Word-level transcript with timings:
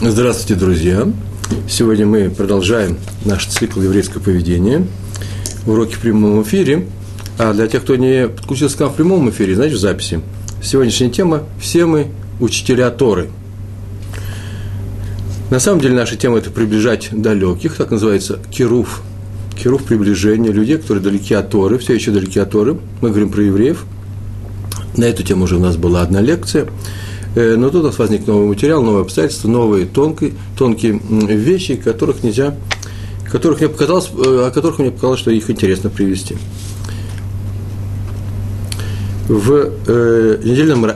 Здравствуйте, 0.00 0.54
друзья! 0.54 1.08
Сегодня 1.68 2.06
мы 2.06 2.30
продолжаем 2.30 2.98
наш 3.24 3.46
цикл 3.46 3.80
еврейское 3.80 4.20
поведение, 4.20 4.86
уроки 5.66 5.94
в 5.94 5.98
прямом 5.98 6.40
эфире. 6.44 6.86
А 7.36 7.52
для 7.52 7.66
тех, 7.66 7.82
кто 7.82 7.96
не 7.96 8.28
подключился 8.28 8.76
к 8.76 8.80
нам 8.80 8.90
в 8.90 8.94
прямом 8.94 9.28
эфире, 9.30 9.56
знаете, 9.56 9.74
в 9.74 9.80
записи, 9.80 10.20
сегодняшняя 10.62 11.10
тема– 11.10 11.42
все 11.60 11.84
мы 11.84 12.12
учителя 12.38 12.90
Торы. 12.90 13.28
На 15.50 15.58
самом 15.58 15.80
деле 15.80 15.96
наша 15.96 16.14
тема– 16.14 16.38
это 16.38 16.52
приближать 16.52 17.08
далеких, 17.10 17.74
так 17.74 17.90
называется 17.90 18.38
кируф. 18.52 19.02
Кируф– 19.60 19.82
приближение 19.84 20.52
людей, 20.52 20.78
которые 20.78 21.02
далеки 21.02 21.34
от 21.34 21.50
Торы, 21.50 21.76
все 21.78 21.94
еще 21.94 22.12
далеки 22.12 22.38
от 22.38 22.52
Торы. 22.52 22.78
Мы 23.00 23.08
говорим 23.08 23.32
про 23.32 23.42
евреев. 23.42 23.84
На 24.96 25.06
эту 25.06 25.24
тему 25.24 25.42
уже 25.44 25.56
у 25.56 25.60
нас 25.60 25.76
была 25.76 26.02
одна 26.02 26.20
лекция– 26.20 26.68
но 27.34 27.70
тут 27.70 27.82
у 27.82 27.86
нас 27.86 27.98
возник 27.98 28.26
новый 28.26 28.48
материал, 28.48 28.82
новые 28.82 29.02
обстоятельства, 29.02 29.48
новые 29.48 29.86
тонкие, 29.86 30.32
тонкие 30.56 31.00
вещи, 31.00 31.76
которых 31.76 32.22
нельзя, 32.22 32.56
которых 33.30 33.60
мне 33.60 33.68
показалось, 33.68 34.10
э, 34.12 34.46
о 34.46 34.50
которых 34.50 34.78
мне 34.78 34.90
показалось, 34.90 35.20
что 35.20 35.30
их 35.30 35.50
интересно 35.50 35.90
привести. 35.90 36.36
В 39.28 39.72
э, 39.86 40.40
недельном 40.42 40.86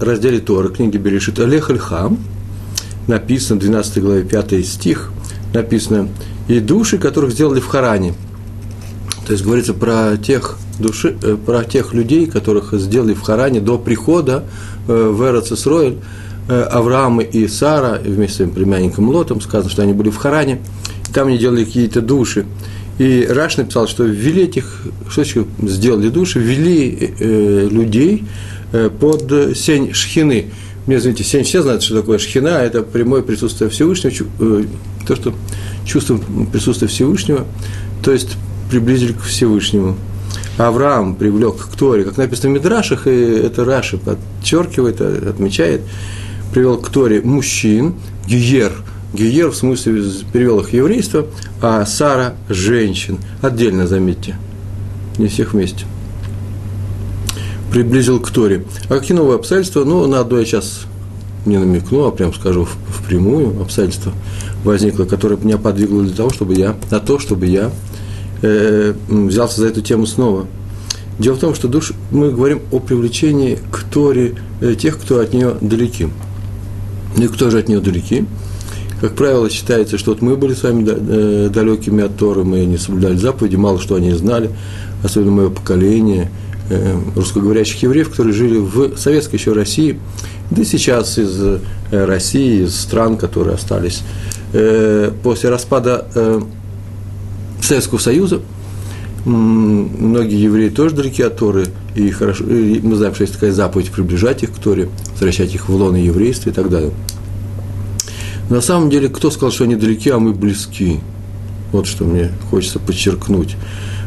разделе 0.00 0.40
Тора 0.40 0.70
книги 0.70 0.96
Берешит 0.96 1.38
Олег 1.38 1.68
Альхам 1.68 2.18
написано, 3.06 3.58
в 3.58 3.62
12 3.62 4.02
главе 4.02 4.22
5 4.22 4.64
стих, 4.64 5.12
написано, 5.52 6.08
«И 6.48 6.60
души, 6.60 6.98
которых 6.98 7.32
сделали 7.32 7.60
в 7.60 7.66
Харане». 7.66 8.14
То 9.26 9.32
есть 9.32 9.44
говорится 9.44 9.74
про 9.74 10.16
тех, 10.16 10.56
души, 10.78 11.16
э, 11.22 11.36
про 11.36 11.64
тех 11.64 11.92
людей, 11.92 12.26
которых 12.26 12.72
сделали 12.72 13.12
в 13.12 13.20
Харане 13.20 13.60
до 13.60 13.78
прихода 13.78 14.44
Э, 14.44 14.71
в 14.86 15.22
Эрцисроэль, 15.22 15.98
э, 16.48 16.62
Авраам 16.62 17.20
и 17.20 17.46
Сара 17.48 17.98
вместе 18.02 18.34
с 18.34 18.36
своим 18.36 18.50
племянником 18.50 19.08
Лотом, 19.08 19.40
сказано, 19.40 19.70
что 19.70 19.82
они 19.82 19.92
были 19.92 20.10
в 20.10 20.16
Харане, 20.16 20.60
там 21.12 21.28
они 21.28 21.38
делали 21.38 21.64
какие-то 21.64 22.00
души. 22.00 22.46
И 22.98 23.26
Раш 23.28 23.56
написал, 23.56 23.88
что 23.88 24.04
ввели 24.04 24.44
этих, 24.44 24.82
что 25.08 25.22
еще 25.22 25.46
сделали 25.62 26.08
души, 26.08 26.38
ввели 26.38 27.14
э, 27.18 27.68
людей 27.70 28.24
э, 28.72 28.90
под 28.90 29.56
сень 29.56 29.92
шхины. 29.92 30.50
Мне, 30.86 30.96
извините, 30.96 31.24
сень 31.24 31.44
все 31.44 31.62
знают, 31.62 31.82
что 31.82 31.96
такое 31.96 32.18
шхина, 32.18 32.48
это 32.48 32.82
прямое 32.82 33.22
присутствие 33.22 33.70
Всевышнего, 33.70 34.12
э, 34.40 34.64
то, 35.06 35.16
что 35.16 35.34
чувство 35.84 36.20
присутствия 36.52 36.88
Всевышнего, 36.88 37.46
то 38.02 38.12
есть 38.12 38.36
приблизили 38.70 39.12
к 39.12 39.22
Всевышнему. 39.22 39.96
Авраам 40.58 41.14
привлек 41.14 41.56
к 41.56 41.76
Торе, 41.76 42.04
как 42.04 42.16
написано 42.16 42.50
в 42.50 42.52
Мидрашах, 42.54 43.06
и 43.06 43.10
это 43.10 43.64
Раши 43.64 43.98
подчеркивает, 43.98 45.00
отмечает, 45.00 45.82
привел 46.52 46.78
к 46.78 46.90
Торе 46.90 47.22
мужчин, 47.22 47.94
Гиер, 48.26 48.72
Гиер 49.12 49.48
в 49.48 49.56
смысле 49.56 50.02
перевел 50.32 50.60
их 50.60 50.72
еврейство, 50.72 51.26
а 51.60 51.84
Сара– 51.84 52.34
женщин. 52.48 53.18
Отдельно, 53.42 53.86
заметьте, 53.86 54.36
не 55.18 55.28
всех 55.28 55.52
вместе. 55.52 55.84
Приблизил 57.70 58.20
к 58.20 58.30
Торе. 58.30 58.64
А 58.88 58.98
какие 58.98 59.16
новые 59.16 59.36
обстоятельства? 59.36 59.84
Ну, 59.84 60.06
на 60.06 60.20
одно 60.20 60.38
я 60.38 60.44
сейчас 60.44 60.82
не 61.44 61.58
намекну, 61.58 62.06
а 62.06 62.10
прям 62.10 62.32
скажу 62.32 62.66
впрямую 62.88 63.60
обстоятельство 63.60 64.12
возникло, 64.64 65.04
которое 65.04 65.36
меня 65.36 65.58
подвигло 65.58 66.02
для 66.02 66.14
того, 66.14 66.30
чтобы 66.30 66.54
я, 66.54 66.76
на 66.90 67.00
то, 67.00 67.18
чтобы 67.18 67.46
я 67.46 67.70
э, 68.42 68.94
взялся 69.08 69.60
за 69.60 69.68
эту 69.68 69.80
тему 69.80 70.06
снова. 70.06 70.46
Дело 71.18 71.34
в 71.34 71.38
том, 71.38 71.54
что 71.54 71.68
душ, 71.68 71.92
мы 72.10 72.30
говорим 72.30 72.62
о 72.70 72.80
привлечении 72.80 73.58
к 73.70 73.84
Торе 73.84 74.34
э, 74.60 74.74
тех, 74.74 74.98
кто 74.98 75.20
от 75.20 75.32
нее 75.32 75.56
далеки. 75.60 76.08
И 77.16 77.26
кто 77.28 77.50
же 77.50 77.58
от 77.58 77.68
нее 77.68 77.80
далеки? 77.80 78.24
Как 79.00 79.14
правило, 79.14 79.50
считается, 79.50 79.98
что 79.98 80.12
вот 80.12 80.22
мы 80.22 80.36
были 80.36 80.54
с 80.54 80.62
вами 80.62 80.86
э, 80.86 81.48
далекими 81.52 82.04
от 82.04 82.16
Торы, 82.16 82.44
мы 82.44 82.64
не 82.64 82.78
соблюдали 82.78 83.16
заповеди, 83.16 83.56
мало 83.56 83.80
что 83.80 83.96
они 83.96 84.12
знали, 84.12 84.50
особенно 85.02 85.32
мое 85.32 85.50
поколение 85.50 86.30
русскоговорящих 87.16 87.82
евреев, 87.82 88.08
которые 88.08 88.32
жили 88.32 88.56
в 88.56 88.96
советской 88.96 89.34
еще 89.34 89.52
России, 89.52 89.98
да 90.50 90.62
и 90.62 90.64
сейчас 90.64 91.18
из 91.18 91.38
России, 91.90 92.62
из 92.62 92.80
стран, 92.80 93.18
которые 93.18 93.56
остались 93.56 94.02
после 95.22 95.50
распада 95.50 96.06
Советского 97.64 97.98
Союза, 97.98 98.40
многие 99.24 100.40
евреи 100.42 100.68
тоже 100.68 100.94
далеки 100.94 101.22
от 101.22 101.36
Торы, 101.36 101.66
и, 101.94 102.10
хорошо, 102.10 102.44
и 102.44 102.80
мы 102.80 102.96
знаем, 102.96 103.14
что 103.14 103.22
есть 103.22 103.34
такая 103.34 103.52
заповедь 103.52 103.90
приближать 103.90 104.42
их 104.42 104.52
к 104.52 104.58
Торе, 104.58 104.88
возвращать 105.12 105.54
их 105.54 105.68
в 105.68 105.74
лоно 105.74 105.96
еврейства 105.96 106.50
и 106.50 106.52
так 106.52 106.68
далее. 106.70 106.92
на 108.50 108.60
самом 108.60 108.90
деле, 108.90 109.08
кто 109.08 109.30
сказал, 109.30 109.52
что 109.52 109.64
они 109.64 109.76
далеки, 109.76 110.10
а 110.10 110.18
мы 110.18 110.32
близки? 110.32 111.00
Вот 111.70 111.86
что 111.86 112.04
мне 112.04 112.30
хочется 112.50 112.78
подчеркнуть. 112.78 113.56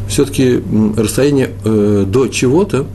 Все-таки 0.07 0.61
расстояние 0.97 1.51
э, 1.63 2.05
до 2.07 2.27
чего-то 2.27 2.85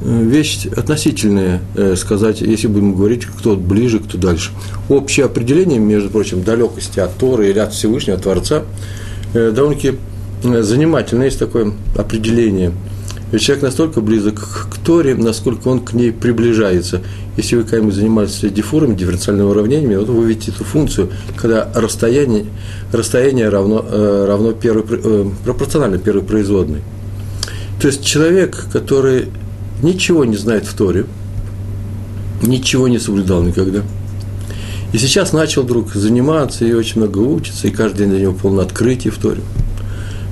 э, 0.00 0.22
вещь 0.22 0.66
относительная, 0.66 1.60
э, 1.74 1.94
сказать, 1.96 2.40
если 2.40 2.68
будем 2.68 2.94
говорить, 2.94 3.26
кто 3.26 3.54
ближе, 3.54 3.98
кто 3.98 4.16
дальше. 4.16 4.52
Общее 4.88 5.26
определение, 5.26 5.78
между 5.78 6.08
прочим, 6.08 6.42
далекости 6.42 7.00
от 7.00 7.18
Торы 7.18 7.50
или 7.50 7.58
от 7.58 7.74
Всевышнего, 7.74 8.16
от 8.16 8.22
Творца– 8.22 8.62
довольно-таки 9.34 9.98
э, 10.44 10.62
занимательно, 10.62 11.24
есть 11.24 11.38
такое 11.38 11.72
определение. 11.96 12.72
Человек 13.36 13.64
настолько 13.64 14.00
близок 14.00 14.68
к 14.70 14.78
Торе, 14.84 15.16
насколько 15.16 15.66
он 15.66 15.80
к 15.80 15.92
ней 15.92 16.12
приближается. 16.12 17.02
Если 17.36 17.56
вы 17.56 17.64
когда-нибудь 17.64 17.94
занимались 17.94 18.38
дифурами, 18.40 18.94
дифференциальными 18.94 19.48
уравнениями, 19.48 19.96
вот 19.96 20.08
вы 20.08 20.26
видите 20.26 20.52
эту 20.52 20.62
функцию, 20.62 21.10
когда 21.36 21.68
расстояние, 21.74 22.46
расстояние 22.92 23.48
равно, 23.48 23.84
э, 23.88 24.26
равно 24.28 24.52
первой, 24.52 25.32
пропорционально 25.44 25.98
первой 25.98 26.22
производной. 26.22 26.82
То 27.80 27.88
есть 27.88 28.04
человек, 28.04 28.66
который 28.72 29.26
ничего 29.82 30.24
не 30.24 30.36
знает 30.36 30.66
в 30.66 30.74
Торе, 30.74 31.06
ничего 32.40 32.86
не 32.86 33.00
соблюдал 33.00 33.42
никогда– 33.42 33.82
и 34.94 34.98
сейчас 34.98 35.32
начал 35.32 35.64
вдруг 35.64 35.92
заниматься 35.92 36.64
и 36.64 36.72
очень 36.72 37.00
много 37.00 37.18
учится, 37.18 37.66
и 37.66 37.72
каждый 37.72 37.98
день 37.98 38.10
для 38.10 38.20
него 38.20 38.32
полное 38.32 38.64
открытие 38.64 39.12
в 39.12 39.18
Торе. 39.18 39.40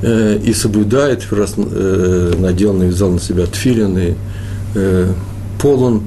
Э, 0.02 0.38
и 0.38 0.52
соблюдает, 0.54 1.26
раз 1.32 1.54
э, 1.56 2.34
надел, 2.38 2.72
навязал 2.72 3.10
на 3.10 3.18
себя 3.18 3.46
тфилины, 3.46 4.14
э, 4.76 5.12
полон, 5.60 6.04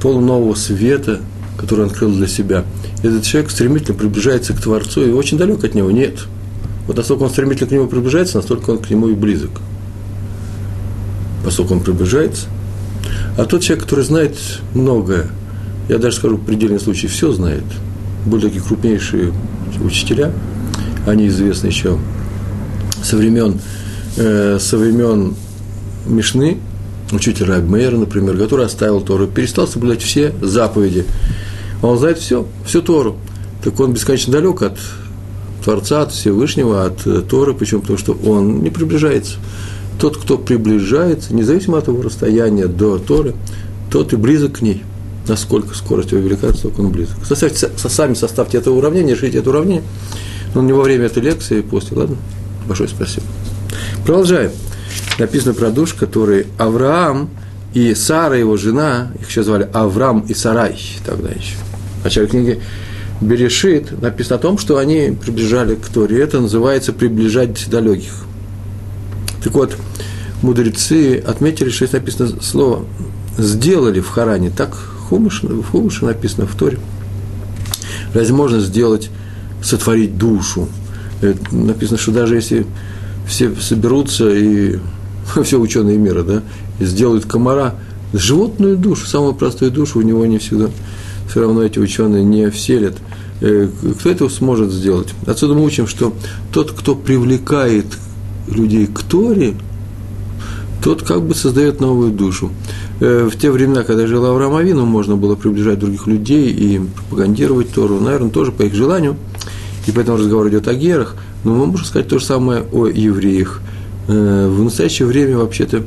полон 0.00 0.24
нового 0.24 0.54
света, 0.54 1.18
который 1.58 1.80
он 1.80 1.86
открыл 1.90 2.12
для 2.12 2.28
себя. 2.28 2.64
Этот 3.02 3.24
человек 3.24 3.50
стремительно 3.50 3.98
приближается 3.98 4.54
к 4.54 4.60
Творцу 4.60 5.04
и 5.04 5.10
очень 5.10 5.36
далек 5.36 5.64
от 5.64 5.74
него 5.74 5.90
нет. 5.90 6.26
Вот 6.86 6.96
насколько 6.96 7.24
он 7.24 7.30
стремительно 7.30 7.68
к 7.68 7.72
нему 7.72 7.88
приближается, 7.88 8.36
настолько 8.36 8.70
он 8.70 8.78
к 8.78 8.88
нему 8.88 9.08
и 9.08 9.14
близок. 9.14 9.50
Поскольку 11.44 11.74
он 11.74 11.80
приближается. 11.80 12.46
А 13.36 13.46
тот 13.46 13.62
человек, 13.62 13.82
который 13.82 14.04
знает 14.04 14.38
многое, 14.74 15.26
я 15.88 15.98
даже 15.98 16.18
скажу, 16.18 16.36
в 16.36 16.44
предельном 16.44 16.78
случае 16.78 17.10
все 17.10 17.32
знает– 17.32 17.64
были 18.26 18.42
такие 18.42 18.62
крупнейшие 18.62 19.32
учителя, 19.82 20.32
они 21.06 21.28
известны 21.28 21.68
еще 21.68 21.98
со 23.02 23.16
времен, 23.16 23.60
э, 24.16 24.58
со 24.60 24.76
времен 24.76 25.34
Мишны, 26.06 26.58
учитель 27.12 27.46
Раби 27.46 27.68
Мейер, 27.68 27.96
например, 27.96 28.36
который 28.36 28.66
оставил 28.66 29.00
Тору, 29.00 29.26
перестал 29.26 29.66
соблюдать 29.68 30.02
все 30.02 30.32
заповеди. 30.40 31.04
Он 31.82 31.98
знает 31.98 32.18
все, 32.18 32.46
всю 32.64 32.82
Тору. 32.82 33.16
Так 33.62 33.78
он 33.80 33.92
бесконечно 33.92 34.32
далек 34.32 34.62
от 34.62 34.78
Творца, 35.64 36.02
от 36.02 36.12
Всевышнего, 36.12 36.84
от 36.84 37.06
э, 37.06 37.22
Торы, 37.22 37.54
почему? 37.54 37.82
Потому 37.82 37.98
что 37.98 38.16
он 38.24 38.62
не 38.62 38.70
приближается. 38.70 39.36
Тот, 40.00 40.16
кто 40.16 40.36
приближается, 40.36 41.34
независимо 41.34 41.78
от 41.78 41.88
его 41.88 42.02
расстояния 42.02 42.66
до 42.66 42.98
Торы, 42.98 43.34
тот 43.90 44.12
и 44.12 44.16
близок 44.16 44.58
к 44.58 44.62
ней– 44.62 44.82
насколько 45.28 45.74
скорость 45.74 46.12
его 46.12 46.20
велика, 46.20 46.48
насколько 46.48 46.80
он 46.80 46.90
близок. 46.90 47.16
Составьте, 47.24 47.68
сами 47.76 48.14
составьте 48.14 48.58
это 48.58 48.70
уравнение, 48.70 49.14
решите 49.14 49.38
это 49.38 49.50
уравнение, 49.50 49.82
но 50.54 50.62
не 50.62 50.72
во 50.72 50.82
время 50.82 51.06
этой 51.06 51.22
лекции, 51.22 51.60
после, 51.60 51.96
ладно? 51.96 52.16
Большое 52.66 52.88
спасибо. 52.88 53.26
Продолжаем. 54.04 54.50
Написано 55.18 55.54
про 55.54 55.70
душ, 55.70 55.94
который 55.94 56.46
Авраам 56.58 57.30
и 57.74 57.94
Сара, 57.94 58.36
его 58.36 58.56
жена, 58.56 59.12
их 59.20 59.28
еще 59.28 59.42
звали 59.42 59.68
Авраам 59.72 60.20
и 60.20 60.34
Сарай 60.34 60.78
тогда 61.04 61.28
еще. 61.28 61.56
В 62.00 62.04
начале 62.04 62.26
книги 62.26 62.62
Берешит 63.20 64.00
написано 64.00 64.36
о 64.36 64.38
том, 64.38 64.58
что 64.58 64.76
они 64.76 65.16
приближали 65.20 65.74
к 65.74 65.86
Торе. 65.86 66.22
Это 66.22 66.40
называется 66.40 66.92
приближать 66.92 67.68
далеких. 67.70 68.12
Так 69.42 69.54
вот, 69.54 69.76
мудрецы 70.42 71.18
отметили, 71.26 71.70
что 71.70 71.86
здесь 71.86 71.92
написано 71.92 72.42
слово 72.42 72.84
«сделали 73.38 74.00
в 74.00 74.08
Харане». 74.08 74.50
Так 74.50 74.76
Хумыше, 75.08 75.46
в 75.46 75.70
Хумыше 75.70 76.04
написано, 76.04 76.46
в 76.46 76.54
Торе. 76.54 76.78
Разве 78.14 78.34
можно 78.34 78.60
сделать, 78.60 79.10
сотворить 79.62 80.16
душу? 80.16 80.68
Это 81.20 81.54
написано, 81.54 81.98
что 81.98 82.12
даже 82.12 82.34
если 82.34 82.66
все 83.26 83.54
соберутся 83.56 84.30
и 84.30 84.78
все 85.44 85.58
ученые 85.58 85.98
мира, 85.98 86.22
да, 86.22 86.42
и 86.78 86.84
сделают 86.84 87.26
комара, 87.26 87.74
животную 88.12 88.76
душу, 88.76 89.06
самую 89.06 89.34
простую 89.34 89.70
душу 89.70 89.98
у 89.98 90.02
него 90.02 90.24
не 90.26 90.38
всегда. 90.38 90.70
все 91.28 91.40
равно 91.40 91.62
эти 91.62 91.78
ученые 91.78 92.24
не 92.24 92.50
вселят. 92.50 92.94
Э, 93.40 93.68
кто 93.98 94.10
это 94.10 94.28
сможет 94.28 94.72
сделать? 94.72 95.08
Отсюда 95.26 95.54
мы 95.54 95.64
учим, 95.64 95.86
что 95.86 96.14
тот, 96.52 96.72
кто 96.72 96.94
привлекает 96.94 97.86
людей 98.48 98.86
к 98.86 99.02
Торе, 99.02 99.54
тот 100.82 101.02
как 101.02 101.22
бы 101.22 101.34
создает 101.34 101.80
новую 101.80 102.12
душу. 102.12 102.50
Э, 102.98 103.28
в 103.30 103.36
те 103.36 103.50
времена, 103.50 103.82
когда 103.84 104.06
жил 104.06 104.24
Авраам 104.24 104.54
Авину, 104.54 104.86
можно 104.86 105.16
было 105.16 105.34
приближать 105.34 105.78
других 105.78 106.06
людей 106.06 106.50
и 106.50 106.78
пропагандировать 106.78 107.70
Тору, 107.70 108.00
наверное, 108.00 108.30
тоже 108.30 108.52
по 108.52 108.62
их 108.62 108.74
желанию. 108.74 109.16
И 109.86 109.92
поэтому 109.92 110.18
разговор 110.18 110.48
идет 110.48 110.66
о 110.68 110.74
герах. 110.74 111.16
Но 111.44 111.54
мы 111.54 111.66
можем 111.66 111.86
сказать 111.86 112.08
то 112.08 112.18
же 112.18 112.24
самое 112.24 112.64
о 112.72 112.86
евреях. 112.86 113.60
Э, 114.08 114.48
в 114.48 114.62
настоящее 114.62 115.06
время 115.06 115.36
вообще-то 115.38 115.82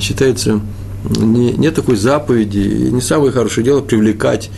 считается 0.00 0.60
не, 1.04 1.52
нет 1.52 1.74
такой 1.74 1.96
заповеди, 1.96 2.90
не 2.90 3.00
самое 3.00 3.32
хорошее 3.32 3.64
дело 3.64 3.80
привлекать 3.80 4.50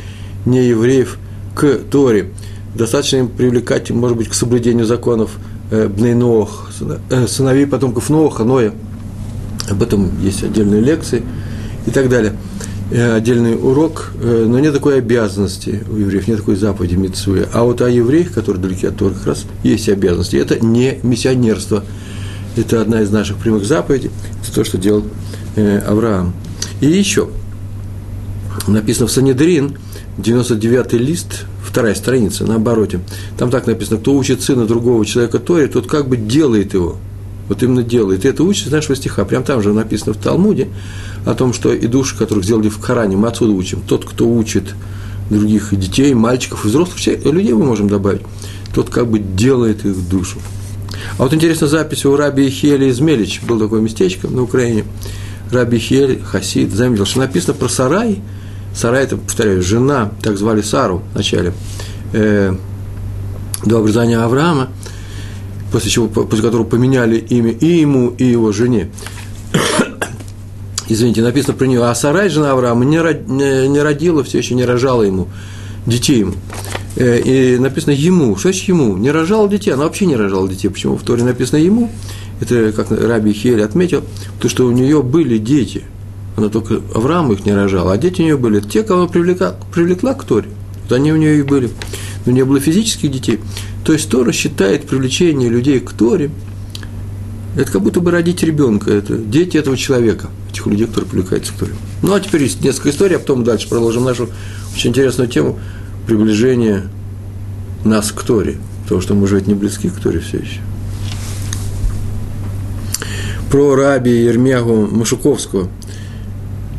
неевреев 0.47 1.19
к 1.55 1.81
Торе. 1.91 2.31
Достаточно 2.75 3.19
им 3.19 3.29
привлекать, 3.29 3.91
может 3.91 4.17
быть, 4.17 4.29
к 4.29 4.35
соблюдению 4.35 4.87
законов 4.87 5.33
э, 5.71 5.87
Бнейнох, 5.87 6.71
сыновей 7.29 7.67
потомков 7.67 8.09
Ноха, 8.09 8.45
Ноя. 8.45 8.73
Об 9.71 9.83
этом 9.83 10.11
есть 10.23 10.43
отдельные 10.43 10.81
лекции 10.81 11.23
и 11.87 11.91
так 11.91 12.09
далее. 12.09 12.35
Э, 12.91 13.17
отдельный 13.17 13.55
урок, 13.55 14.13
э, 14.21 14.45
но 14.47 14.59
нет 14.59 14.75
такой 14.75 14.99
обязанности 14.99 15.83
у 15.91 15.97
евреев, 15.97 16.29
нет 16.29 16.39
такой 16.39 16.57
заповеди 16.57 16.97
Митсуя. 16.97 17.49
А 17.53 17.65
вот 17.65 17.81
о 17.81 17.89
евреях, 17.89 18.33
которые 18.33 18.63
далеки 18.63 18.87
от 18.87 18.97
Торы, 18.97 19.15
как 19.15 19.27
раз 19.27 19.47
есть 19.63 19.89
обязанности. 19.89 20.37
Это 20.37 20.65
не 20.65 20.99
миссионерство. 21.03 21.83
Это 22.57 22.81
одна 22.81 23.01
из 23.01 23.11
наших 23.11 23.39
прямых 23.39 23.65
заповедей. 23.65 24.11
Это 24.43 24.55
то, 24.55 24.65
что 24.65 24.79
делал 24.79 25.05
э, 25.57 25.79
Авраам. 25.79 26.35
И 26.81 26.87
еще 26.87 27.31
написано 28.69 29.07
в 29.07 29.11
Санедрин, 29.11 29.79
99-й 30.19 30.99
лист, 30.99 31.47
вторая 31.63 31.95
страница, 31.95 32.45
на 32.45 32.57
обороте. 32.57 33.01
Там 33.39 33.51
так 33.51 33.67
написано, 33.67 33.99
кто 33.99 34.15
учит 34.15 34.43
сына 34.43 34.67
другого 34.67 35.05
человека 35.05 35.39
Торе, 35.39 35.67
тот 35.67 35.87
как 35.87 36.09
бы 36.09 36.17
делает 36.17 36.75
его. 36.75 36.99
Вот 37.49 37.63
именно 37.63 37.83
делает. 37.83 38.25
И 38.25 38.29
это 38.29 38.43
учится 38.43 38.69
из 38.69 38.73
нашего 38.73 38.97
стиха. 38.97 39.25
Прям 39.25 39.43
там 39.43 39.63
же 39.63 39.73
написано 39.73 40.15
в 40.15 40.17
Талмуде 40.17 40.69
о 41.25 41.35
том, 41.35 41.53
что 41.53 41.73
и 41.73 41.87
души, 41.87 42.17
которых 42.17 42.45
сделали 42.45 42.69
в 42.69 42.79
Коране, 42.79 43.17
мы 43.17 43.29
отсюда 43.29 43.53
учим. 43.53 43.83
Тот, 43.87 44.05
кто 44.05 44.29
учит 44.29 44.75
других 45.31 45.79
детей, 45.79 46.15
мальчиков 46.15 46.65
взрослых, 46.65 46.99
всех 46.99 47.25
людей 47.25 47.53
мы 47.53 47.65
можем 47.65 47.89
добавить, 47.89 48.23
тот 48.75 48.91
как 48.91 49.09
бы 49.09 49.19
делает 49.19 49.85
их 49.85 50.09
душу. 50.09 50.39
А 51.19 51.23
вот 51.23 51.35
интересная 51.35 51.69
запись 51.69 52.05
у 52.05 52.17
Раби 52.17 52.49
Хели 52.49 52.87
из 52.87 53.01
Мелич. 53.01 53.43
Было 53.43 53.61
такое 53.61 53.81
местечко 53.81 54.29
на 54.29 54.43
Украине. 54.43 54.85
Раби 55.51 55.79
Хель, 55.79 56.23
Хасид, 56.23 56.73
заметил, 56.73 57.07
что 57.07 57.21
написано 57.21 57.55
про 57.55 57.69
Сарай. 57.69 58.23
Сарай, 58.75 59.05
это, 59.05 59.17
повторяю, 59.17 59.63
жена, 59.63 60.11
так 60.23 60.37
звали 60.37 60.61
Сару 60.61 61.03
вначале, 61.13 61.53
э, 62.13 62.55
до 63.65 63.79
обрезания 63.79 64.23
Авраама, 64.25 64.69
после, 65.75 65.91
чего, 65.91 66.07
после 66.07 66.41
которого 66.41 66.65
поменяли 66.65 67.17
имя 67.19 67.51
и 67.51 67.67
ему, 67.81 68.11
и 68.17 68.25
его 68.25 68.53
жене. 68.53 68.93
Извините, 70.89 71.21
написано 71.21 71.55
про 71.55 71.65
нее, 71.67 71.85
а 71.85 71.93
Сарай, 71.97 72.29
жена 72.29 72.53
Авраама, 72.53 72.85
не, 72.85 72.99
не, 73.67 73.83
родила, 73.83 74.23
все 74.23 74.39
еще 74.39 74.55
не 74.55 74.65
рожала 74.65 75.03
ему, 75.03 75.27
детей 75.85 76.21
ему. 76.21 76.35
Э, 76.95 77.19
и 77.19 77.59
написано 77.59 77.91
ему. 77.91 78.37
Что 78.37 78.51
значит 78.51 78.69
ему? 78.69 78.97
Не 78.97 79.11
рожала 79.11 79.49
детей, 79.49 79.73
она 79.73 79.83
вообще 79.83 80.07
не 80.07 80.15
рожала 80.15 80.49
детей. 80.49 80.69
Почему 80.69 80.97
в 80.97 81.03
Торе 81.03 81.25
написано 81.25 81.59
ему? 81.59 81.91
Это, 82.41 82.71
как 82.71 82.93
Раби 82.93 83.33
Хель 83.33 83.61
отметил, 83.61 84.05
то, 84.39 84.49
что 84.49 84.67
у 84.67 84.71
нее 84.71 85.03
были 85.03 85.39
дети. 85.39 85.83
Она 86.37 86.51
только 86.51 86.83
Авраам 86.95 87.33
их 87.33 87.45
не 87.45 87.53
рожала, 87.53 87.95
а 87.95 87.99
дети 87.99 88.21
у 88.21 88.25
нее 88.25 88.37
были. 88.37 88.61
Те, 88.61 88.85
кого 88.85 89.09
привлекла, 89.09 89.57
привлекла 89.75 90.15
к 90.15 90.23
Торе, 90.23 90.51
вот 90.85 90.93
они 90.93 91.13
у 91.13 91.17
нее 91.17 91.41
и 91.41 91.43
были. 91.43 91.69
Но 92.27 92.31
не 92.31 92.45
было 92.45 92.61
физических 92.61 93.11
детей. 93.11 93.41
То 93.85 93.93
есть 93.93 94.09
Тора 94.09 94.33
считает 94.33 94.87
привлечение 94.87 95.49
людей 95.49 95.81
к 95.81 95.93
Торе, 95.93 96.31
это 97.57 97.71
как 97.71 97.83
будто 97.83 98.01
бы 98.01 98.11
родить 98.11 98.43
ребенка, 98.43 98.91
это 98.91 99.17
дети 99.17 99.57
этого 99.57 99.77
человека, 99.77 100.31
этих 100.51 100.67
людей, 100.67 100.87
которые 100.87 101.11
привлекаются 101.11 101.53
к 101.53 101.57
Торе. 101.57 101.73
Ну, 102.03 102.15
а 102.15 102.21
теперь 102.21 102.43
есть 102.43 102.63
несколько 102.63 102.91
историй, 102.91 103.17
а 103.17 103.19
потом 103.19 103.45
дальше 103.45 103.69
продолжим 103.69 104.05
нашу 104.05 104.29
очень 104.75 104.91
интересную 104.91 105.29
тему 105.29 105.59
приближения 106.07 106.85
нас 107.85 108.11
к 108.11 108.23
Торе, 108.23 108.57
потому 108.85 109.01
что 109.01 109.15
мы 109.15 109.29
же 109.29 109.37
ведь 109.37 109.47
не 109.47 109.55
близки 109.55 109.89
к 109.89 110.01
Торе 110.01 110.21
все 110.21 110.39
еще 110.39 110.61
про 113.55 113.77
раби 113.77 114.11
Ермягу 114.11 114.89
Машуковского. 114.89 115.69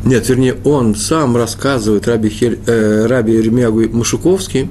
Нет, 0.04 0.28
вернее, 0.28 0.56
он 0.62 0.94
сам 0.94 1.34
рассказывает, 1.34 2.06
раби, 2.06 2.28
Хель, 2.28 2.58
э, 2.66 3.06
раби 3.06 3.32
Ермягу 3.32 3.88
Машуковский, 3.96 4.68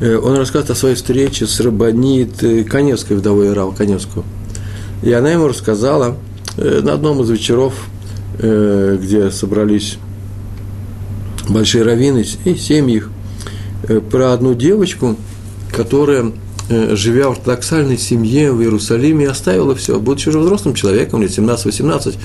он 0.00 0.36
рассказывает 0.36 0.70
о 0.70 0.74
своей 0.74 0.94
встрече 0.94 1.46
с 1.46 1.60
Рабанит 1.60 2.42
э, 2.42 2.64
Коневской, 2.64 3.16
вдовой 3.16 3.52
Рава 3.52 3.72
Коневскую. 3.72 4.24
И 5.02 5.12
она 5.12 5.30
ему 5.30 5.48
рассказала 5.48 6.16
э, 6.56 6.80
на 6.82 6.94
одном 6.94 7.22
из 7.22 7.30
вечеров, 7.30 7.74
э, 8.38 8.98
где 9.00 9.30
собрались 9.30 9.98
большие 11.48 11.84
раввины 11.84 12.24
и 12.44 12.54
семьи 12.54 12.96
их, 12.96 13.10
э, 13.88 14.00
про 14.00 14.32
одну 14.32 14.54
девочку, 14.54 15.16
которая 15.72 16.32
Э, 16.32 16.43
живя 16.68 17.28
в 17.28 17.32
ортодоксальной 17.32 17.98
семье 17.98 18.52
в 18.52 18.60
Иерусалиме, 18.60 19.28
оставила 19.28 19.74
все, 19.74 19.98
будучи 20.00 20.28
уже 20.28 20.38
взрослым 20.38 20.74
человеком, 20.74 21.22
лет 21.22 21.30
17-18, 21.30 22.16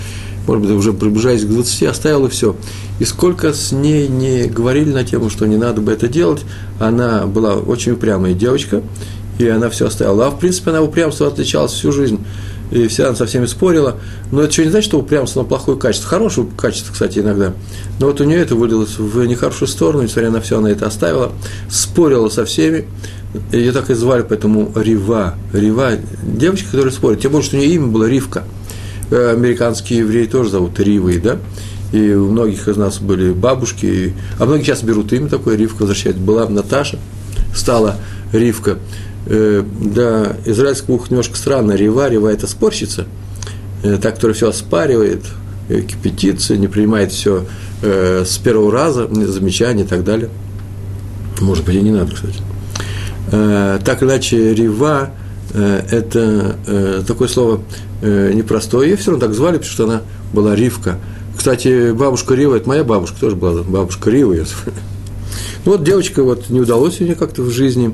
может 0.48 0.64
быть, 0.64 0.72
уже 0.72 0.94
приближаясь 0.94 1.44
к 1.44 1.48
20, 1.48 1.84
оставила 1.84 2.30
все. 2.30 2.56
И 3.00 3.06
сколько 3.06 3.54
с 3.54 3.72
ней 3.72 4.08
не 4.08 4.46
говорили 4.46 4.92
на 4.92 5.04
тему, 5.04 5.30
что 5.30 5.46
не 5.46 5.58
надо 5.58 5.82
бы 5.82 5.92
это 5.92 6.08
делать, 6.08 6.42
она 6.80 7.28
была 7.28 7.56
очень 7.56 7.94
упрямая 7.94 8.34
девочка, 8.34 8.82
и 9.38 9.48
она 9.48 9.70
все 9.70 9.88
оставила. 9.88 10.28
А 10.28 10.30
в 10.32 10.40
принципе 10.40 10.72
она 10.72 10.82
упрямство 10.82 11.28
отличалась 11.28 11.74
всю 11.74 11.92
жизнь. 11.92 12.20
И 12.72 12.88
вся 12.88 13.08
она 13.08 13.16
со 13.16 13.26
всеми 13.26 13.46
спорила. 13.46 13.98
Но 14.32 14.42
это 14.42 14.52
еще 14.52 14.66
не 14.66 14.72
значит, 14.72 14.90
что 14.90 15.00
упрямство, 15.00 15.42
но 15.42 15.48
плохое 15.48 15.78
качество. 15.78 16.10
Хорошее 16.10 16.48
качество, 16.58 16.94
кстати, 16.94 17.20
иногда. 17.20 17.54
Но 18.00 18.08
вот 18.08 18.22
у 18.22 18.24
нее 18.24 18.40
это 18.40 18.56
вылилось 18.56 18.98
в 18.98 19.26
нехорошую 19.26 19.68
сторону, 19.68 20.04
несмотря 20.04 20.30
на 20.30 20.42
все, 20.42 20.60
она 20.60 20.70
это 20.70 20.86
оставила. 20.86 21.32
Спорила 21.70 22.30
со 22.30 22.46
всеми. 22.46 22.86
Ее 23.52 23.72
так 23.72 23.90
и 23.90 23.94
звали, 23.94 24.26
поэтому 24.28 24.72
Рива. 24.76 25.36
Рива– 25.54 25.92
девочка, 26.24 26.72
которая 26.72 26.92
спорит. 26.92 27.22
Тем 27.22 27.32
более, 27.32 27.46
что 27.46 27.58
у 27.58 27.60
нее 27.60 27.72
имя 27.74 27.88
было 27.88 28.06
Ривка. 28.06 28.44
Э, 29.12 29.32
американские 29.32 30.00
евреи 30.00 30.26
тоже 30.26 30.50
зовут 30.50 30.80
Ривой, 30.80 31.20
да? 31.20 31.38
И 31.92 32.12
у 32.14 32.30
многих 32.30 32.68
из 32.68 32.78
нас 32.78 33.00
были 33.00 33.32
бабушки, 33.32 34.14
а 34.38 34.46
многие 34.46 34.64
сейчас 34.64 34.84
берут 34.84 35.12
имя 35.12 35.28
такое, 35.28 35.56
Ривка 35.56 35.82
возвращает. 35.82 36.18
Была 36.18 36.48
Наташа, 36.48 37.00
стала 37.56 37.96
Ривка. 38.32 38.78
Э, 39.26 39.64
да, 39.82 40.38
израильское 40.46 40.94
ухо 40.94 41.08
немножко 41.10 41.38
странно. 41.38 41.74
Рива, 41.74 42.10
Рива– 42.10 42.28
это 42.30 42.48
спорщица, 42.48 43.06
э, 43.84 43.98
та, 44.02 44.12
которая 44.12 44.36
все 44.36 44.50
оспаривает, 44.50 45.24
кипятится, 45.68 46.58
не 46.58 46.68
принимает 46.68 47.12
все 47.12 47.46
с 47.82 48.38
первого 48.40 48.72
раза, 48.72 49.08
замечания 49.08 49.84
и 49.84 49.88
так 49.88 50.04
далее. 50.04 50.30
Может 51.42 51.66
быть, 51.66 51.76
и 51.76 51.82
не 51.82 51.92
надо, 51.92 52.14
кстати. 52.14 52.42
Э, 53.32 53.80
так 53.84 54.02
или 54.02 54.10
иначе, 54.10 54.54
Рива 54.54 55.12
э,– 55.54 55.82
это 55.92 56.56
э, 56.66 57.04
такое 57.06 57.28
слово 57.28 57.62
непростое. 58.02 58.92
Ее 58.92 58.96
все 58.96 59.12
равно 59.12 59.26
так 59.26 59.36
звали, 59.36 59.58
потому 59.58 59.74
что 59.74 59.84
она 59.84 60.02
была 60.32 60.56
Ривка. 60.56 61.00
Кстати, 61.36 61.92
бабушка 61.92 62.34
Рива– 62.34 62.56
это 62.58 62.68
моя 62.68 62.86
бабушка, 62.86 63.20
тоже 63.20 63.36
была 63.36 63.62
бабушка 63.64 64.10
Рива. 64.10 64.36
Ну 65.66 65.74
вот 65.74 65.84
девочка, 65.84 66.24
вот 66.24 66.50
не 66.50 66.62
удалось 66.62 67.02
ей 67.02 67.14
как-то 67.16 67.42
в 67.42 67.52
жизни, 67.52 67.94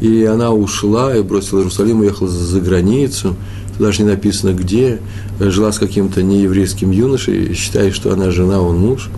и 0.00 0.24
она 0.24 0.52
ушла 0.52 1.14
и 1.14 1.22
бросила 1.22 1.60
Иерусалим, 1.60 2.00
уехала 2.00 2.28
за 2.28 2.60
границу, 2.60 3.36
даже 3.78 4.02
не 4.02 4.08
написано 4.08 4.52
где, 4.52 5.00
жила 5.38 5.72
с 5.72 5.78
каким-то 5.78 6.22
нееврейским 6.22 6.90
юношей, 6.90 7.54
считая, 7.54 7.92
что 7.92 8.12
она 8.12 8.30
жена, 8.30 8.60
он 8.60 8.78
муж, 8.78 9.10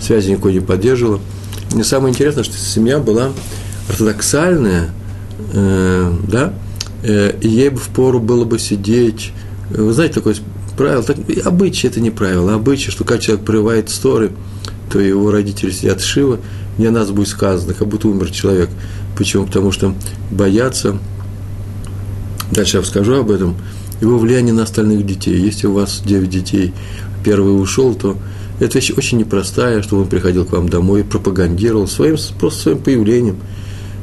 связи 0.00 0.30
никакой 0.30 0.54
не 0.54 0.60
поддерживала. 0.60 1.20
И 1.76 1.82
самое 1.82 2.12
интересное, 2.12 2.44
что 2.44 2.56
семья 2.56 2.98
была 2.98 3.30
ортодоксальная, 3.88 4.90
э, 5.52 6.12
да, 6.28 6.52
э, 7.02 7.36
и 7.40 7.48
ей 7.48 7.68
бы 7.70 7.78
впору 7.78 8.20
было 8.20 8.44
бы 8.44 8.58
сидеть, 8.58 9.32
вы 9.70 9.92
знаете, 9.92 10.14
такое 10.14 10.34
правило, 10.76 11.02
так, 11.02 11.16
обычай 11.44 11.86
это 11.86 12.00
не 12.00 12.10
правило, 12.10 12.54
обычай, 12.54 12.90
что 12.90 13.04
когда 13.04 13.22
человек 13.22 13.44
прерывает 13.44 13.90
сторы, 13.90 14.32
то 14.90 14.98
его 14.98 15.30
родители 15.30 15.70
сидят 15.70 16.00
шиво, 16.00 16.38
не 16.78 16.86
о 16.86 16.90
нас 16.90 17.10
будет 17.10 17.28
сказано, 17.28 17.74
как 17.74 17.88
будто 17.88 18.08
умер 18.08 18.30
человек. 18.30 18.70
Почему? 19.16 19.46
Потому 19.46 19.72
что 19.72 19.94
боятся, 20.30 20.96
дальше 22.52 22.78
я 22.78 22.82
скажу 22.82 23.14
об 23.14 23.30
этом, 23.30 23.56
его 24.00 24.18
влияние 24.18 24.54
на 24.54 24.62
остальных 24.62 25.04
детей. 25.06 25.38
Если 25.38 25.66
у 25.66 25.74
вас 25.74 26.02
9 26.04 26.28
детей, 26.28 26.72
первый 27.24 27.60
ушел, 27.60 27.94
то 27.94 28.16
это 28.58 28.78
вещь 28.78 28.92
очень 28.96 29.18
непростая, 29.18 29.82
чтобы 29.82 30.02
он 30.02 30.08
приходил 30.08 30.44
к 30.44 30.52
вам 30.52 30.68
домой, 30.68 31.04
пропагандировал 31.04 31.86
своим, 31.86 32.16
просто 32.38 32.62
своим 32.62 32.78
появлением– 32.78 33.36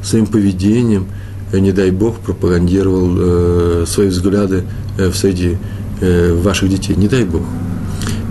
своим 0.02 0.26
поведением, 0.26 1.06
э, 1.52 1.58
не 1.58 1.72
дай 1.72 1.90
Бог, 1.90 2.18
пропагандировал 2.18 3.16
э, 3.16 3.84
свои 3.86 4.08
взгляды 4.08 4.64
э, 4.96 5.08
в 5.08 5.16
среди 5.16 5.58
э, 6.00 6.34
ваших 6.34 6.68
детей. 6.68 6.96
Не 6.96 7.08
дай 7.08 7.24
Бог. 7.24 7.42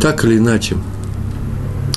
Так 0.02 0.24
или 0.26 0.38
иначе, 0.38 0.78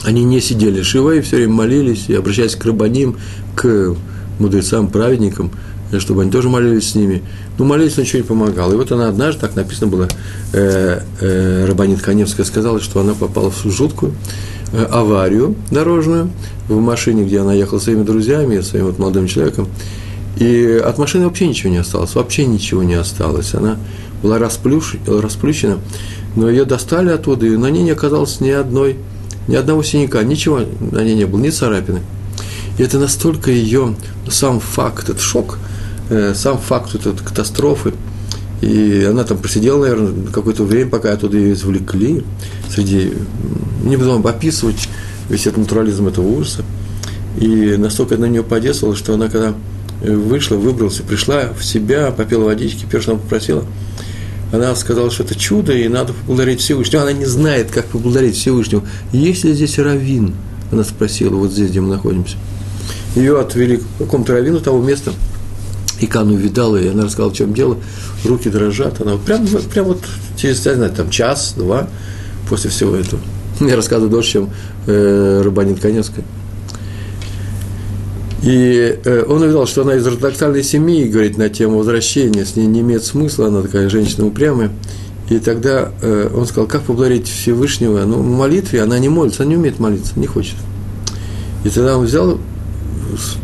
они 0.05 0.25
не 0.25 0.41
сидели 0.41 0.83
шива 0.83 1.15
и 1.15 1.21
все 1.21 1.37
время 1.37 1.55
молились 1.55 2.05
и 2.09 2.15
обращались 2.15 2.57
к 2.57 2.65
рабаним, 2.65 3.17
к 3.55 3.95
мудрецам, 4.39 4.89
праведникам, 4.89 5.51
чтобы 5.99 6.23
они 6.23 6.31
тоже 6.31 6.49
молились 6.49 6.91
с 6.91 6.95
ними. 6.95 7.23
Ну, 7.59 7.65
молились, 7.65 7.97
но 7.97 8.03
ничего 8.03 8.19
не 8.19 8.27
помогало. 8.27 8.73
И 8.73 8.77
вот 8.77 8.93
она 8.93 9.09
однажды, 9.09 9.41
так 9.41 9.57
написано 9.57 9.89
было, 9.89 10.09
э, 10.53 11.01
э, 11.21 11.67
Рабанит 11.67 12.01
Каневская 12.01 12.47
сказала, 12.47 12.81
что 12.81 13.01
она 13.01 13.15
попала 13.15 13.51
в 13.51 13.65
жуткую 13.67 14.15
э, 14.73 14.85
аварию 14.85 15.57
дорожную 15.71 16.31
в 16.69 16.81
машине, 16.81 17.25
где 17.25 17.41
она 17.41 17.53
ехала 17.53 17.79
своими 17.79 18.05
друзьями, 18.05 18.61
своим 18.61 18.87
вот 18.87 18.99
молодым 18.99 19.27
человеком. 19.27 19.69
И 20.39 20.81
от 20.83 20.97
машины 20.97 21.25
вообще 21.25 21.49
ничего 21.49 21.71
не 21.71 21.79
осталось, 21.79 22.15
вообще 22.15 22.47
ничего 22.47 22.83
не 22.83 22.95
осталось. 22.95 23.55
Она 23.55 23.77
была 24.23 24.39
расплющ, 24.39 24.95
расплющена, 25.07 25.79
но 26.37 26.49
ее 26.49 26.65
достали 26.65 27.11
оттуда, 27.11 27.47
и 27.47 27.57
на 27.57 27.67
ней 27.67 27.83
не 27.83 27.91
оказалось 27.91 28.41
ни 28.41 28.51
одной, 28.51 28.97
ни 29.49 29.55
одного 29.55 29.83
синяка, 29.83 30.23
ничего 30.23 30.61
на 30.93 31.03
ней 31.03 31.15
не 31.15 31.25
было, 31.25 31.41
ни 31.41 31.51
царапины. 31.51 32.01
И 32.79 32.83
это 32.83 32.99
настолько 32.99 33.51
ее, 33.51 33.95
сам 34.29 34.61
факт, 34.61 35.05
этот 35.05 35.21
шок, 35.21 35.59
э, 36.09 36.35
сам 36.35 36.59
факт 36.59 36.95
этой 36.95 37.13
катастрофы, 37.17 37.93
и 38.61 39.07
она 39.09 39.25
там 39.25 39.39
просидела, 39.39 39.83
наверное, 39.83 40.27
какое-то 40.33 40.65
время, 40.65 40.91
пока 40.91 41.13
оттуда 41.13 41.39
ее 41.39 41.55
извлекли, 41.55 42.25
среди, 42.69 43.15
не 43.83 43.97
буду 43.97 44.17
описывать 44.27 44.89
весь 45.29 45.47
этот 45.47 45.59
натурализм 45.59 46.09
этого 46.09 46.27
ужаса. 46.27 46.65
И 47.39 47.77
настолько 47.79 48.17
на 48.17 48.27
нее 48.27 48.43
подействовало, 48.43 48.97
что 48.97 49.15
она, 49.15 49.29
когда 49.29 49.55
вышла, 50.03 50.57
выбралась, 50.57 50.97
пришла 50.97 51.53
в 51.59 51.65
себя, 51.65 52.11
попила 52.11 52.45
водички, 52.45 52.85
первое, 52.85 53.03
что 53.03 53.13
она 53.13 53.21
попросила, 53.21 53.65
она 54.53 54.75
сказала, 54.75 55.11
что 55.11 55.23
это 55.23 55.35
чудо, 55.35 55.73
и 55.73 55.89
надо 55.89 56.13
поблагодарить 56.13 56.61
Всевышнего. 56.61 57.03
Она 57.03 57.13
не 57.13 57.27
знает, 57.27 57.71
как 57.71 57.87
поблагодарить 57.87 58.37
Всевышнего. 58.37 58.83
Есть 59.13 59.45
ли 59.45 59.53
здесь 59.53 59.79
равин? 59.79 60.35
Она 60.73 60.85
спросила, 60.85 61.35
вот 61.37 61.53
здесь, 61.53 61.71
где 61.71 61.81
мы 61.81 61.89
находимся. 61.89 62.37
Ее 63.15 63.41
отвели 63.41 63.79
к 63.79 63.83
какому-то 63.99 64.33
равину 64.33 64.61
того 64.61 64.83
места, 64.83 65.13
и 66.01 66.07
Кану 66.07 66.35
увидала, 66.35 66.77
и 66.77 66.89
она 66.89 67.05
рассказала, 67.05 67.31
в 67.31 67.35
чем 67.37 67.55
дело. 67.55 67.77
Руки 68.25 68.49
дрожат. 68.49 69.01
Она 69.01 69.17
прям, 69.17 69.47
прям 69.47 69.87
вот 69.87 70.03
через, 70.37 70.65
я 70.65 70.75
знаю, 70.75 70.93
там 70.93 71.11
час, 71.11 71.55
два 71.57 71.89
после 72.49 72.71
всего 72.71 72.97
этого. 72.97 73.21
Мне 73.61 73.75
рассказывают 73.75 74.13
дольше, 74.13 74.33
чем 74.33 74.51
э, 74.87 75.43
Рыбанин 75.45 75.77
Конецкая. 75.77 76.25
И 78.43 78.99
э, 79.05 79.25
он 79.29 79.43
увидел, 79.43 79.67
что 79.67 79.83
она 79.83 79.97
из 79.97 80.07
ортодоксальной 80.07 80.63
семьи, 80.63 81.09
говорит 81.09 81.37
на 81.37 81.51
тему 81.51 81.79
возвращения, 81.79 82.45
с 82.45 82.57
ней 82.57 82.67
не 82.67 82.81
имеет 82.81 83.05
смысла, 83.05 83.49
она 83.49 83.63
такая 83.63 83.89
женщина 83.91 84.27
упрямая. 84.27 84.71
И 85.29 85.39
тогда 85.39 85.93
э, 86.01 86.31
он 86.35 86.47
сказал, 86.47 86.67
как 86.67 86.83
поблагодарить 86.83 87.29
Всевышнего? 87.29 88.05
Ну, 88.05 88.17
в 88.17 88.37
молитве 88.37 88.83
она 88.83 88.99
не 88.99 89.09
молится, 89.09 89.43
она 89.43 89.51
не 89.51 89.57
умеет 89.59 89.79
молиться, 89.79 90.19
не 90.19 90.27
хочет. 90.27 90.57
И 91.65 91.69
тогда 91.69 91.99
он 91.99 92.07
взял 92.07 92.39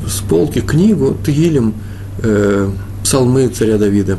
с, 0.08 0.20
полки 0.22 0.60
книгу 0.60 1.16
Тегилем, 1.24 1.74
э, 2.22 2.70
псалмы 3.04 3.48
царя 3.48 3.76
Давида, 3.76 4.18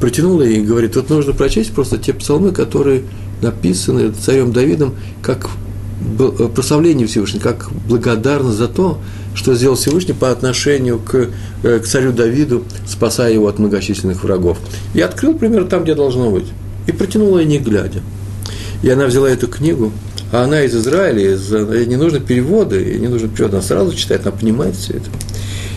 протянул 0.00 0.40
и 0.40 0.60
говорит, 0.60 0.94
вот 0.94 1.10
нужно 1.10 1.32
прочесть 1.32 1.72
просто 1.72 1.98
те 1.98 2.12
псалмы, 2.12 2.52
которые 2.52 3.02
написаны 3.42 4.12
царем 4.12 4.52
Давидом, 4.52 4.94
как 5.20 5.48
прославление 6.54 7.06
Всевышнего, 7.06 7.42
как 7.42 7.68
благодарность 7.88 8.58
за 8.58 8.68
то, 8.68 8.98
что 9.34 9.54
сделал 9.54 9.76
Всевышний 9.76 10.14
по 10.14 10.30
отношению 10.30 10.98
к, 10.98 11.28
э, 11.62 11.78
к 11.78 11.86
царю 11.86 12.12
Давиду, 12.12 12.64
спасая 12.86 13.32
его 13.32 13.48
от 13.48 13.58
многочисленных 13.58 14.24
врагов. 14.24 14.58
И 14.94 15.00
открыл 15.00 15.34
пример 15.34 15.64
там, 15.64 15.84
где 15.84 15.94
должно 15.94 16.30
быть. 16.30 16.46
И 16.86 16.92
протянул 16.92 17.38
ее 17.38 17.46
не 17.46 17.58
глядя. 17.58 18.00
И 18.82 18.90
она 18.90 19.06
взяла 19.06 19.30
эту 19.30 19.46
книгу, 19.46 19.92
а 20.32 20.44
она 20.44 20.62
из 20.62 20.74
Израиля, 20.74 21.34
из, 21.34 21.50
ей 21.50 21.86
не 21.86 21.96
нужно 21.96 22.18
перевода, 22.18 22.78
ей 22.78 22.98
не 22.98 23.08
нужно 23.08 23.28
перевод, 23.28 23.54
она 23.54 23.62
сразу 23.62 23.94
читает, 23.94 24.22
она 24.22 24.32
понимает 24.32 24.76
все 24.76 24.94
это. 24.94 25.06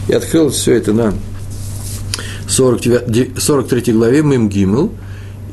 И 0.07 0.13
открыл 0.13 0.49
все 0.49 0.73
это 0.73 0.93
на 0.93 1.13
49, 2.47 3.41
43 3.41 3.93
главе 3.93 4.21
Мим 4.23 4.49
Гимл, 4.49 4.91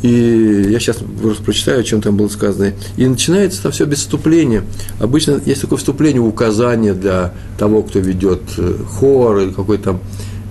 и 0.03 0.67
я 0.69 0.81
сейчас 0.81 0.99
просто 1.21 1.43
прочитаю, 1.45 1.81
о 1.81 1.85
чем 1.85 2.03
там 2.03 2.17
было 2.17 2.29
сказано. 2.29 2.73
И 2.97 3.07
начинается 3.07 3.63
там 3.63 3.73
все 3.73 3.85
без 3.85 3.99
вступления. 3.99 4.65
Обычно 4.99 5.41
есть 5.47 5.61
такое 5.61 5.79
вступление, 5.79 6.21
указание 6.21 6.93
для 6.93 7.33
того, 7.57 7.83
кто 7.83 8.01
ведет 8.01 8.43
э, 8.59 8.75
хор 8.89 9.39
или 9.39 9.53
какой-то 9.53 9.85
там 9.85 10.01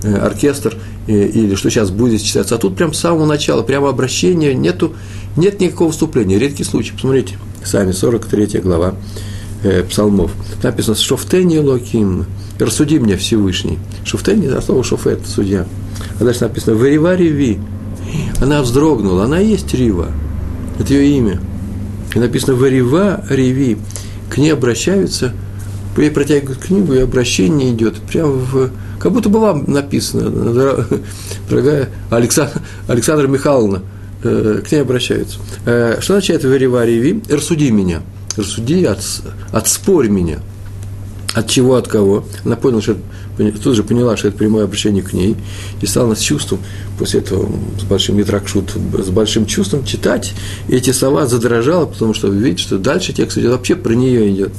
э, 0.04 0.16
оркестр, 0.16 0.76
или 1.06 1.54
что 1.54 1.68
сейчас 1.68 1.90
будет 1.90 2.22
читаться. 2.22 2.54
А 2.54 2.58
тут 2.58 2.76
прям 2.76 2.94
с 2.94 2.98
самого 2.98 3.26
начала, 3.26 3.62
прямо 3.62 3.90
обращение, 3.90 4.54
нету, 4.54 4.94
нет 5.36 5.60
никакого 5.60 5.92
вступления. 5.92 6.38
Редкий 6.38 6.64
случай. 6.64 6.92
Посмотрите, 6.92 7.36
сами, 7.64 7.92
43 7.92 8.60
глава 8.60 8.94
э, 9.62 9.82
псалмов. 9.82 10.32
Написано 10.62 10.96
«Шофтени 10.96 11.58
локим», 11.58 12.26
«Рассуди 12.58 12.98
меня 12.98 13.16
Всевышний». 13.16 13.78
Шофтени, 14.04 14.46
а 14.46 14.62
слово 14.62 14.84
«шофет»– 14.84 15.20
судья. 15.26 15.66
А 16.18 16.24
дальше 16.24 16.42
написано 16.42 16.76
«Варива 16.76 17.16
реви», 17.16 17.58
она 18.40 18.62
вздрогнула, 18.62 19.24
она 19.24 19.38
есть 19.38 19.72
Рива, 19.74 20.08
это 20.78 20.94
ее 20.94 21.18
имя. 21.18 21.40
И 22.14 22.18
написано 22.18 22.54
«Варива 22.54 23.24
Реви». 23.28 23.78
К 24.28 24.38
ней 24.38 24.52
обращаются, 24.52 25.32
ей 25.96 26.10
протягивают 26.10 26.58
книгу, 26.58 26.94
и 26.94 26.98
обращение 26.98 27.70
идет 27.70 27.96
прямо 28.00 28.32
в... 28.32 28.70
Как 28.98 29.12
будто 29.12 29.28
бы 29.28 29.40
вам 29.40 29.64
написано, 29.66 30.30
дорогая 31.50 31.88
Александра, 32.10 32.62
Александра 32.86 33.26
Михайловна, 33.26 33.82
э, 34.22 34.62
к 34.66 34.72
ней 34.72 34.80
обращаются. 34.80 35.38
Э, 35.66 35.98
что 36.00 36.14
означает 36.14 36.44
«Варива 36.44 36.84
Реви»? 36.84 37.22
«Рассуди 37.28 37.70
меня». 37.70 38.02
«Рассуди, 38.36 38.84
от, 38.84 39.00
отспорь 39.52 40.08
меня». 40.08 40.38
От 41.34 41.48
чего, 41.48 41.76
от 41.76 41.88
кого? 41.88 42.24
Она 42.44 42.56
поняла, 42.56 42.82
что 42.82 42.96
тут 43.62 43.74
же 43.74 43.82
поняла, 43.82 44.16
что 44.16 44.28
это 44.28 44.36
прямое 44.36 44.64
обращение 44.64 45.02
к 45.02 45.14
ней, 45.14 45.36
и 45.80 45.86
стала 45.86 46.14
с 46.14 46.20
чувством, 46.20 46.58
после 46.98 47.20
этого 47.20 47.50
с 47.80 47.84
большим 47.84 48.18
Митракшут, 48.18 48.72
с 48.98 49.08
большим 49.08 49.46
чувством 49.46 49.84
читать 49.84 50.34
эти 50.68 50.90
слова, 50.90 51.26
задрожала, 51.26 51.86
потому 51.86 52.12
что 52.12 52.28
видит, 52.28 52.58
что 52.58 52.78
дальше 52.78 53.14
текст 53.14 53.38
идет, 53.38 53.52
вообще 53.52 53.76
про 53.76 53.94
нее 53.94 54.30
идет. 54.30 54.52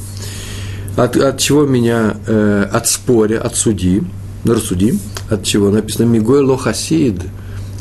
От, 0.95 1.15
от 1.17 1.37
чего 1.39 1.65
меня, 1.65 2.17
э, 2.25 2.67
от 2.71 2.87
споря, 2.87 3.39
от 3.39 3.55
суди, 3.55 4.01
рассуди, 4.43 4.99
от 5.29 5.43
чего 5.43 5.69
написано 5.69 6.05
«Мигой 6.05 6.43
лохасид», 6.43 7.21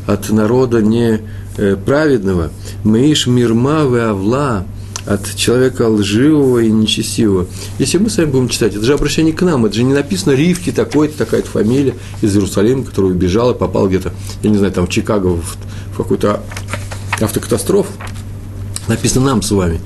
от 0.06 0.30
народа 0.30 0.82
неправедного, 0.82 2.50
«Меиш 2.84 3.26
мирма 3.26 3.82
авла», 3.82 4.64
от 5.06 5.35
человека 5.35 5.88
лживого 5.88 6.61
и 6.61 6.71
нечестивого. 6.71 7.47
Если 7.78 7.99
мы 7.99 8.11
с 8.11 8.18
вами 8.18 8.30
будем 8.30 8.49
читать, 8.49 8.75
это 8.75 8.85
же 8.85 8.94
обращение 8.94 9.32
к 9.32 9.42
нам, 9.42 9.66
это 9.66 9.75
же 9.75 9.82
не 9.82 9.94
написано 9.94 10.32
Ривки 10.32 10.71
такой-то, 10.71 11.18
такая-то 11.18 11.49
фамилия 11.49 11.94
из 12.21 12.35
Иерусалима, 12.35 12.85
которая 12.85 13.12
убежала, 13.12 13.52
попал 13.52 13.88
где-то, 13.88 14.12
я 14.42 14.50
не 14.50 14.59
знаю, 14.59 14.73
там 14.73 14.87
в 14.87 14.90
Чикаго 14.90 15.28
в, 15.28 15.56
в 15.92 15.97
какую-то 15.97 16.42
автокатастрофу. 17.21 17.92
Написано 18.88 19.26
нам 19.26 19.42
с 19.42 19.50
вами. 19.50 19.80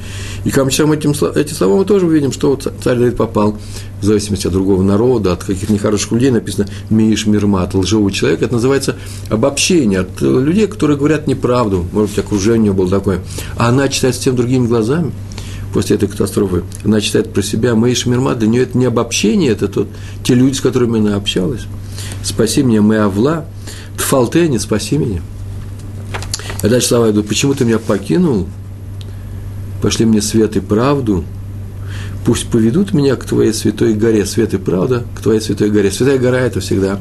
И 0.47 0.61
мы 0.61 0.71
читаем 0.71 0.93
этим, 0.93 1.13
эти 1.35 1.53
слова, 1.53 1.79
мы 1.79 1.85
тоже 1.85 2.07
увидим, 2.07 2.31
что 2.31 2.55
царь 2.57 2.99
Давид 2.99 3.17
попал, 3.17 3.59
в 4.01 4.05
зависимости 4.05 4.47
от 4.47 4.53
другого 4.53 4.81
народа, 4.81 5.33
от 5.33 5.43
каких-то 5.43 5.73
нехороших 5.73 6.13
людей, 6.13 6.31
написано 6.31 6.69
«миш 6.89 7.27
мирмат», 7.27 7.75
лживого 7.75 8.13
человека. 8.13 8.45
Это 8.45 8.55
называется 8.55 8.95
обобщение 9.29 10.01
от 10.01 10.21
людей, 10.21 10.69
которые 10.69 10.97
говорят 10.97 11.27
неправду. 11.27 11.85
Может 11.91 12.15
быть, 12.15 12.25
окружение 12.25 12.73
было 12.73 12.89
такое. 12.89 13.23
А 13.57 13.71
она 13.71 13.89
читает 13.89 14.15
с 14.15 14.19
тем 14.19 14.37
другими 14.37 14.69
глазами 14.69 15.11
после 15.75 15.97
этой 15.97 16.09
катастрофы. 16.09 16.63
Она 16.85 17.01
читает 17.01 17.33
про 17.33 17.43
себя 17.43 17.75
«Мейш 17.75 18.07
Мирмат». 18.07 18.39
Для 18.39 18.47
нее 18.47 18.63
это 18.63 18.79
не 18.79 18.85
обобщение, 18.85 19.51
это 19.51 19.67
тот, 19.67 19.89
те 20.23 20.35
люди, 20.35 20.55
с 20.55 20.61
которыми 20.61 21.01
она 21.01 21.17
общалась. 21.17 21.63
«Спаси 22.23 22.63
меня, 22.63 22.83
мы 22.83 22.99
авла», 22.99 23.47
«Тфалтени, 23.99 24.59
спаси 24.59 24.97
меня». 24.97 25.23
А 26.63 26.69
дальше 26.69 26.87
слова 26.87 27.11
идут 27.11 27.27
«Почему 27.27 27.55
ты 27.55 27.65
меня 27.65 27.81
покинул?» 27.81 28.47
Пошли 29.81 30.07
мне 30.07 30.23
свет 30.23 30.57
и 30.57 30.61
правду, 30.61 31.25
пусть 32.25 32.49
поведут 32.49 32.93
меня 32.93 33.17
к 33.17 33.25
Твоей 33.25 33.53
святой 33.53 33.95
горе, 33.95 34.27
свет 34.27 34.55
и 34.55 34.59
правда 34.59 35.05
к 35.15 35.21
Твоей 35.21 35.41
святой 35.41 35.71
горе. 35.71 35.91
Святая 35.91 36.19
гора– 36.19 36.39
это 36.41 36.61
всегда 36.61 37.01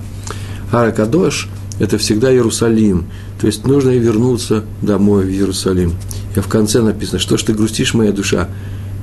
Аракадош, 0.72 1.50
это 1.80 1.98
всегда 1.98 2.32
Иерусалим, 2.32 3.06
то 3.40 3.48
есть 3.48 3.66
нужно 3.66 3.92
и 3.92 4.00
вернуться 4.00 4.64
домой 4.82 5.26
в 5.26 5.30
Иерусалим. 5.30 5.94
И 6.36 6.40
в 6.40 6.48
конце 6.48 6.82
написано, 6.82 7.20
что 7.20 7.38
ж 7.38 7.44
ты 7.44 7.54
грустишь, 7.54 7.94
моя 7.94 8.12
душа, 8.12 8.50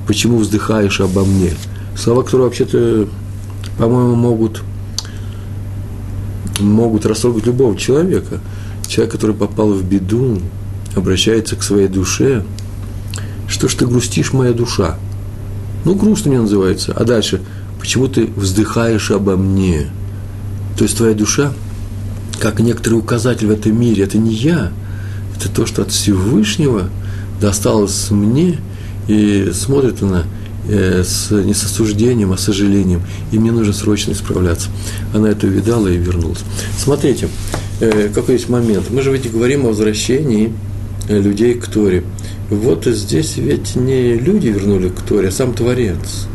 почему 0.07 0.37
вздыхаешь 0.37 1.01
обо 1.01 1.25
мне? 1.25 1.53
Слова, 1.97 2.23
которые 2.23 2.45
вообще-то, 2.45 3.07
по-моему, 3.77 4.15
могут, 4.15 4.61
могут 6.59 7.05
растрогать 7.05 7.45
любого 7.45 7.77
человека. 7.77 8.39
Человек, 8.87 9.11
который 9.13 9.35
попал 9.35 9.73
в 9.73 9.83
беду, 9.83 10.39
обращается 10.95 11.55
к 11.55 11.63
своей 11.63 11.87
душе– 11.87 12.43
что 13.53 13.67
ж 13.67 13.75
ты 13.75 13.85
грустишь, 13.85 14.33
моя 14.33 14.51
душа? 14.51 14.97
Ну, 15.85 15.93
грустно 15.93 16.31
мне 16.31 16.41
называется. 16.41 16.91
А 16.93 17.03
дальше, 17.03 17.39
почему 17.79 18.07
ты 18.07 18.25
вздыхаешь 18.25 19.11
обо 19.11 19.37
мне? 19.37 19.87
То 20.75 20.85
есть 20.85 20.97
твоя 20.97 21.13
душа, 21.13 21.53
как 22.39 22.59
некоторый 22.59 22.95
указатель 22.95 23.47
в 23.47 23.51
этом 23.51 23.79
мире, 23.79 24.03
это 24.03 24.17
не 24.17 24.33
я, 24.33 24.71
это 25.37 25.49
то, 25.49 25.67
что 25.67 25.83
от 25.83 25.91
Всевышнего 25.91 26.89
досталось 27.39 28.09
мне, 28.09 28.57
и 29.07 29.51
смотрит 29.53 30.01
она 30.01 30.23
э, 30.67 31.03
с, 31.03 31.29
не 31.29 31.53
с 31.53 31.63
осуждением, 31.63 32.31
а 32.31 32.37
с 32.37 32.45
сожалением. 32.45 33.03
И 33.31 33.37
мне 33.37 33.51
нужно 33.51 33.73
срочно 33.73 34.13
исправляться. 34.13 34.69
Она 35.13 35.29
это 35.29 35.45
увидала 35.45 35.89
и 35.89 35.97
вернулась. 35.97 36.39
Смотрите, 36.75 37.29
э, 37.81 38.09
какой 38.13 38.35
есть 38.35 38.49
момент. 38.49 38.85
Мы 38.89 39.03
же 39.03 39.11
ведь 39.11 39.31
говорим 39.31 39.65
о 39.65 39.69
возвращении 39.69 40.53
э, 41.07 41.19
людей 41.19 41.53
к 41.53 41.67
Торе. 41.67 42.03
Вот 42.53 42.85
здесь 42.85 43.37
ведь 43.37 43.75
не 43.75 44.13
люди 44.13 44.47
вернули 44.47 44.89
к 44.89 45.01
Торе, 45.01 45.29
а 45.29 45.31
сам 45.31 45.53
Творец. 45.53 46.27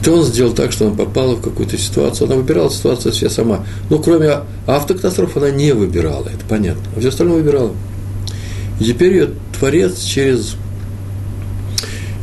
Это 0.00 0.12
он 0.12 0.24
сделал 0.24 0.52
так, 0.52 0.70
что 0.70 0.86
она 0.86 0.94
попала 0.94 1.34
в 1.34 1.42
какую-то 1.42 1.76
ситуацию. 1.76 2.26
Она 2.28 2.36
выбирала 2.36 2.70
ситуацию 2.70 3.12
себе 3.12 3.28
сама. 3.28 3.66
Но 3.90 3.98
кроме 3.98 4.40
автокатастроф 4.66 5.36
она 5.36 5.50
не 5.50 5.72
выбирала, 5.72 6.28
это 6.28 6.44
понятно. 6.48 6.82
А 6.94 7.00
все 7.00 7.08
остальное 7.08 7.38
выбирала. 7.38 7.72
И 8.78 8.84
теперь 8.84 9.12
ее 9.14 9.30
Творец 9.58 10.00
через 10.00 10.54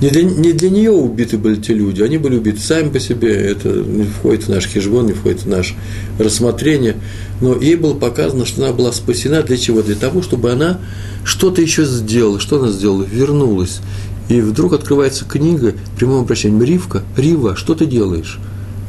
не 0.03 0.09
для, 0.09 0.23
не 0.23 0.51
для 0.51 0.69
нее 0.69 0.91
убиты 0.91 1.37
были 1.37 1.55
те 1.55 1.73
люди, 1.73 2.01
они 2.01 2.17
были 2.17 2.35
убиты 2.35 2.59
сами 2.59 2.89
по 2.89 2.99
себе, 2.99 3.33
это 3.33 3.69
не 3.69 4.03
входит 4.03 4.43
в 4.43 4.49
наш 4.49 4.67
хижбон, 4.67 5.05
не 5.05 5.13
входит 5.13 5.43
в 5.43 5.47
наше 5.47 5.75
рассмотрение, 6.19 6.97
но 7.39 7.55
ей 7.55 7.75
было 7.75 7.93
показано, 7.93 8.45
что 8.45 8.65
она 8.65 8.73
была 8.73 8.91
спасена 8.91 9.41
для 9.43 9.55
чего? 9.55 9.81
Для 9.81 9.95
того, 9.95 10.21
чтобы 10.21 10.51
она 10.51 10.81
что-то 11.23 11.61
еще 11.61 11.85
сделала. 11.85 12.39
Что 12.39 12.59
она 12.59 12.69
сделала? 12.69 13.03
Вернулась. 13.03 13.79
И 14.27 14.41
вдруг 14.41 14.73
открывается 14.73 15.23
книга 15.23 15.73
прямым 15.97 16.21
обращением 16.21 16.63
«Ривка, 16.63 17.03
Рива, 17.15 17.55
что 17.55 17.73
ты 17.73 17.85
делаешь?» 17.85 18.39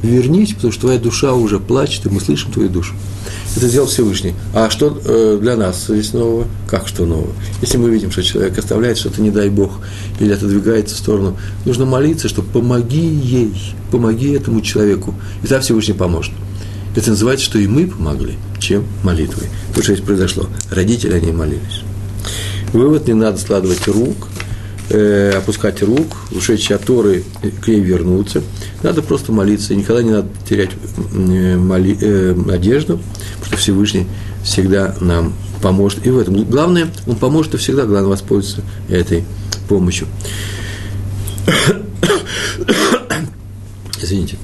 Вернись, 0.05 0.53
потому 0.53 0.73
что 0.73 0.83
твоя 0.83 0.99
душа 0.99 1.35
уже 1.35 1.59
плачет, 1.59 2.07
и 2.07 2.09
мы 2.09 2.21
слышим 2.21 2.53
твою 2.53 2.69
душу. 2.69 2.95
Это 3.57 3.69
сделал 3.69 3.87
Всевышний. 3.87 4.35
А 4.53 4.69
что 4.71 5.01
э, 5.05 5.39
для 5.41 5.57
нас 5.57 5.87
здесь 5.89 6.13
нового? 6.13 6.47
Как 6.69 6.89
что 6.89 7.07
нового? 7.07 7.33
Если 7.61 7.79
мы 7.79 7.91
видим, 7.91 8.11
что 8.11 8.23
человек 8.23 8.59
оставляет 8.59 8.99
что-то, 8.99 9.23
не 9.23 9.31
дай 9.31 9.49
Бог, 9.49 9.73
или 10.21 10.33
отодвигается 10.33 10.95
в 10.95 10.99
сторону, 10.99 11.37
нужно 11.65 11.85
молиться, 11.87 12.29
что 12.29 12.43
помоги 12.43 13.07
ей, 13.07 13.55
помоги 13.91 14.33
этому 14.33 14.61
человеку, 14.61 15.15
и 15.43 15.47
тогда 15.47 15.61
Всевышний 15.61 15.95
поможет. 15.95 16.33
Это 16.97 17.11
называется, 17.11 17.47
что 17.47 17.59
и 17.59 17.67
мы 17.67 17.87
помогли, 17.87 18.35
чем 18.59 18.85
молитвой. 19.03 19.49
То, 19.75 19.83
что 19.83 19.95
здесь 19.95 20.05
произошло. 20.05 20.47
Родители, 20.71 21.13
они 21.13 21.33
молились. 21.33 21.83
Вывод, 22.73 23.07
не 23.07 23.15
надо 23.15 23.39
складывать 23.39 23.87
рук, 23.87 24.29
э, 24.91 25.33
опускать 25.37 25.83
рук, 25.83 26.17
ушедшие 26.31 26.77
от 26.77 26.85
Торы 26.85 27.25
к 27.63 27.69
ней 27.69 27.81
вернуться. 27.81 28.43
Надо 28.83 29.03
просто 29.03 29.33
молиться. 29.33 29.75
И 29.75 29.77
никогда 29.77 30.03
не 30.03 30.11
надо 30.11 30.29
терять 30.49 30.71
э, 30.73 31.57
моли, 31.57 31.97
э, 32.01 32.35
надежду, 32.35 32.99
потому 33.37 33.47
что 33.47 33.57
Всевышний 33.57 34.07
всегда 34.45 34.95
нам 35.01 35.33
поможет. 35.63 36.07
И 36.07 36.11
в 36.11 36.19
этом. 36.19 36.45
Главное, 36.45 36.89
он 37.07 37.17
поможет 37.17 37.55
и 37.55 37.57
всегда, 37.57 37.85
главное, 37.87 38.11
воспользоваться 38.11 38.63
этой 38.89 39.25
помощью. 39.69 40.07
Извините. 44.01 44.37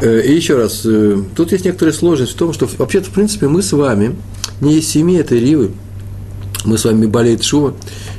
Э, 0.00 0.20
и 0.20 0.34
еще 0.34 0.56
раз, 0.56 0.82
э, 0.84 1.22
тут 1.36 1.52
есть 1.52 1.64
некоторая 1.64 1.94
сложность 1.94 2.32
в 2.32 2.36
том, 2.36 2.52
что 2.52 2.68
вообще-то, 2.78 3.06
в 3.06 3.12
принципе, 3.12 3.48
мы 3.48 3.62
с 3.62 3.72
вами 3.72 4.16
не 4.60 4.78
из 4.78 4.88
семьи 4.88 5.18
этой 5.18 5.38
Ривы, 5.38 5.70
мы 6.64 6.78
с 6.78 6.84
вами 6.84 7.06
болеет 7.06 7.42
Шува, 7.44 7.74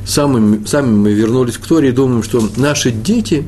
сами, 0.06 0.66
сами 0.66 0.96
мы 0.96 1.14
вернулись 1.14 1.58
к 1.58 1.66
Торе 1.66 1.90
и 1.90 1.92
думаем, 1.92 2.24
что 2.24 2.48
наши 2.58 2.92
дети 2.92 3.46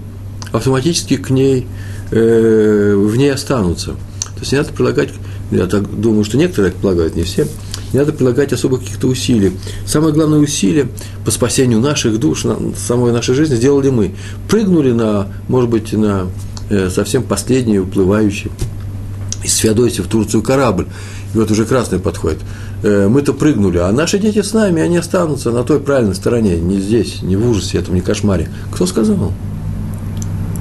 автоматически 0.52 1.18
к 1.18 1.30
ней, 1.30 1.68
э, 2.12 2.96
в 2.96 3.16
ней 3.16 3.32
останутся. 3.32 3.92
То 3.92 4.42
есть 4.42 4.52
не 4.52 4.58
надо 4.58 4.74
прилагать, 4.74 5.10
я 5.52 5.68
так 5.68 6.00
думаю, 6.00 6.24
что 6.24 6.38
некоторые 6.38 6.72
так 6.72 6.82
полагают, 6.82 7.16
не 7.16 7.24
все, 7.24 7.48
не 7.94 8.00
надо 8.00 8.14
прилагать 8.14 8.52
особо 8.54 8.78
каких-то 8.78 9.08
усилий. 9.08 9.54
Самое 9.86 10.14
главное 10.14 10.40
усилие 10.40 10.90
по 11.24 11.32
спасению 11.32 11.80
наших 11.80 12.20
душ, 12.20 12.46
самой 12.75 13.12
нашей 13.12 13.36
жизни 13.36 13.56
сделали 13.56 13.90
мы. 13.90 14.16
Прыгнули 14.50 14.92
на, 14.92 15.28
может 15.48 15.70
быть, 15.70 15.94
на 15.94 16.28
э, 16.70 16.90
совсем 16.90 17.24
последний 17.24 17.80
уплывающий 17.80 18.52
из 19.44 19.56
Феодосии 19.58 20.02
в 20.02 20.08
Турцию 20.08 20.42
корабль. 20.42 20.88
И 21.34 21.38
вот 21.38 21.52
уже 21.52 21.66
красный 21.66 22.00
подходит. 22.00 22.40
Э, 22.86 23.08
мы-то 23.08 23.34
прыгнули, 23.34 23.80
а 23.80 23.91
наши 23.91 24.19
дети 24.19 24.43
с 24.43 24.54
нами, 24.54 24.80
они 24.80 24.98
останутся 24.98 25.50
на 25.50 25.63
той 25.63 25.80
правильной 25.80 26.13
стороне, 26.13 26.58
не 26.58 26.80
здесь, 26.80 27.24
не 27.24 27.36
в 27.36 27.50
ужасе 27.50 27.80
этом, 27.80 27.95
не 27.95 28.02
кошмаре. 28.02 28.48
Кто 28.71 28.86
сказал? 28.86 29.34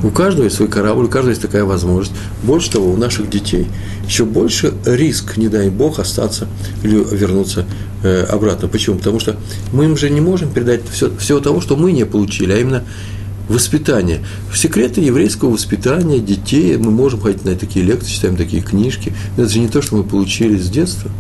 У 0.03 0.09
каждого 0.09 0.45
есть 0.45 0.57
свой 0.57 0.69
корабль, 0.69 1.05
у 1.05 1.09
каждого 1.09 1.33
есть 1.33 1.43
такая 1.43 1.65
возможность. 1.65 2.17
Больше 2.43 2.71
того, 2.71 2.91
у 2.91 2.97
наших 2.97 3.29
детей 3.29 3.67
еще 4.07 4.25
больше 4.25 4.73
риск, 4.87 5.37
не 5.37 5.49
дай 5.49 5.69
бог, 5.69 5.99
остаться 5.99 6.49
или 6.83 6.95
вернуться 7.15 7.67
э, 8.03 8.23
обратно. 8.23 8.69
Почему? 8.69 8.97
Потому 8.97 9.21
что 9.21 9.37
мы 9.75 9.85
им 9.85 9.95
же 9.95 10.09
не 10.09 10.23
можем 10.23 10.51
передать 10.51 10.81
все, 10.91 11.15
всего 11.19 11.41
того, 11.41 11.61
что 11.61 11.77
мы 11.77 11.93
не 11.93 12.07
получили, 12.07 12.53
а 12.53 12.57
именно 12.57 12.85
воспитание. 13.51 14.21
Секреты 14.55 15.03
еврейского 15.03 15.51
воспитания 15.51 16.21
детей, 16.21 16.79
мы 16.79 16.91
можем 16.91 17.21
ходить 17.21 17.45
на 17.45 17.55
такие 17.55 17.85
лекции, 17.85 18.13
читаем 18.13 18.37
такие 18.37 18.63
книжки. 18.63 19.13
Но 19.37 19.43
это 19.43 19.53
же 19.53 19.61
не 19.61 19.69
то, 19.69 19.83
что 19.83 19.97
мы 19.97 20.05
получили 20.05 20.57
с 20.57 20.71
детства. 20.71 21.11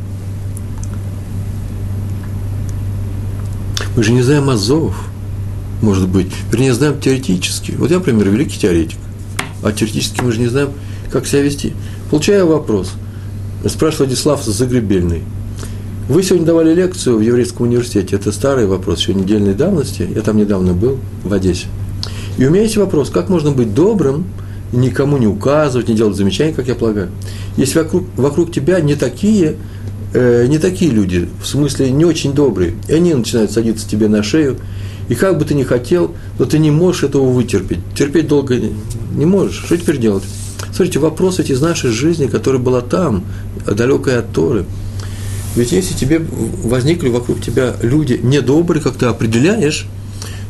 Мы 3.97 4.03
же 4.03 4.13
не 4.13 4.23
знаем 4.23 4.51
азов, 4.51 4.95
может 5.81 6.09
быть. 6.09 6.33
Вернее, 6.51 6.75
знаем 6.75 7.01
теоретически. 7.01 7.73
Вот 7.73 7.91
я, 7.91 7.99
например, 7.99 8.29
великий 8.29 8.59
теоретик. 8.59 8.99
А 9.63 9.73
теоретически 9.73 10.21
мы 10.21 10.33
же 10.33 10.41
не 10.41 10.49
знаем, 10.49 10.71
как 11.11 11.27
себя 11.27 11.43
вести. 11.43 11.75
Получаю 12.11 12.47
вопрос. 12.49 12.93
Спрашивает 13.67 14.09
Владислав 14.11 14.45
Загребельный. 14.45 15.23
Вы 16.09 16.23
сегодня 16.23 16.47
давали 16.47 16.75
лекцию 16.75 17.19
в 17.19 17.21
Еврейском 17.21 17.67
университете. 17.67 18.17
Это 18.17 18.31
старый 18.31 18.67
вопрос, 18.67 19.01
еще 19.01 19.15
недельной 19.15 19.55
давности. 19.55 20.07
Я 20.15 20.21
там 20.23 20.37
недавно 20.37 20.75
был, 20.75 20.99
в 21.23 21.33
Одессе. 21.33 21.67
И 22.37 22.45
у 22.45 22.51
меня 22.51 22.63
есть 22.63 22.77
вопрос, 22.77 23.11
как 23.11 23.29
можно 23.29 23.53
быть 23.53 23.75
добрым, 23.75 24.27
никому 24.73 25.17
не 25.19 25.27
указывать, 25.27 25.89
не 25.89 25.95
делать 25.95 26.17
замечаний, 26.17 26.53
как 26.53 26.67
я 26.67 26.75
полагаю, 26.75 27.11
если 27.57 27.79
вокруг, 27.79 28.05
вокруг 28.17 28.53
тебя 28.53 28.81
не 28.81 28.97
такие, 28.97 29.57
э, 30.15 30.47
не 30.47 30.59
такие 30.59 30.91
люди, 30.91 31.29
в 31.43 31.47
смысле 31.47 31.91
не 31.91 32.05
очень 32.05 32.33
добрые, 32.33 32.75
и 32.89 32.95
они 32.95 33.13
начинают 33.13 33.51
садиться 33.51 33.89
тебе 33.89 34.09
на 34.09 34.23
шею, 34.23 34.59
и 35.09 35.15
как 35.15 35.39
бы 35.39 35.45
ты 35.45 35.55
ни 35.55 35.65
хотел, 35.65 36.15
но 36.39 36.47
ты 36.47 36.59
не 36.59 36.71
можешь 36.71 37.03
этого 37.03 37.31
вытерпеть. 37.31 37.81
Терпеть 37.95 38.27
долго 38.27 38.59
не 38.59 39.27
можешь. 39.27 39.63
Что 39.67 39.77
теперь 39.77 39.99
делать? 39.99 40.25
Смотрите, 40.73 40.99
вопрос 40.99 41.39
ведь 41.39 41.51
из 41.51 41.61
нашей 41.61 41.91
жизни, 41.91 42.27
которая 42.27 42.61
была 42.61 42.81
там, 42.81 43.25
далекая 43.67 44.21
от 44.21 44.33
Торы. 44.33 44.65
Ведь 45.57 45.73
если 45.73 45.95
тебе 45.95 46.21
возникли 46.65 47.09
вокруг 47.09 47.41
тебя 47.41 47.77
люди 47.83 48.19
недобрые, 48.23 48.83
как 48.83 48.95
ты 48.95 49.07
определяешь, 49.07 49.87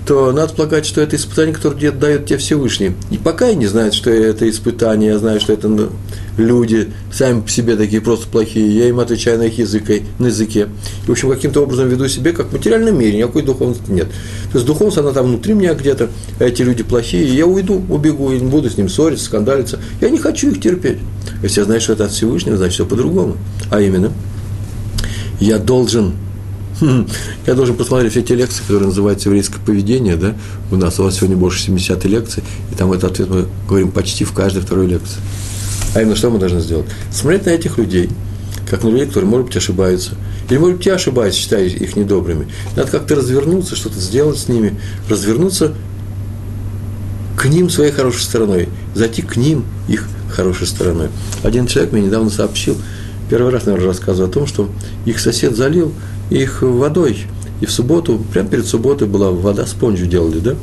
то 0.06 0.32
надо 0.32 0.52
полагать, 0.54 0.84
что 0.84 1.00
это 1.00 1.16
испытание, 1.16 1.54
которое 1.54 1.90
дает 1.90 2.26
тебе 2.26 2.38
Всевышний. 2.38 2.92
И 3.10 3.16
пока 3.16 3.48
я 3.48 3.54
не 3.54 3.66
знаю, 3.66 3.92
что 3.92 4.10
это 4.10 4.48
испытание, 4.48 5.12
я 5.12 5.18
знаю, 5.18 5.40
что 5.40 5.52
это 5.52 5.88
люди 6.36 6.88
сами 7.12 7.40
по 7.40 7.48
себе 7.48 7.76
такие 7.76 8.02
просто 8.02 8.28
плохие, 8.28 8.76
я 8.76 8.88
им 8.88 9.00
отвечаю 9.00 9.38
на 9.38 9.44
их 9.44 9.58
языке, 9.58 10.02
на 10.18 10.26
языке. 10.26 10.68
И, 11.04 11.08
в 11.08 11.10
общем, 11.10 11.30
каким-то 11.30 11.62
образом 11.62 11.88
веду 11.88 12.08
себя, 12.08 12.32
как 12.32 12.48
в 12.48 12.52
материальном 12.52 12.98
мире, 12.98 13.16
никакой 13.16 13.42
духовности 13.42 13.90
нет. 13.90 14.08
То 14.52 14.58
есть 14.58 14.66
духовность, 14.66 14.98
она 14.98 15.12
там 15.12 15.26
внутри 15.26 15.54
меня 15.54 15.74
где-то, 15.74 16.10
а 16.38 16.44
эти 16.44 16.62
люди 16.62 16.82
плохие, 16.82 17.24
и 17.24 17.34
я 17.34 17.46
уйду, 17.46 17.82
убегу, 17.88 18.32
и 18.32 18.38
буду 18.38 18.68
с 18.68 18.76
ним 18.76 18.88
ссориться, 18.88 19.24
скандалиться. 19.24 19.80
Я 20.00 20.10
не 20.10 20.18
хочу 20.18 20.50
их 20.50 20.60
терпеть. 20.60 20.98
Если 21.42 21.60
я 21.60 21.64
знаю, 21.64 21.80
что 21.80 21.94
это 21.94 22.04
от 22.04 22.10
Всевышнего, 22.10 22.56
значит, 22.56 22.74
все 22.74 22.86
по-другому. 22.86 23.36
А 23.70 23.80
именно, 23.80 24.12
я 25.40 25.58
должен 25.58 26.14
я 27.46 27.54
должен 27.54 27.76
посмотреть 27.76 28.12
все 28.12 28.22
те 28.22 28.34
лекции, 28.34 28.62
которые 28.62 28.88
называются 28.88 29.28
еврейское 29.28 29.60
поведение, 29.60 30.16
да, 30.16 30.34
у 30.70 30.76
нас, 30.76 30.98
у 30.98 31.04
вас 31.04 31.16
сегодня 31.16 31.36
больше 31.36 31.60
70 31.60 32.04
лекций, 32.06 32.42
и 32.72 32.74
там 32.74 32.92
этот 32.92 33.12
ответ 33.12 33.28
мы 33.28 33.46
говорим 33.68 33.90
почти 33.90 34.24
в 34.24 34.32
каждой 34.32 34.62
второй 34.62 34.86
лекции. 34.86 35.20
А 35.94 36.02
именно, 36.02 36.16
что 36.16 36.30
мы 36.30 36.38
должны 36.38 36.60
сделать? 36.60 36.86
Смотреть 37.12 37.46
на 37.46 37.50
этих 37.50 37.78
людей, 37.78 38.10
как 38.68 38.82
на 38.82 38.88
людей, 38.88 39.06
которые, 39.06 39.30
может 39.30 39.46
быть, 39.46 39.56
ошибаются. 39.56 40.12
Или, 40.50 40.58
может 40.58 40.78
быть, 40.78 40.86
я 40.86 40.94
ошибаюсь, 40.94 41.34
считаю 41.34 41.66
их 41.66 41.96
недобрыми. 41.96 42.48
Надо 42.76 42.90
как-то 42.90 43.14
развернуться, 43.14 43.76
что-то 43.76 43.98
сделать 44.00 44.38
с 44.38 44.48
ними, 44.48 44.78
развернуться 45.08 45.74
к 47.36 47.46
ним 47.46 47.70
своей 47.70 47.92
хорошей 47.92 48.22
стороной, 48.22 48.68
зайти 48.94 49.22
к 49.22 49.36
ним 49.36 49.64
их 49.88 50.08
хорошей 50.30 50.66
стороной. 50.66 51.08
Один 51.42 51.66
человек 51.66 51.92
мне 51.92 52.02
недавно 52.02 52.30
сообщил, 52.30 52.76
первый 53.30 53.52
раз, 53.52 53.66
наверное, 53.66 53.88
рассказывал 53.88 54.28
о 54.28 54.32
том, 54.32 54.46
что 54.46 54.68
их 55.04 55.20
сосед 55.20 55.56
залил 55.56 55.92
их 56.30 56.62
водой. 56.62 57.26
И 57.60 57.66
в 57.66 57.70
субботу, 57.70 58.20
прямо 58.32 58.48
перед 58.48 58.66
субботой 58.66 59.06
была 59.06 59.30
вода, 59.30 59.66
спонжью 59.66 60.06
делали, 60.06 60.38
да? 60.38 60.54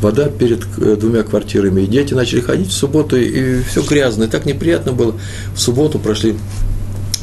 Вода 0.00 0.28
перед 0.28 0.64
э, 0.78 0.96
двумя 0.96 1.22
квартирами. 1.22 1.82
И 1.82 1.86
дети 1.86 2.14
начали 2.14 2.40
ходить 2.40 2.68
в 2.68 2.72
субботу, 2.72 3.16
и 3.16 3.62
все 3.62 3.82
грязно. 3.82 4.24
И 4.24 4.26
так 4.28 4.46
неприятно 4.46 4.92
было. 4.92 5.14
В 5.54 5.60
субботу 5.60 5.98
прошли, 5.98 6.36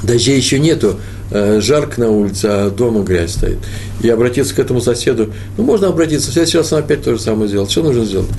дождей 0.04 0.38
еще 0.38 0.60
нету, 0.60 0.98
жарко 1.32 2.00
на 2.00 2.10
улице, 2.10 2.46
а 2.46 2.70
дома 2.70 3.04
грязь 3.04 3.34
стоит. 3.34 3.60
И 4.02 4.10
обратиться 4.10 4.54
к 4.54 4.60
этому 4.60 4.82
соседу, 4.82 5.32
ну, 5.58 5.64
можно 5.64 5.88
обратиться, 5.88 6.30
в 6.30 6.34
следующий 6.34 6.58
раз 6.58 6.74
он 6.74 6.80
опять 6.80 7.04
то 7.04 7.16
же 7.16 7.22
самое 7.22 7.48
сделать. 7.48 7.72
Что 7.72 7.84
нужно 7.84 8.06
сделать? 8.06 8.30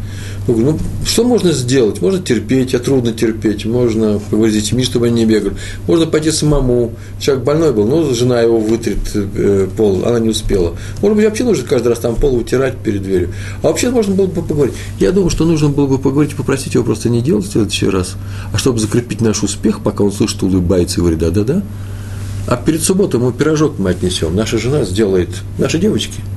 Ну, 0.47 0.57
ну, 0.57 0.79
что 1.07 1.25
можно 1.25 1.53
сделать? 1.53 2.03
Можно 2.03 2.20
терпеть, 2.20 2.75
а 2.75 2.79
трудно 2.79 3.12
терпеть. 3.12 3.64
Можно 3.64 4.18
поговорить 4.18 4.55
с 4.55 4.62
детьми, 4.62 4.85
чтобы 4.85 5.07
они 5.07 5.25
не 5.25 5.27
бегали. 5.27 5.57
Можно 5.87 6.07
пойти 6.07 6.31
самому. 6.31 6.92
Человек 7.18 7.44
больной 7.44 7.73
был, 7.73 7.87
ну, 7.87 8.12
жена 8.14 8.42
его 8.42 8.59
вытрет 8.59 8.99
э, 9.14 9.68
пол, 9.75 10.03
она 10.05 10.20
не 10.20 10.29
успела. 10.29 10.77
Может 11.01 11.16
быть, 11.16 11.25
вообще 11.25 11.44
нужно 11.44 11.66
каждый 11.66 11.88
раз 11.88 11.99
там 12.01 12.16
пол 12.16 12.37
вытирать 12.37 12.77
перед 12.77 13.03
дверью. 13.03 13.33
А 13.62 13.68
вообще 13.68 13.88
можно 13.88 14.14
было 14.14 14.27
бы 14.27 14.42
поговорить. 14.42 14.75
Я 15.01 15.12
думаю, 15.12 15.31
что 15.31 15.47
нужно 15.47 15.70
было 15.70 15.87
бы 15.87 15.99
поговорить 15.99 16.33
и 16.33 16.37
попросить 16.37 16.75
его 16.75 16.85
просто 16.85 17.09
не 17.09 17.23
делать 17.23 17.47
в 17.47 17.53
следующий 17.53 17.88
раз, 17.88 18.16
а 18.53 18.59
чтобы 18.59 18.79
закрепить 18.79 19.23
наш 19.23 19.42
успех, 19.42 19.81
пока 19.81 20.05
он 20.05 20.12
слышит, 20.12 20.42
улыбается 20.42 20.97
и 20.97 21.01
говорит 21.01 21.20
«да-да-да». 21.20 21.62
А 22.46 22.57
перед 22.57 22.83
субботой 22.83 23.20
мы 23.20 23.33
пирожок 23.33 23.78
мы 23.78 23.90
отнесем. 23.90 24.35
Наша 24.37 24.59
жена 24.59 24.85
сделает, 24.85 25.30
наши 25.59 25.78
девочки– 25.78 26.20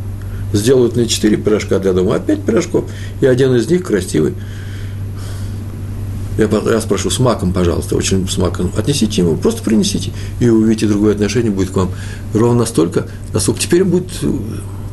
сделают 0.53 0.95
мне 0.95 1.07
четыре 1.07 1.37
пирожка 1.37 1.79
для 1.79 1.93
дома, 1.93 2.15
а 2.15 2.19
пять 2.19 2.43
пирожков, 2.43 2.85
и 3.21 3.25
один 3.25 3.55
из 3.55 3.69
них 3.69 3.83
красивый. 3.83 4.33
Я, 6.37 6.45
я 6.45 6.81
спрошу, 6.81 7.09
с 7.09 7.19
маком, 7.19 7.51
пожалуйста, 7.51 7.95
очень 7.95 8.27
с 8.29 8.37
маком. 8.37 8.71
Отнесите 8.77 9.21
ему, 9.21 9.37
просто 9.37 9.63
принесите, 9.63 10.11
и 10.39 10.47
увидите, 10.49 10.85
другое 10.85 11.13
отношение 11.13 11.51
будет 11.51 11.71
к 11.71 11.75
вам. 11.75 11.91
Ровно 12.33 12.59
настолько, 12.59 13.07
насколько 13.33 13.59
теперь 13.59 13.83
будет, 13.83 14.09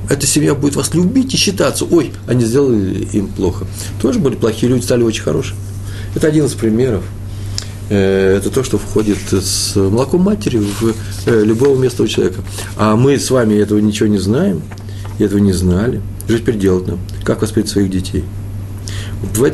эта 0.08 0.26
семья 0.26 0.54
будет 0.54 0.76
вас 0.76 0.94
любить 0.94 1.34
и 1.34 1.36
считаться. 1.36 1.84
Ой, 1.84 2.12
они 2.26 2.44
сделали 2.44 3.06
им 3.12 3.28
плохо. 3.28 3.66
Тоже 4.00 4.20
были 4.20 4.36
плохие 4.36 4.70
люди, 4.72 4.84
стали 4.84 5.02
очень 5.02 5.22
хорошие. 5.22 5.56
Это 6.14 6.28
один 6.28 6.46
из 6.46 6.52
примеров. 6.52 7.04
Э, 7.90 8.36
это 8.36 8.50
то, 8.50 8.62
что 8.64 8.78
входит 8.78 9.18
с 9.30 9.76
молоком 9.76 10.22
матери 10.22 10.58
в 10.58 10.94
э, 11.26 11.44
любого 11.44 11.78
места 11.78 12.02
у 12.02 12.06
человека. 12.06 12.40
А 12.76 12.96
мы 12.96 13.18
с 13.18 13.30
вами 13.30 13.54
этого 13.54 13.78
ничего 13.78 14.08
не 14.08 14.18
знаем– 14.18 14.62
этого 15.18 15.38
не 15.38 15.52
знали. 15.52 16.00
Что 16.26 16.38
теперь 16.38 16.58
делать 16.58 16.86
нам? 16.86 16.98
Как 17.24 17.42
воспитать 17.42 17.70
своих 17.70 17.90
детей? 17.90 18.24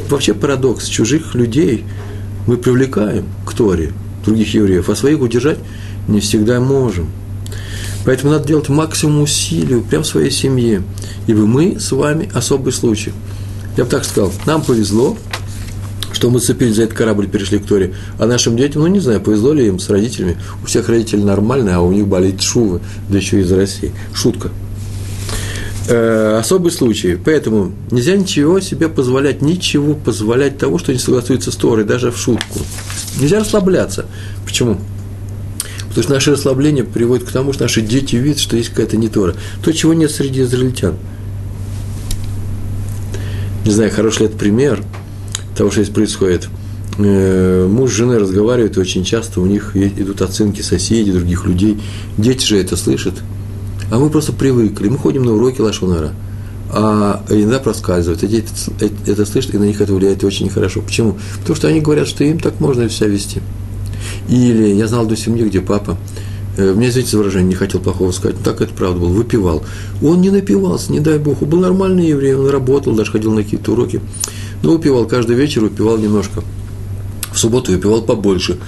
Вообще 0.08 0.34
парадокс. 0.34 0.86
Чужих 0.86 1.34
людей 1.34 1.84
мы 2.46 2.56
привлекаем 2.56 3.26
к 3.46 3.52
Торе, 3.52 3.92
других 4.24 4.54
евреев, 4.54 4.88
а 4.88 4.96
своих 4.96 5.20
удержать 5.20 5.58
не 6.08 6.20
всегда 6.20 6.60
можем. 6.60 7.10
Поэтому 8.04 8.32
надо 8.32 8.48
делать 8.48 8.68
максимум 8.68 9.22
усилий 9.22 9.80
прямо 9.82 10.04
в 10.04 10.06
своей 10.06 10.30
семье. 10.30 10.82
Ибо 11.26 11.46
мы 11.46 11.78
с 11.78 11.92
вами 11.92 12.30
особый 12.32 12.72
случай. 12.72 13.12
Я 13.76 13.84
бы 13.84 13.90
так 13.90 14.04
сказал, 14.04 14.32
нам 14.46 14.62
повезло, 14.62 15.16
что 16.20 16.28
мы 16.28 16.38
цепились 16.38 16.76
за 16.76 16.83
этот 16.83 16.94
корабль, 16.94 17.28
перешли 17.28 17.59
к 17.59 17.64
Торе. 17.64 17.94
А 18.18 18.26
нашим 18.26 18.54
детям, 18.54 18.83
ну 18.83 18.88
не 18.88 19.00
знаю, 19.00 19.22
повезло 19.22 19.54
ли 19.54 19.66
им 19.66 19.78
с 19.78 19.88
родителями. 19.88 20.37
У 20.62 20.66
всех 20.66 20.90
родителей 20.90 21.24
нормальные, 21.24 21.76
а 21.76 21.80
у 21.80 21.90
них 21.92 22.06
болит 22.06 22.42
шувы, 22.42 22.83
да 23.09 23.16
еще 23.16 23.40
из 23.40 23.50
России. 23.50 23.90
Шутка 24.12 24.50
э, 25.88 26.37
особый 26.38 26.72
случай. 26.72 27.16
Поэтому 27.16 27.72
нельзя 27.90 28.16
ничего 28.16 28.61
себе 28.61 28.90
позволять, 28.90 29.40
ничего 29.40 29.94
позволять 29.94 30.59
того, 30.59 30.76
что 30.76 30.92
не 30.92 30.98
согласуется 30.98 31.50
с 31.50 31.56
Торой, 31.56 31.85
даже 31.85 32.12
в 32.12 32.18
шутку. 32.18 32.61
Нельзя 33.18 33.40
расслабляться. 33.40 34.04
Почему? 34.44 34.76
Потому 35.88 36.02
что 36.02 36.12
наше 36.12 36.33
расслабление 36.33 36.85
приводит 36.85 37.26
к 37.26 37.33
тому, 37.33 37.54
что 37.54 37.62
наши 37.62 37.80
дети 37.80 38.16
видят, 38.16 38.40
что 38.40 38.59
есть 38.59 38.68
какая-то 38.68 38.98
не 38.98 39.09
Тора. 39.09 39.37
То, 39.64 39.72
чего 39.72 39.94
нет 39.94 40.11
среди 40.11 40.42
израильтян. 40.42 40.96
Не 43.64 43.72
знаю, 43.72 43.90
хороший 43.90 44.18
ли 44.18 44.26
это 44.26 44.37
пример 44.37 44.85
того, 45.56 45.70
что 45.70 45.82
здесь 45.82 45.94
происходит. 45.94 46.48
Э, 46.98 47.66
муж 47.68 47.90
с 47.90 47.94
женой 47.94 48.18
разговаривают, 48.18 48.76
и 48.76 48.80
очень 48.80 49.04
часто 49.04 49.40
у 49.40 49.46
них 49.46 49.76
идут 49.76 50.22
оценки 50.22 50.62
соседей, 50.62 51.12
других 51.12 51.44
людей. 51.46 51.80
Дети 52.16 52.44
же 52.44 52.58
это 52.58 52.76
слышат– 52.76 53.14
а 53.90 53.98
мы 53.98 54.08
просто 54.08 54.32
привыкли. 54.32 54.88
Мы 54.88 54.98
ходим 54.98 55.24
на 55.24 55.32
уроки 55.32 55.60
Лашонара, 55.60 56.12
а 56.72 57.24
иногда 57.28 57.58
проскальзывают. 57.58 58.22
И 58.22 58.28
дети 58.28 58.48
это, 59.06 59.26
слышат, 59.26 59.54
и 59.54 59.58
на 59.58 59.64
них 59.64 59.80
это 59.80 59.92
влияет 59.92 60.22
очень 60.22 60.46
нехорошо. 60.46 60.80
Почему? 60.80 61.18
Потому 61.40 61.56
что 61.56 61.68
они 61.68 61.80
говорят, 61.80 62.06
что 62.06 62.22
им 62.24 62.38
так 62.38 62.60
можно 62.60 62.88
себя 62.88 63.08
вести. 63.08 63.42
Или 64.28 64.74
я 64.74 64.86
знал 64.86 65.06
до 65.06 65.16
семьи, 65.16 65.44
где 65.44 65.60
папа, 65.60 65.98
э, 66.56 66.72
мне, 66.72 66.88
извините 66.88 67.12
за 67.12 67.18
выражение, 67.18 67.48
не 67.48 67.54
хотел 67.56 67.80
плохого 67.80 68.12
сказать, 68.12 68.36
но 68.38 68.44
так 68.44 68.60
это 68.60 68.72
правда 68.72 69.00
было, 69.00 69.08
выпивал. 69.08 69.64
Он 70.02 70.20
не 70.20 70.30
напивался, 70.30 70.92
не 70.92 71.00
дай 71.00 71.18
бог, 71.18 71.42
он 71.42 71.48
был 71.48 71.58
нормальный 71.58 72.06
еврей, 72.06 72.34
он 72.34 72.48
работал, 72.48 72.94
даже 72.94 73.10
ходил 73.10 73.32
на 73.32 73.42
какие-то 73.42 73.72
уроки, 73.72 74.00
но 74.62 74.72
выпивал 74.72 75.06
каждый 75.06 75.36
вечер, 75.36 75.62
выпивал 75.62 75.98
немножко. 75.98 76.42
В 77.32 77.38
субботу 77.38 77.72
выпивал 77.72 78.02
побольше. 78.02 78.58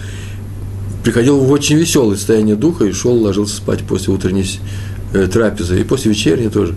Приходил 1.03 1.39
в 1.39 1.51
очень 1.51 1.77
веселое 1.77 2.17
состояние 2.17 2.55
духа 2.55 2.85
и 2.85 2.93
шел, 2.93 3.21
ложился 3.21 3.57
спать 3.57 3.83
после 3.83 4.15
утренней 4.15 4.61
э, 5.13 5.27
трапезы, 5.27 5.81
и 5.81 5.85
после 5.85 6.13
вечерней 6.13 6.49
тоже. 6.49 6.75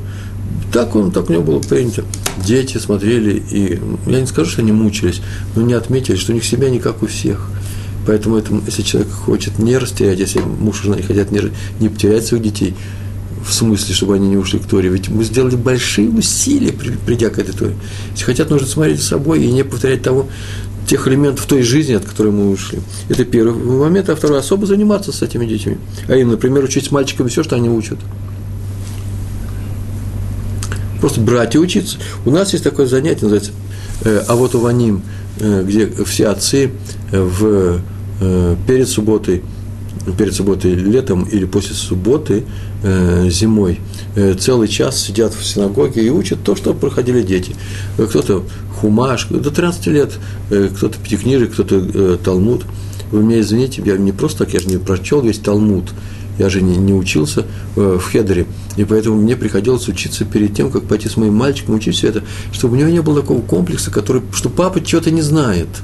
Так, 0.74 0.96
он, 0.96 1.12
так 1.12 1.30
у 1.30 1.34
него 1.34 1.44
было 1.44 1.60
принято. 1.60 2.04
Дети 2.44 2.78
смотрели, 2.78 3.42
и 3.52 3.80
я 4.08 4.20
не 4.20 4.28
скажу, 4.28 4.50
что 4.50 4.62
они 4.62 4.72
мучились, 4.72 5.22
но 5.56 5.62
не 5.62 5.74
отметили, 5.74 6.16
что 6.16 6.32
у 6.32 6.36
них 6.36 6.44
себя 6.44 6.70
не 6.70 6.80
как 6.80 7.04
у 7.04 7.08
всех. 7.08 7.48
Поэтому 8.06 8.38
это, 8.38 8.54
если 8.66 8.82
человек 8.82 9.12
хочет 9.12 9.58
не 9.58 9.78
растерять, 9.78 10.20
если 10.20 10.40
муж 10.40 10.82
и 10.82 10.84
жена 10.84 10.98
не 10.98 11.04
хотят 11.04 11.32
не, 11.32 11.42
не 11.80 11.90
потерять 11.90 12.26
своих 12.26 12.44
детей, 12.44 12.76
в 13.46 13.54
смысле, 13.54 13.94
чтобы 13.94 14.16
они 14.16 14.28
не 14.28 14.38
ушли 14.38 14.60
к 14.60 14.66
Торе. 14.66 14.90
Ведь 14.90 15.10
мы 15.10 15.24
сделали 15.24 15.56
большие 15.56 16.10
усилия, 16.10 16.74
придя 16.74 17.30
к 17.30 17.38
этой 17.38 17.54
Торе. 17.54 17.76
Если 18.12 18.26
хотят, 18.26 18.50
нужно 18.50 18.68
смотреть 18.68 19.00
за 19.00 19.06
собой 19.06 19.44
и 19.44 19.52
не 19.52 19.64
повторять 19.64 20.02
того, 20.02 20.28
тех 20.88 21.08
элементов 21.08 21.46
той 21.46 21.62
жизни, 21.62 21.94
от 21.94 22.06
которой 22.06 22.32
мы 22.32 22.50
ушли. 22.50 22.80
Это 23.10 23.26
первый 23.26 23.54
момент. 23.54 24.10
А 24.10 24.16
второй– 24.16 24.40
особо 24.40 24.66
заниматься 24.66 25.12
с 25.12 25.22
этими 25.22 25.46
детьми. 25.46 25.78
А 26.08 26.16
именно, 26.16 26.34
например, 26.34 26.64
учить 26.64 26.86
с 26.86 26.92
мальчиками 26.92 27.28
все, 27.28 27.44
что 27.44 27.56
они 27.56 27.70
учат. 27.70 27.98
Просто 31.00 31.22
брать 31.22 31.56
и 31.56 31.60
учиться. 31.60 31.98
У 32.26 32.32
нас 32.32 32.54
есть 32.54 32.64
такое 32.64 32.88
занятие, 32.88 33.24
называется 33.24 33.52
э, 34.04 34.24
«А 34.28 34.36
вот 34.36 34.56
Ваним», 34.56 35.04
э, 35.40 35.64
где 35.64 35.88
все 36.04 36.28
отцы 36.28 36.72
э, 37.12 37.22
в, 37.22 37.80
перед 38.66 38.88
субботой, 38.88 39.44
перед 40.18 40.34
субботой 40.34 40.74
летом 40.74 41.24
или 41.24 41.46
после 41.46 41.76
субботы 41.76 42.46
зимой 43.30 43.80
э, 44.16 44.34
целый 44.34 44.68
час 44.68 45.02
сидят 45.02 45.34
в 45.34 45.46
синагоге 45.46 46.06
и 46.06 46.10
учат 46.10 46.44
то, 46.44 46.56
что 46.56 46.74
проходили 46.74 47.22
дети. 47.22 47.56
Э, 47.98 48.06
кто-то 48.06 48.44
хумаш, 48.80 49.28
до 49.30 49.52
13 49.52 49.88
лет, 49.88 50.12
э, 50.50 50.70
кто-то 50.76 50.98
пятикнижие, 51.00 51.48
кто-то 51.48 51.76
э, 51.76 52.18
талмуд. 52.24 52.64
Вы 53.12 53.24
меня 53.24 53.40
извините, 53.40 53.82
я 53.86 53.98
не 53.98 54.12
просто 54.12 54.46
так, 54.46 54.54
я 54.54 54.60
же 54.60 54.68
не 54.68 54.78
прочел 54.78 55.22
весь 55.22 55.40
талмуд, 55.40 55.92
я 56.38 56.50
же 56.50 56.62
не, 56.62 56.76
не 56.76 56.94
учился 56.94 57.46
э, 57.76 57.98
в 58.00 58.12
Хедере, 58.12 58.46
и 58.78 58.84
поэтому 58.84 59.16
мне 59.16 59.36
приходилось 59.36 59.88
учиться 59.88 60.26
перед 60.26 60.54
тем, 60.54 60.72
как 60.72 60.84
пойти 60.84 61.08
с 61.08 61.18
моим 61.18 61.36
мальчиком 61.36 61.76
учить 61.76 61.96
все 61.96 62.10
это, 62.10 62.24
чтобы 62.52 62.76
у 62.76 62.80
него 62.80 62.90
не 62.90 63.02
было 63.02 63.22
такого 63.22 63.42
комплекса, 63.42 63.92
который, 63.92 64.22
что 64.34 64.50
папа 64.50 64.86
что-то 64.86 65.12
не 65.12 65.22
знает– 65.22 65.68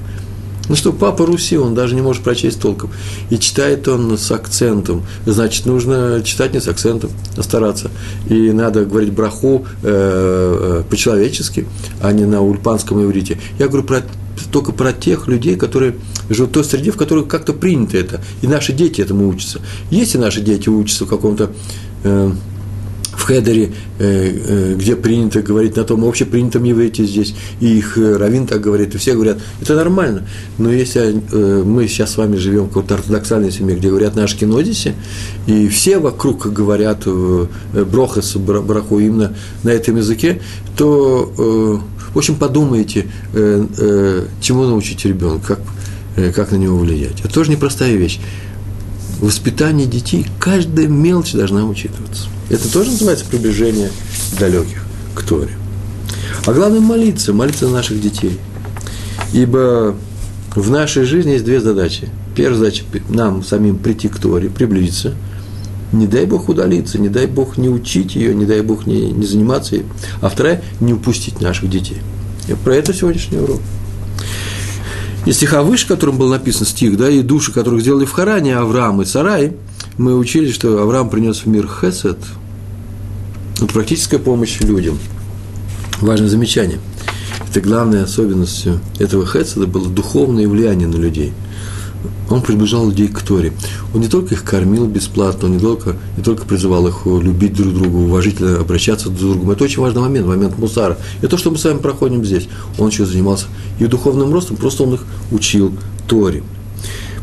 ну 0.71 0.77
что, 0.77 0.93
папа 0.93 1.25
Руси, 1.25 1.57
он 1.57 1.75
даже 1.75 1.95
не 1.95 2.01
может 2.01 2.23
прочесть 2.23 2.61
толком. 2.61 2.91
И 3.29 3.37
читает 3.37 3.89
он 3.89 4.17
с 4.17 4.31
акцентом. 4.31 5.03
Значит, 5.25 5.65
нужно 5.65 6.21
читать 6.23 6.53
не 6.53 6.61
с 6.61 6.67
акцентом, 6.69 7.09
а 7.35 7.43
стараться. 7.43 7.91
И 8.29 8.53
надо 8.53 8.85
говорить 8.85 9.11
браху 9.11 9.65
э, 9.83 10.79
э, 10.79 10.83
по-человечески, 10.89 11.67
а 11.99 12.13
не 12.13 12.23
на 12.23 12.41
ульпанском 12.41 13.03
иврите. 13.03 13.37
Я 13.59 13.67
говорю 13.67 13.83
про, 13.83 14.01
только 14.49 14.71
про 14.71 14.93
тех 14.93 15.27
людей, 15.27 15.57
которые 15.57 15.95
живут 16.29 16.51
в 16.51 16.53
той 16.53 16.63
среде, 16.63 16.91
в 16.91 16.95
которой 16.95 17.25
как-то 17.25 17.51
принято 17.51 17.97
это. 17.97 18.21
И 18.41 18.47
наши 18.47 18.71
дети 18.71 19.01
этому 19.01 19.27
учатся. 19.27 19.59
Если 19.89 20.17
наши 20.17 20.39
дети 20.39 20.69
учатся 20.69 21.03
в 21.03 21.09
каком-то 21.09 21.51
э, 22.05 22.31
в 23.21 23.23
хедере, 23.23 23.71
э, 23.99 23.99
э, 23.99 24.75
где 24.75 24.95
принято 24.95 25.43
говорить 25.43 25.75
на 25.75 25.83
том 25.83 26.03
общепринятом 26.05 26.69
иврите 26.69 27.05
здесь, 27.05 27.35
и 27.59 27.77
их 27.77 27.97
э, 27.97 28.17
раввин 28.17 28.47
так 28.47 28.61
говорит, 28.61 28.95
и 28.95 28.97
все 28.97 29.13
говорят, 29.13 29.37
это 29.61 29.75
нормально. 29.75 30.27
Но 30.57 30.71
если 30.71 31.21
мы 31.63 31.87
сейчас 31.87 32.13
с 32.13 32.17
вами 32.17 32.37
живем 32.37 32.65
в 32.65 32.67
какой-то 32.69 32.95
ортодоксальной 32.95 33.51
семье, 33.51 33.75
где 33.75 33.89
говорят 33.89 34.15
на 34.15 34.23
Ашкенодисе, 34.23 34.95
и 35.45 35.67
все 35.67 35.99
вокруг 35.99 36.51
говорят 36.51 37.05
брохас, 37.73 38.35
браху 38.35 38.99
именно 38.99 39.35
на 39.63 39.69
этом 39.69 39.97
языке, 39.97 40.41
то, 40.75 41.31
в 42.13 42.17
общем, 42.17 42.35
подумайте, 42.35 43.07
чему 43.33 44.63
научить 44.65 45.05
ребенка, 45.05 45.59
как, 46.15 46.35
как 46.35 46.51
на 46.51 46.55
него 46.57 46.77
влиять. 46.77 47.19
Это 47.23 47.33
тоже 47.33 47.51
непростая 47.51 47.95
вещь. 47.95 48.19
Воспитание 49.21 49.85
детей, 49.85 50.25
каждая 50.39 50.87
мелочь 50.87 51.33
должна 51.33 51.63
учитываться. 51.65 52.27
Это 52.49 52.71
тоже 52.73 52.89
называется 52.89 53.23
приближение 53.25 53.91
далеких 54.39 54.83
к 55.13 55.21
Торе. 55.21 55.51
А 56.47 56.53
главное 56.53 56.79
молиться, 56.79 57.31
молиться 57.31 57.67
за 57.67 57.71
наших 57.71 58.01
детей. 58.01 58.39
Ибо 59.31 59.95
в 60.55 60.69
нашей 60.71 61.03
жизни 61.03 61.31
есть 61.31 61.45
две 61.45 61.61
задачи. 61.61 62.09
Первая 62.35 62.57
задача– 62.57 62.83
нам 63.09 63.43
самим 63.43 63.77
прийти 63.77 64.07
к 64.07 64.17
Торе, 64.17 64.49
приблизиться. 64.49 65.13
Не 65.91 66.07
дай 66.07 66.25
Бог 66.25 66.49
удалиться, 66.49 66.97
не 66.97 67.09
дай 67.09 67.27
Бог 67.27 67.57
не 67.57 67.69
учить 67.69 68.15
ее, 68.15 68.33
не 68.33 68.45
дай 68.45 68.61
Бог 68.61 68.87
не, 68.87 69.11
не 69.11 69.25
заниматься 69.27 69.75
ей. 69.75 69.85
А 70.21 70.29
вторая– 70.29 70.63
не 70.79 70.93
упустить 70.93 71.41
наших 71.41 71.69
детей. 71.69 71.97
И 72.47 72.53
про 72.53 72.75
это 72.75 72.91
сегодняшний 72.91 73.37
урок. 73.37 73.61
И 75.25 75.31
стиха 75.31 75.61
выше, 75.61 75.87
которым 75.87 76.17
был 76.17 76.29
написан 76.29 76.65
стих, 76.65 76.97
да, 76.97 77.09
и 77.09 77.21
души, 77.21 77.51
которых 77.51 77.81
сделали 77.81 78.05
в 78.05 78.11
Харане, 78.11 78.57
Авраам 78.57 79.01
и 79.01 79.05
Сарай– 79.05 79.53
мы 79.97 80.17
учили, 80.17 80.51
что 80.51 80.81
Авраам 80.81 81.09
принес 81.09 81.39
в 81.39 81.45
мир 81.47 81.67
хесед, 81.67 82.17
вот 83.59 83.71
практическая 83.71 84.17
помощь 84.17 84.59
людям. 84.61 84.97
Важное 85.99 86.29
замечание. 86.29 86.79
Это 87.49 87.61
главной 87.61 88.03
особенностью 88.03 88.79
этого 88.97 89.25
хеседа 89.25 89.67
было 89.67 89.89
духовное 89.89 90.47
влияние 90.47 90.87
на 90.87 90.95
людей– 90.95 91.33
он 92.29 92.41
приближал 92.41 92.87
людей 92.87 93.07
к 93.07 93.21
Торе. 93.21 93.53
Он 93.93 94.01
не 94.01 94.07
только 94.07 94.35
их 94.35 94.43
кормил 94.43 94.87
бесплатно, 94.87 95.47
он 95.47 95.53
не 95.53 95.59
только, 95.59 95.95
не 96.17 96.23
только 96.23 96.45
призывал 96.45 96.87
их 96.87 97.05
любить 97.05 97.53
друг 97.53 97.73
друга, 97.73 97.95
уважительно 97.95 98.59
обращаться 98.59 99.09
друг 99.09 99.33
к 99.33 99.35
другу. 99.35 99.51
Это 99.51 99.63
очень 99.63 99.81
важный 99.81 100.01
момент, 100.01 100.27
момент 100.27 100.57
мусара. 100.57 100.97
Это 101.19 101.29
то, 101.29 101.37
что 101.37 101.51
мы 101.51 101.57
с 101.57 101.63
вами 101.63 101.79
проходим 101.79 102.23
здесь. 102.23 102.47
Он 102.77 102.89
еще 102.89 103.05
занимался 103.05 103.45
и 103.79 103.85
духовным 103.85 104.33
ростом, 104.33 104.57
просто 104.57 104.83
он 104.83 104.95
их 104.95 105.03
учил 105.31 105.73
Торе. 106.07 106.43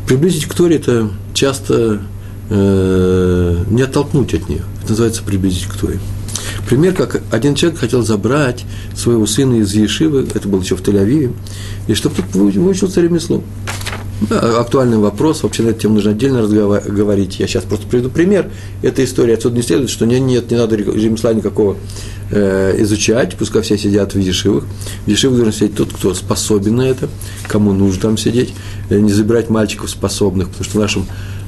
Приблизить 0.07 0.45
к 0.45 0.53
Торе– 0.53 0.75
это 0.77 1.09
часто 1.33 2.01
э, 2.49 3.63
не 3.69 3.81
оттолкнуть 3.81 4.33
от 4.33 4.49
нее. 4.49 4.63
Это 4.81 4.91
называется 4.91 5.23
приблизить 5.23 5.65
к 5.65 5.75
Торе. 5.75 5.99
Пример, 6.67 6.93
как 6.93 7.21
один 7.31 7.55
человек 7.55 7.79
хотел 7.79 8.01
забрать 8.01 8.65
своего 8.95 9.25
сына 9.25 9.55
из 9.55 9.73
Ешивы, 9.73 10.27
это 10.33 10.47
было 10.47 10.61
еще 10.61 10.75
в 10.75 10.81
Тель-Авиве, 10.81 11.33
и 11.87 11.93
чтобы 11.93 12.15
тот 12.15 12.25
выучился 12.33 13.01
ремеслу. 13.01 13.43
Актуальный 14.29 14.97
вопрос, 14.97 15.43
вообще 15.43 15.63
на 15.63 15.69
эту 15.69 15.81
тему 15.81 15.95
нужно 15.95 16.11
отдельно 16.11 16.41
разговаривать. 16.41 17.39
Я 17.39 17.47
сейчас 17.47 17.63
просто 17.63 17.87
приведу 17.87 18.09
пример. 18.09 18.49
Эта 18.81 19.03
история 19.03 19.35
отсюда 19.35 19.55
не 19.55 19.61
следует, 19.61 19.89
что 19.89 20.05
нет, 20.05 20.21
нет 20.21 20.51
не 20.51 20.57
надо 20.57 20.75
ремесла 20.75 21.33
никакого 21.33 21.77
э, 22.31 22.75
изучать, 22.79 23.37
пускай 23.37 23.61
все 23.61 23.77
сидят 23.77 24.13
в 24.13 24.19
ешивах. 24.19 24.65
В 25.05 25.09
ешивах 25.09 25.37
должен 25.37 25.53
сидеть 25.53 25.75
тот, 25.75 25.93
кто 25.93 26.13
способен 26.13 26.75
на 26.75 26.81
это, 26.81 27.07
кому 27.47 27.71
нужно 27.71 28.01
там 28.01 28.17
сидеть, 28.17 28.53
э, 28.89 28.99
не 28.99 29.13
забирать 29.13 29.49
мальчиков 29.49 29.89
способных, 29.89 30.49
потому 30.49 30.65
что 30.65 30.77
в 30.77 30.81
нашем, 30.81 31.05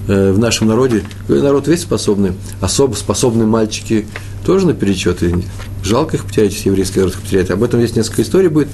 э, 0.08 0.32
в 0.32 0.40
нашем 0.40 0.68
народе, 0.68 1.04
народ 1.28 1.68
весь 1.68 1.82
способный, 1.82 2.34
особо 2.62 2.96
способные 2.96 3.48
мальчики 3.48 4.06
тоже 4.46 4.66
на 4.66 4.74
перечет, 4.74 5.24
и 5.24 5.36
жалко 5.84 6.16
их 6.16 6.26
потерять, 6.26 6.54
если 6.54 6.70
еврейский 6.70 7.00
народ 7.00 7.16
их 7.16 7.22
потеряет. 7.22 7.52
Об 7.52 7.64
этом 7.64 7.82
есть 7.82 7.98
несколько 7.98 8.22
историй 8.22 8.48
будет. 8.48 8.70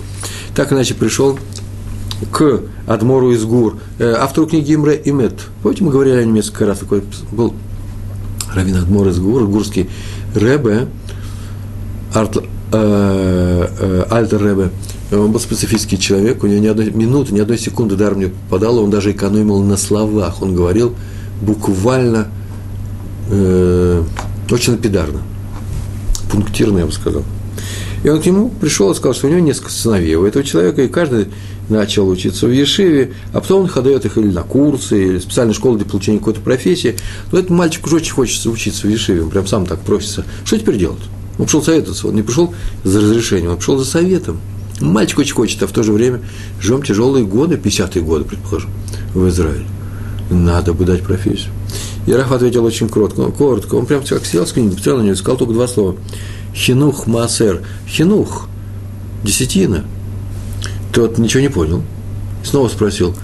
Так 0.56 0.72
иначе 0.72 0.94
пришел 0.94 1.38
к 2.32 2.62
Адмору 2.88 3.32
из 3.32 3.44
Гур, 3.46 3.78
э, 4.00 4.14
автору 4.14 4.48
книги 4.48 4.74
Имре 4.74 5.02
Имет. 5.06 5.34
Помните, 5.62 5.84
мы 5.84 5.92
говорили 5.92 6.16
о 6.16 6.24
нем 6.24 6.34
несколько 6.34 6.66
раз, 6.66 6.80
такой 6.80 7.04
был 7.32 7.54
Равин 8.54 8.78
Адмор 8.78 9.08
из 9.08 9.20
Гур, 9.20 9.46
гурский 9.46 9.90
Ребе, 10.34 10.88
Арт, 12.14 12.38
э, 12.38 12.44
э, 12.72 14.06
Альтер 14.10 14.44
Ребе, 14.44 14.72
он 15.12 15.32
был 15.32 15.40
специфический 15.40 15.98
человек, 15.98 16.44
у 16.44 16.48
него 16.48 16.60
ни 16.60 16.68
одной 16.68 16.90
минуты, 16.92 17.34
ни 17.34 17.40
одной 17.40 17.58
секунды 17.58 17.96
даром 17.96 18.20
не 18.20 18.26
попадало, 18.28 18.82
он 18.82 18.90
даже 18.90 19.12
экономил 19.12 19.62
на 19.62 19.78
словах, 19.78 20.42
он 20.42 20.56
говорил 20.56 20.96
буквально 21.42 22.28
э, 23.30 24.04
очень 24.50 24.74
лапидарно, 24.74 25.22
пунктирно, 26.32 26.80
я 26.80 26.86
бы 26.86 26.92
сказал. 26.92 27.24
И 28.04 28.10
он 28.10 28.22
к 28.22 28.26
нему 28.26 28.50
пришел 28.50 28.92
и 28.92 28.96
сказал, 28.96 29.14
что 29.14 29.28
у 29.28 29.30
него 29.30 29.40
несколько 29.40 29.72
сыновей. 29.72 30.16
У 30.16 30.26
этого 30.26 30.44
человека, 30.44 30.84
и 30.84 30.88
каждый 30.88 31.28
начал 31.70 32.08
учиться 32.08 32.48
в 32.48 32.52
Ешиве, 32.52 33.14
а 33.34 33.42
потом 33.42 33.64
он 33.64 33.72
отдает 33.74 34.06
их 34.06 34.18
или 34.18 34.32
на 34.32 34.44
курсы, 34.44 35.08
или 35.08 35.20
специальную 35.20 35.56
школу 35.56 35.78
для 35.78 35.86
получения 35.86 36.20
какой-то 36.20 36.42
профессии. 36.42 36.96
Но 37.32 37.40
этот 37.40 37.52
мальчик 37.52 37.86
уже 37.86 37.98
очень 37.98 38.14
хочется 38.14 38.50
учиться 38.50 38.88
в 38.88 38.90
Ешиве, 38.90 39.24
он 39.24 39.30
прям 39.30 39.48
сам 39.48 39.66
так 39.66 39.80
просится. 39.82 40.26
Что 40.46 40.58
теперь 40.58 40.78
делать? 40.78 41.02
Он 41.38 41.46
пришел 41.46 41.62
советоваться, 41.62 42.08
он 42.08 42.16
не 42.16 42.24
пришел 42.24 42.54
за 42.84 43.02
разрешением, 43.02 43.52
он 43.52 43.58
пришел 43.58 43.78
за 43.78 43.86
советом. 43.86 44.40
Мальчик 44.80 45.20
очень 45.20 45.34
хочет, 45.34 45.64
а 45.64 45.68
в 45.68 45.72
то 45.72 45.84
же 45.84 45.92
время 45.92 46.22
живем 46.62 46.84
тяжелые 46.84 47.26
годы, 47.26 47.56
50-е 47.56 48.02
годы, 48.02 48.26
предположим, 48.26 48.70
в 49.14 49.28
Израиле. 49.28 49.66
Надо 50.30 50.74
бы 50.74 50.86
дать 50.86 51.04
профессию. 51.04 51.52
И 52.06 52.14
Раф 52.14 52.32
ответил 52.32 52.64
очень 52.64 52.88
коротко, 52.88 53.24
коротко. 53.32 53.76
Он 53.76 53.86
прям 53.86 54.04
как 54.04 54.26
сидел 54.26 54.46
с 54.46 54.52
книгой, 54.52 54.72
посмотрел 54.72 54.98
на 54.98 55.02
нее, 55.04 55.16
сказал 55.16 55.38
только 55.38 55.54
два 55.54 55.68
слова. 55.68 55.96
Хинух 56.54 57.08
Маасер. 57.08 57.62
Хинух. 57.88 58.48
Десятина– 59.24 59.84
тот 60.94 61.18
ничего 61.18 61.42
не 61.42 61.50
понял. 61.50 61.84
Снова 62.44 62.70
спросил. 62.70 63.16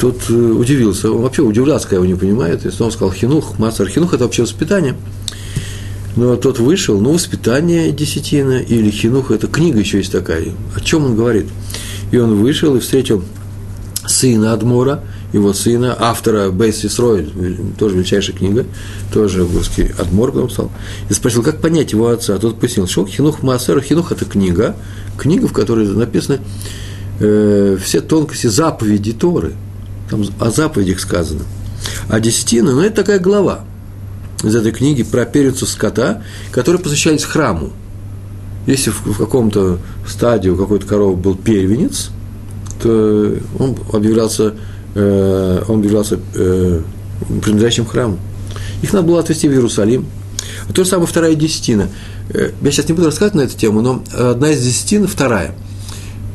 Тот 0.00 0.22
э, 0.28 0.34
удивился. 0.34 1.10
Он 1.10 1.22
вообще 1.22 1.42
удивлялся, 1.42 1.84
когда 1.84 1.96
его 1.96 2.06
не 2.06 2.18
понимает. 2.18 2.66
И 2.66 2.70
снова 2.70 2.90
сказал 2.90 3.12
хинух, 3.12 3.58
мастер. 3.58 3.88
Хинух– 3.88 4.14
это 4.14 4.24
вообще 4.24 4.42
воспитание. 4.42 4.94
Но 6.16 6.36
тот 6.36 6.58
вышел, 6.58 6.98
ну, 7.00 7.12
воспитание 7.12 7.92
десятина 7.92 8.60
или 8.60 8.90
хинух– 8.90 9.30
это 9.32 9.46
книга 9.46 9.78
еще 9.78 9.98
есть 9.98 10.12
такая. 10.12 10.44
О 10.74 10.80
чем 10.80 11.04
он 11.04 11.16
говорит? 11.16 11.46
И 12.10 12.18
он 12.18 12.36
вышел 12.36 12.74
и 12.76 12.80
встретил 12.80 13.22
сына 14.06 14.52
Адмора, 14.52 15.02
его 15.32 15.52
сына, 15.52 15.96
автора 15.98 16.50
Бейс 16.50 16.84
Исроэль, 16.84 17.30
тоже 17.78 17.96
величайшая 17.96 18.36
книга, 18.36 18.64
тоже 19.12 19.46
русский 19.46 19.90
Адмор 19.98 20.32
потом 20.32 20.50
стал, 20.50 20.70
и 21.10 21.12
спросил, 21.12 21.42
как 21.42 21.60
понять 21.60 21.92
его 21.92 22.08
отца. 22.08 22.34
А 22.34 22.38
тот 22.38 22.58
пояснил, 22.60 22.86
что 22.86 23.04
Хинух 23.06 23.42
Маасер, 23.42 23.80
Хинух– 23.80 24.12
это 24.12 24.24
книга, 24.24 24.76
книга, 25.18 25.48
в 25.48 25.52
которой 25.52 25.86
написано 25.88 26.38
э, 27.20 27.78
все 27.82 28.00
тонкости 28.00 28.46
заповеди 28.46 29.12
Торы. 29.12 29.54
Там 30.10 30.24
о 30.38 30.50
заповедях 30.50 31.00
сказано. 31.00 31.42
А 32.08 32.20
десятина, 32.20 32.72
ну, 32.72 32.80
это 32.80 32.96
такая 32.96 33.18
глава 33.18 33.64
из 34.42 34.54
этой 34.54 34.72
книги 34.72 35.02
про 35.02 35.24
первенцев 35.24 35.68
скота, 35.68 36.22
которые 36.52 36.80
посвящались 36.80 37.24
храму. 37.24 37.72
Если 38.66 38.90
в, 38.90 39.04
в 39.06 39.18
каком-то 39.18 39.78
стадии 40.06 40.48
у 40.48 40.56
какой-то 40.56 40.86
коровы 40.86 41.16
был 41.16 41.34
первенец, 41.36 42.10
то 42.82 43.36
он 43.58 43.76
объявлялся, 43.92 44.54
э, 44.94 45.62
он 45.68 45.78
объявлялся 45.78 46.18
э, 46.34 46.80
принадлежащим 47.42 47.86
храму. 47.86 48.18
Их 48.82 48.92
надо 48.92 49.06
было 49.06 49.20
отвезти 49.20 49.48
в 49.48 49.52
Иерусалим. 49.52 50.06
А 50.68 50.72
то 50.72 50.84
же 50.84 50.90
самое 50.90 51.06
вторая 51.06 51.34
десятина. 51.34 51.88
Э, 52.30 52.50
я 52.60 52.70
сейчас 52.70 52.88
не 52.88 52.94
буду 52.94 53.06
рассказывать 53.06 53.34
на 53.34 53.40
эту 53.42 53.56
тему, 53.56 53.80
но 53.80 54.02
одна 54.12 54.50
из 54.50 54.62
десятин, 54.62 55.06
вторая– 55.06 55.54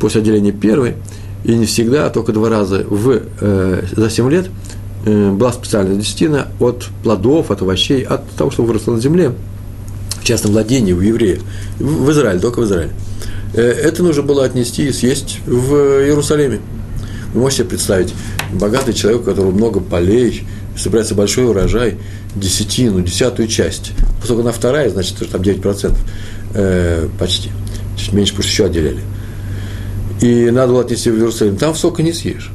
после 0.02 0.22
отделения 0.22 0.52
первой, 0.52 0.96
и 1.44 1.54
не 1.54 1.66
всегда, 1.66 2.08
а 2.08 2.10
только 2.10 2.34
два 2.34 2.50
раза 2.50 2.84
в, 2.90 3.22
э, 3.40 3.84
за 3.96 4.10
7 4.10 4.30
лет 4.30 4.48
э, 5.06 5.32
была 5.32 5.54
специальная 5.54 5.96
десятина 5.96 6.48
от 6.60 6.88
плодов, 7.04 7.52
от 7.52 7.62
овощей, 7.62 8.04
от 8.04 8.30
того, 8.32 8.52
что 8.52 8.64
выросло 8.64 8.94
на 8.94 9.00
земле, 9.00 9.32
в 10.20 10.24
частном 10.24 10.54
владении 10.54 10.92
у 10.94 11.00
еврея, 11.00 11.40
в, 11.80 12.06
в 12.06 12.12
Израиле, 12.12 12.40
только 12.40 12.60
в 12.60 12.66
Израиле. 12.66 12.92
Э, 13.54 13.62
это 13.62 14.04
нужно 14.04 14.24
было 14.24 14.44
отнести 14.44 14.88
и 14.88 14.92
съесть 14.92 15.40
в 15.46 15.74
Иерусалиме. 16.04 16.60
Вы 17.34 17.40
можете 17.40 17.64
себе 17.64 17.70
представить, 17.70 18.14
богатый 18.54 18.94
человек, 18.94 19.22
у 19.22 19.26
которого 19.26 19.52
много 19.52 19.80
полей, 19.80 20.44
собирается 20.76 21.16
большой 21.16 21.46
урожай, 21.46 21.98
десятину, 22.36 23.02
десятую 23.02 23.48
часть. 23.48 23.92
Поскольку 24.20 24.42
она 24.42 24.52
вторая, 24.52 24.90
значит, 24.90 25.18
там 25.32 25.42
9%, 25.42 25.96
э, 26.56 27.08
почти. 27.20 27.50
Чуть 27.98 28.14
меньше, 28.14 28.34
потому 28.34 28.44
что 28.44 28.52
еще 28.52 28.66
отделяли 28.66 29.02
и 30.22 30.52
надо 30.52 30.74
было 30.74 30.82
отнести 30.82 31.10
в 31.10 31.16
Иерусалим, 31.16 31.58
там 31.58 31.76
сока 31.76 32.04
не 32.04 32.14
съешь. 32.14 32.52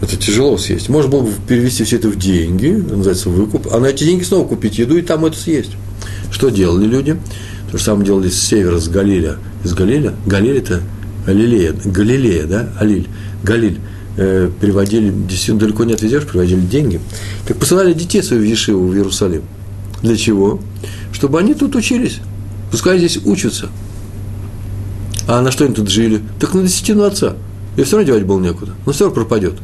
Это 0.00 0.16
тяжело 0.16 0.56
съесть. 0.56 0.88
Можно 0.88 1.10
было 1.10 1.20
бы 1.22 1.30
перевести 1.46 1.84
все 1.84 1.96
это 1.96 2.08
в 2.08 2.16
деньги, 2.16 2.68
называется 2.68 3.28
выкуп, 3.28 3.68
а 3.70 3.78
на 3.78 3.86
эти 3.86 4.04
деньги 4.04 4.24
снова 4.24 4.48
купить 4.48 4.78
еду 4.78 4.96
и 4.96 5.02
там 5.02 5.26
это 5.26 5.36
съесть. 5.36 5.72
Что 6.30 6.48
делали 6.48 6.86
люди? 6.86 7.16
То 7.70 7.76
же 7.76 7.84
самое 7.84 8.06
делали 8.06 8.30
с 8.30 8.40
севера, 8.40 8.78
с 8.78 8.88
Галиля. 8.88 9.36
Из 9.62 9.74
Галиля? 9.74 10.14
Галиль– 10.26 10.58
это 10.58 10.82
Галилея, 11.26 11.74
Галилея, 11.84 12.46
да? 12.46 12.72
Алиль, 12.80 13.06
Галиль. 13.42 13.78
Э, 14.16 14.50
переводили, 14.60 15.10
действительно 15.10 15.60
далеко 15.60 15.84
не 15.84 15.92
отвезешь, 15.92 16.26
приводили 16.26 16.60
деньги. 16.60 17.00
Так 17.46 17.58
посылали 17.58 17.92
детей 17.92 18.22
своих 18.22 18.42
в 18.42 18.44
Ешиву, 18.44 18.88
в 18.88 18.94
Иерусалим. 18.94 19.42
Для 20.02 20.16
чего? 20.16 20.60
Чтобы 21.12 21.38
они 21.38 21.54
тут 21.54 21.76
учились. 21.76 22.18
Пускай 22.70 22.98
здесь 22.98 23.18
учатся. 23.24 23.68
А 25.30 25.42
на 25.42 25.52
что 25.52 25.64
они 25.64 25.74
тут 25.74 25.88
жили? 25.88 26.20
Так 26.40 26.54
на 26.54 26.64
десятину 26.64 27.04
отца. 27.04 27.36
И 27.76 27.84
все 27.84 27.96
равно 27.96 28.08
девать 28.08 28.26
было 28.26 28.40
некуда. 28.40 28.72
Но 28.84 28.90
все 28.90 29.04
равно 29.04 29.14
пропадет. 29.14 29.54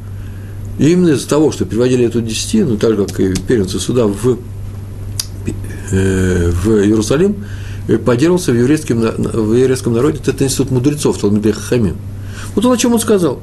И 0.78 0.92
именно 0.92 1.08
из-за 1.08 1.28
того, 1.28 1.50
что 1.50 1.64
переводили 1.64 2.04
эту 2.04 2.20
десятину, 2.20 2.76
так 2.76 2.96
же, 2.96 3.04
как 3.04 3.18
и 3.18 3.34
первенцы 3.34 3.80
сюда, 3.80 4.06
в, 4.06 4.38
э, 5.90 6.52
в 6.52 6.68
Иерусалим, 6.84 7.44
э, 7.88 7.98
поддерживался 7.98 8.52
в 8.52 8.54
еврейском, 8.56 9.00
в 9.00 9.54
еврейском 9.54 9.92
народе 9.92 10.20
этот 10.22 10.40
институт 10.40 10.70
мудрецов, 10.70 11.18
Талмидей 11.18 11.50
Хахамим. 11.50 11.96
Вот 12.54 12.64
он 12.64 12.72
о 12.72 12.76
чем 12.76 12.92
он 12.92 13.00
сказал. 13.00 13.40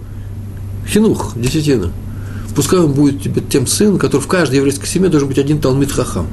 Хинух, 0.87 1.33
десятина. 1.35 1.91
Пускай 2.55 2.79
он 2.79 2.93
будет 2.93 3.21
тебе 3.21 3.41
тем 3.41 3.67
сыном, 3.67 3.99
который 3.99 4.21
в 4.21 4.27
каждой 4.27 4.55
еврейской 4.59 4.87
семье 4.87 5.09
должен 5.09 5.27
быть 5.27 5.39
один 5.39 5.59
Талмит 5.59 5.91
Хахам 5.91 6.27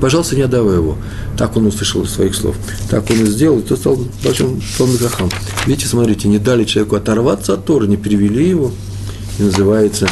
пожалуйста, 0.00 0.36
не 0.36 0.42
отдавай 0.42 0.76
его. 0.76 0.96
Так 1.36 1.56
он 1.56 1.66
услышал 1.66 2.02
из 2.02 2.10
своих 2.10 2.34
слов. 2.34 2.56
Так 2.88 3.10
он 3.10 3.22
и 3.22 3.26
сделал, 3.26 3.58
и 3.58 3.62
то 3.62 3.76
стал 3.76 3.98
большим 4.24 4.60
Талмитхахам. 4.78 5.30
Видите, 5.66 5.88
смотрите, 5.88 6.28
не 6.28 6.38
дали 6.38 6.64
человеку 6.64 6.96
оторваться 6.96 7.54
от 7.54 7.64
Торы, 7.64 7.86
не 7.86 7.96
перевели 7.96 8.48
его, 8.48 8.72
и 9.38 9.42
называется, 9.42 10.08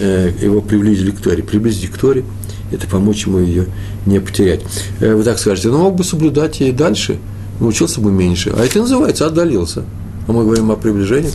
э, 0.00 0.32
его 0.40 0.60
приблизили 0.60 1.10
к 1.10 1.20
Торе. 1.20 1.42
Приблизить 1.42 1.90
к 1.90 1.98
Торе– 1.98 2.24
это 2.72 2.86
помочь 2.86 3.26
ему 3.26 3.38
ее 3.38 3.66
не 4.06 4.20
потерять. 4.20 4.62
Э, 5.00 5.14
вы 5.14 5.22
так 5.22 5.38
скажете, 5.38 5.68
ну, 5.68 5.78
мог 5.78 5.96
бы 5.96 6.04
соблюдать 6.04 6.60
и 6.60 6.72
дальше, 6.72 7.18
научился 7.60 8.00
бы 8.00 8.10
меньше. 8.10 8.52
А 8.56 8.64
это 8.64 8.80
называется 8.80 9.26
отдалился. 9.26 9.84
А 10.26 10.32
мы 10.32 10.44
говорим 10.44 10.70
о 10.70 10.76
приближении. 10.76 11.30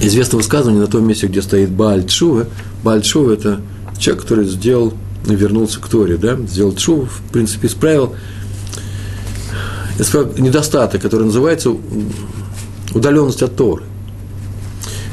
известно 0.00 0.38
высказывание 0.38 0.80
на 0.80 0.86
том 0.88 1.06
месте, 1.06 1.26
где 1.26 1.42
стоит 1.42 1.70
Бааль 1.70 2.06
Чува. 2.06 2.46
Бааль 2.82 3.02
Чува– 3.02 3.32
это 3.34 3.60
человек, 4.00 4.22
который 4.22 4.46
сделал, 4.46 4.94
вернулся 5.24 5.80
к 5.80 5.88
Торе, 5.88 6.16
да, 6.16 6.36
сделал 6.36 6.74
Чуву, 6.74 7.06
в 7.06 7.32
принципе, 7.32 7.68
исправил, 7.68 8.14
исправил 9.98 10.32
недостаток, 10.38 11.02
который 11.02 11.24
называется 11.24 11.76
удаленность 12.94 13.42
от 13.42 13.54
Торы. 13.54 13.84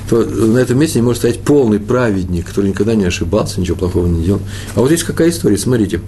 То 0.09 0.23
на 0.23 0.57
этом 0.59 0.79
месте 0.79 0.99
не 0.99 1.03
может 1.03 1.19
стоять 1.19 1.41
полный 1.41 1.79
праведник, 1.79 2.47
который 2.47 2.69
никогда 2.69 2.95
не 2.95 3.03
ошибался, 3.03 3.59
ничего 3.59 3.75
плохого 3.75 4.07
не 4.07 4.23
делал. 4.23 4.41
А 4.73 4.79
вот 4.79 4.87
здесь 4.87 5.03
какая 5.03 5.29
история, 5.29 5.57
смотрите. 5.57 6.01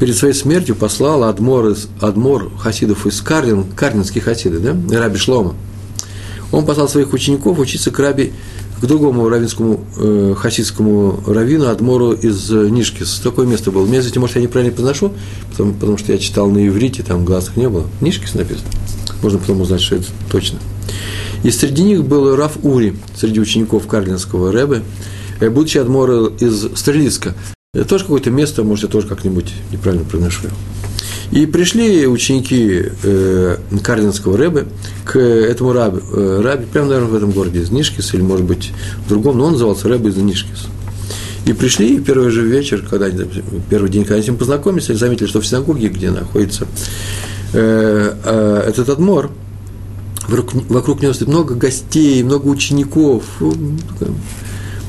Перед 0.00 0.16
своей 0.16 0.34
смертью 0.34 0.74
послал 0.74 1.24
Адмор, 1.24 1.68
из, 1.68 1.88
Адмор 2.00 2.50
хасидов 2.58 3.06
из 3.06 3.20
Карлин, 3.20 3.64
карлинские 3.76 4.22
хасиды, 4.22 4.58
да, 4.58 4.74
Раби 4.98 5.18
Шлома. 5.18 5.54
Он 6.50 6.66
послал 6.66 6.88
своих 6.88 7.12
учеников 7.12 7.58
учиться 7.58 7.92
к 7.92 7.98
Раби 8.00 8.32
к 8.80 8.86
другому 8.86 9.28
равинскому 9.28 9.84
э, 9.98 10.34
хасидскому 10.36 11.22
раввину, 11.26 11.68
Адмору 11.68 12.12
из 12.12 12.50
э, 12.50 12.68
Нишкис. 12.70 13.20
Такое 13.22 13.46
место 13.46 13.70
было. 13.70 13.84
Мне, 13.84 14.00
может, 14.16 14.36
я 14.36 14.42
неправильно 14.42 14.74
произношу, 14.74 15.12
потому, 15.50 15.74
потому 15.74 15.98
что 15.98 16.12
я 16.12 16.18
читал 16.18 16.50
на 16.50 16.66
иврите, 16.66 17.02
там 17.02 17.24
глазок 17.24 17.56
не 17.56 17.68
было. 17.68 17.86
Нишкис 18.00 18.34
написано. 18.34 18.68
Можно 19.22 19.38
потом 19.38 19.60
узнать, 19.60 19.82
что 19.82 19.96
это 19.96 20.06
точно. 20.30 20.58
И 21.42 21.50
среди 21.50 21.82
них 21.82 22.04
был 22.04 22.36
Раф 22.36 22.58
Ури, 22.62 22.96
среди 23.14 23.40
учеников 23.40 23.86
Карлинского 23.86 24.50
Рэбе, 24.50 24.82
э, 25.40 25.50
будучи 25.50 25.76
Адмора 25.76 26.26
из 26.26 26.68
Стрелиска. 26.74 27.34
Это 27.74 27.84
тоже 27.84 28.04
какое-то 28.04 28.30
место, 28.30 28.64
может, 28.64 28.84
я 28.84 28.90
тоже 28.90 29.06
как-нибудь 29.06 29.52
неправильно 29.70 30.04
произношу. 30.04 30.48
И 31.32 31.46
пришли 31.46 32.06
ученики 32.08 32.86
э, 33.04 33.56
Карлинского 33.84 34.36
Рэбе 34.36 34.66
к 35.04 35.16
этому 35.16 35.72
рабе, 35.72 36.00
э, 36.12 36.40
рабе, 36.42 36.66
прямо, 36.66 36.88
наверное, 36.88 37.10
в 37.10 37.14
этом 37.14 37.30
городе, 37.30 37.60
из 37.60 37.70
Нишкис, 37.70 38.14
или, 38.14 38.22
может 38.22 38.44
быть, 38.44 38.72
в 39.06 39.08
другом, 39.08 39.38
но 39.38 39.44
он 39.44 39.52
назывался 39.52 39.88
Рэбе 39.88 40.10
из 40.10 40.16
Нишкис. 40.16 40.66
И 41.46 41.52
пришли, 41.52 41.96
и 41.96 42.00
первый 42.00 42.30
же 42.30 42.44
вечер, 42.44 42.84
когда 42.88 43.06
они, 43.06 43.24
первый 43.70 43.90
день, 43.90 44.02
когда 44.02 44.16
они 44.16 44.24
с 44.24 44.26
ним 44.26 44.38
познакомились, 44.38 44.90
они 44.90 44.98
заметили, 44.98 45.28
что 45.28 45.40
в 45.40 45.46
синагоге, 45.46 45.88
где 45.88 46.10
находится 46.10 46.66
э, 47.52 48.14
э, 48.24 48.64
этот 48.66 48.88
Адмор, 48.88 49.30
вокруг, 50.26 50.64
вокруг 50.68 51.00
него 51.00 51.12
стоит 51.12 51.28
много 51.28 51.54
гостей, 51.54 52.24
много 52.24 52.48
учеников, 52.48 53.22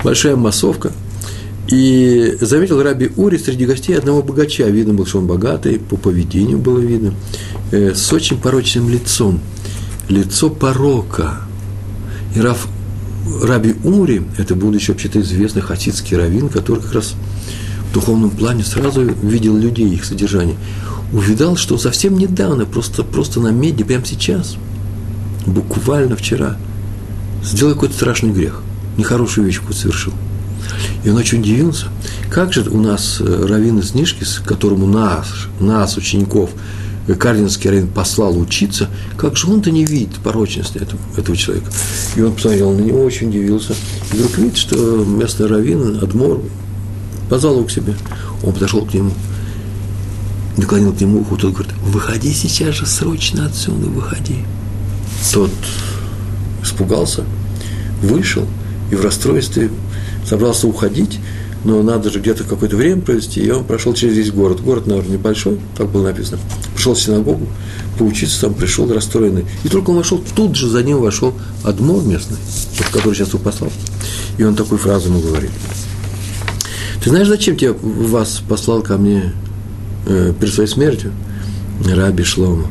большая 0.04 0.36
массовка– 0.36 0.92
и 1.68 2.38
заметил 2.42 2.82
Раби 2.82 3.12
Ури 3.16 3.38
среди 3.38 3.66
гостей 3.66 3.98
одного 3.98 4.22
богача. 4.22 4.68
Видно 4.68 4.94
было, 4.94 5.08
что 5.08 5.20
он 5.20 5.28
богатый, 5.28 5.80
по 5.80 5.96
поведению 5.96 6.58
было 6.58 6.80
видно, 6.80 7.14
э, 7.72 7.94
с 7.94 8.12
очень 8.12 8.38
порочным 8.38 8.90
лицом. 8.90 9.40
Лицо 10.10 10.50
порока. 10.50 11.42
И 12.36 12.42
Рав, 12.42 12.68
Раби 13.44 13.76
Ури, 13.84 14.24
это 14.38 14.56
будущий 14.56 14.92
вообще-то 14.92 15.22
известный 15.22 15.62
хасидский 15.62 16.18
раввин, 16.18 16.50
который 16.50 16.82
как 16.82 16.94
раз 16.94 17.14
в 17.90 17.94
духовном 17.94 18.32
плане 18.32 18.64
сразу 18.64 19.04
видел 19.04 19.56
людей, 19.56 19.90
их 19.94 20.04
содержание. 20.04 20.58
Увидал, 21.14 21.56
что 21.58 21.78
совсем 21.78 22.18
недавно, 22.18 22.66
просто, 22.66 23.04
просто 23.04 23.40
на 23.40 23.50
медне, 23.50 23.86
прямо 23.86 24.06
сейчас, 24.06 24.56
буквально 25.46 26.16
вчера, 26.16 26.58
сделал 27.44 27.74
какой-то 27.74 27.96
страшный 27.96 28.32
грех, 28.32 28.62
нехорошую 28.98 29.46
вещь 29.46 29.62
совершил– 29.72 30.14
и 31.04 31.10
он 31.10 31.18
очень 31.18 31.40
удивился, 31.40 31.88
как 32.30 32.54
же 32.54 32.62
у 32.70 32.80
нас 32.80 33.18
э, 33.20 33.46
Равин 33.48 33.80
из 33.80 33.94
Нишкис, 33.94 34.42
которому 34.46 34.88
нас, 34.88 35.28
нас, 35.60 35.98
учеников, 35.98 36.52
э, 37.08 37.14
Карлинский 37.14 37.70
Равин 37.70 37.88
послал 37.88 38.38
учиться, 38.38 38.90
как 39.18 39.38
же 39.38 39.48
он-то 39.48 39.72
не 39.72 39.86
видит 39.86 40.16
порочности 40.24 40.78
этого, 40.78 41.00
этого 41.18 41.36
человека. 41.36 41.72
И 42.16 42.22
он 42.22 42.34
посмотрел 42.34 42.72
на 42.72 42.82
него, 42.82 43.04
очень 43.04 43.30
удивился. 43.30 43.74
И 44.12 44.16
вдруг 44.16 44.38
видит, 44.38 44.58
что 44.58 45.04
местный 45.06 45.48
Равин, 45.48 46.00
Адмор, 46.02 46.42
позвал 47.30 47.56
его 47.56 47.66
к 47.66 47.72
себе. 47.72 47.96
Он 48.44 48.54
подошел 48.54 48.86
к 48.86 48.94
нему, 48.94 49.12
наклонил 50.58 50.94
к 50.94 51.02
нему 51.02 51.22
ухо, 51.22 51.36
тот 51.36 51.54
говорит, 51.54 51.74
выходи 51.84 52.34
сейчас 52.34 52.76
же, 52.76 52.86
срочно 52.86 53.46
отсюда, 53.46 53.88
выходи. 53.88 54.46
Тот 55.34 55.52
испугался, 56.62 57.24
вышел 58.02 58.46
и 58.92 58.96
в 58.96 59.04
расстройстве 59.04 59.70
собрался 60.26 60.68
уходить, 60.68 61.20
но 61.64 61.84
надо 61.84 62.10
же 62.10 62.20
где-то 62.20 62.44
какое-то 62.44 62.76
время 62.76 63.02
провести, 63.02 63.42
и 63.42 63.50
он 63.52 63.64
прошел 63.64 63.94
через 63.94 64.16
весь 64.16 64.32
город. 64.32 64.62
Город, 64.62 64.88
наверное, 64.88 65.14
небольшой, 65.14 65.60
так 65.78 65.90
было 65.90 66.08
написано. 66.08 66.40
Пришел 66.74 66.96
в 66.96 67.00
синагогу, 67.00 67.48
поучиться 68.00 68.42
там, 68.42 68.54
пришел 68.56 68.92
расстроенный. 68.92 69.46
И 69.64 69.70
только 69.70 69.92
он 69.92 69.98
вошел, 69.98 70.22
тут 70.36 70.56
же 70.56 70.68
за 70.68 70.82
ним 70.82 71.00
вошел 71.00 71.34
Адмор 71.64 72.04
местный, 72.04 72.38
вот, 72.78 72.88
который 72.88 73.14
сейчас 73.14 73.30
его 73.30 73.40
послал. 73.40 73.72
И 74.38 74.44
он 74.44 74.56
такую 74.56 74.80
фразу 74.80 75.10
ему 75.10 75.20
говорит. 75.20 75.52
Ты 77.04 77.10
знаешь, 77.10 77.28
зачем 77.28 77.56
тебе 77.56 77.74
вас 77.74 78.42
послал 78.48 78.82
ко 78.82 78.98
мне 78.98 79.34
э, 80.08 80.34
перед 80.40 80.54
своей 80.54 80.70
смертью 80.70 81.12
Раби 81.86 82.24
Шлома? 82.24 82.68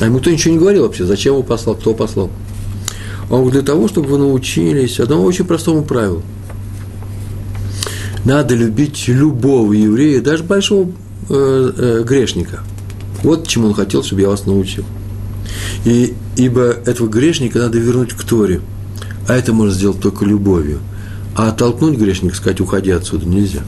А 0.00 0.04
ему 0.04 0.18
кто 0.18 0.30
ничего 0.30 0.52
не 0.52 0.60
говорил 0.60 0.82
вообще, 0.82 1.04
зачем 1.04 1.34
его 1.34 1.42
послал, 1.42 1.76
кто 1.76 1.94
послал. 1.94 2.30
Говорит, 3.28 3.52
для 3.52 3.62
того, 3.62 3.88
чтобы 3.88 4.08
вы 4.08 4.18
научились 4.18 5.00
одному 5.00 5.24
очень 5.24 5.44
простому 5.44 5.82
правилу. 5.82 6.22
Надо 8.24 8.54
любить 8.54 9.06
любого 9.08 9.72
еврея, 9.72 10.20
даже 10.20 10.42
большого 10.42 10.90
э, 11.28 11.72
э, 11.76 12.04
грешника. 12.04 12.60
Вот 13.22 13.46
чему 13.46 13.68
он 13.68 13.74
хотел, 13.74 14.02
чтобы 14.02 14.22
я 14.22 14.28
вас 14.28 14.46
научил. 14.46 14.84
И, 15.84 16.14
ибо 16.36 16.62
этого 16.62 17.08
грешника 17.08 17.60
надо 17.60 17.78
вернуть 17.78 18.12
к 18.12 18.24
Торе. 18.24 18.60
А 19.28 19.34
это 19.34 19.52
можно 19.52 19.72
сделать 19.72 20.00
только 20.00 20.24
любовью. 20.24 20.80
А 21.36 21.48
оттолкнуть 21.48 21.98
грешника, 21.98 22.34
сказать, 22.36 22.60
уходи 22.60 22.90
отсюда, 22.90 23.26
нельзя. 23.26 23.62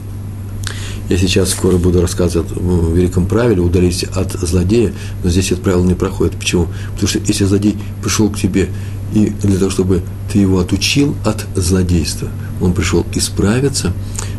Я 1.09 1.17
сейчас 1.17 1.49
скоро 1.49 1.77
буду 1.77 2.01
рассказывать 2.01 2.51
о 2.55 2.91
великом 2.93 3.25
правиле 3.25 3.61
удалить 3.61 4.03
от 4.03 4.33
злодея, 4.33 4.93
но 5.23 5.29
здесь 5.29 5.51
это 5.51 5.61
правило 5.61 5.83
не 5.83 5.95
проходит. 5.95 6.35
Почему? 6.35 6.67
Потому 6.93 7.07
что 7.07 7.19
если 7.19 7.45
злодей 7.45 7.77
пришел 8.03 8.29
к 8.29 8.37
тебе 8.37 8.69
и 9.13 9.31
для 9.41 9.57
того, 9.57 9.71
чтобы 9.71 10.03
ты 10.31 10.39
его 10.39 10.59
отучил 10.59 11.15
от 11.25 11.45
злодейства, 11.55 12.29
он 12.61 12.73
пришел 12.73 13.05
исправиться, 13.13 13.93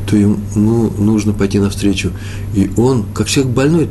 то 0.09 0.17
ему 0.17 0.39
ну, 0.55 0.91
нужно 0.99 1.33
пойти 1.33 1.59
навстречу. 1.59 2.13
И 2.55 2.71
он, 2.77 3.05
как 3.15 3.29
человек 3.29 3.53
больной, 3.53 3.89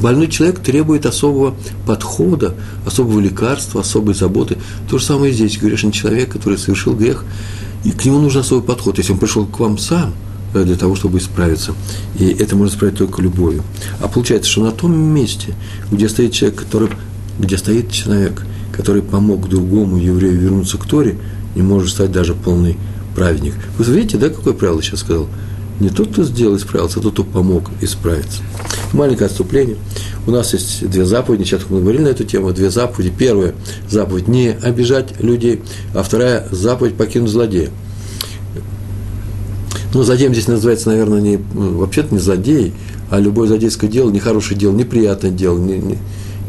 больной 0.00 0.28
человек 0.28 0.60
требует 0.60 1.06
особого 1.06 1.54
подхода, 1.86 2.54
особого 2.86 3.20
лекарства, 3.20 3.80
особой 3.80 4.14
заботы. 4.14 4.56
То 4.88 4.98
же 4.98 5.04
самое 5.04 5.32
здесь. 5.32 5.58
Грешный 5.58 5.92
человек, 5.92 6.32
который 6.32 6.58
совершил 6.58 6.94
грех, 6.94 7.24
и 7.84 7.90
к 7.90 8.04
нему 8.04 8.20
нужен 8.20 8.40
особый 8.40 8.64
подход. 8.64 8.98
Если 8.98 9.12
он 9.12 9.18
пришел 9.18 9.46
к 9.46 9.58
вам 9.58 9.78
сам, 9.78 10.12
э, 10.54 10.64
для 10.64 10.76
того, 10.76 10.94
чтобы 10.94 11.18
исправиться. 11.18 11.74
И 12.18 12.26
это 12.26 12.56
можно 12.56 12.72
исправить 12.72 12.98
только 12.98 13.22
любовью. 13.22 13.64
А 14.00 14.08
получается, 14.08 14.50
что 14.50 14.62
на 14.62 14.72
том 14.72 14.96
месте, 14.96 15.54
где 15.90 16.08
стоит 16.08 16.32
человек, 16.32 16.58
который, 16.58 16.88
где 17.38 17.56
стоит 17.56 17.90
человек, 17.90 18.44
который 18.72 19.02
помог 19.02 19.48
другому 19.48 19.96
еврею 19.96 20.38
вернуться 20.38 20.78
к 20.78 20.86
Торе, 20.86 21.18
не 21.54 21.62
может 21.62 21.90
стать 21.90 22.12
даже 22.12 22.34
полный 22.34 22.76
праведник. 23.14 23.54
Вы 23.78 23.84
видите, 23.92 24.16
да, 24.16 24.28
какое 24.28 24.54
правило 24.54 24.82
сейчас 24.82 25.00
сказал? 25.00 25.28
Не 25.80 25.88
тот, 25.88 26.12
кто 26.12 26.24
сделал, 26.24 26.56
исправился, 26.56 27.00
а 27.00 27.02
тот, 27.02 27.14
кто 27.14 27.24
помог 27.24 27.70
исправиться. 27.80 28.42
Маленькое 28.92 29.26
отступление. 29.26 29.76
У 30.26 30.30
нас 30.30 30.52
есть 30.52 30.88
две 30.88 31.06
заповеди, 31.06 31.44
сейчас 31.44 31.62
мы 31.70 31.80
говорили 31.80 32.02
на 32.02 32.08
эту 32.08 32.24
тему, 32.24 32.52
две 32.52 32.70
заповеди. 32.70 33.12
Первая 33.16 33.54
заповедь– 33.88 34.26
не 34.28 34.50
обижать 34.50 35.20
людей, 35.20 35.62
а 35.94 36.02
вторая 36.02 36.46
заповедь– 36.50 36.94
покинуть 36.96 37.30
злодея. 37.30 37.70
Ну, 39.94 40.02
злодеем 40.02 40.32
здесь 40.32 40.48
называется, 40.48 40.90
наверное, 40.90 41.20
не, 41.20 41.36
вообще-то 41.54 42.14
не 42.14 42.20
злодей, 42.20 42.74
а 43.10 43.18
любое 43.18 43.48
злодейское 43.48 43.90
дело, 43.90 44.10
нехорошее 44.10 44.58
дело, 44.58 44.72
неприятное 44.72 45.30
дело, 45.30 45.58
не, 45.58 45.78
не, 45.78 45.98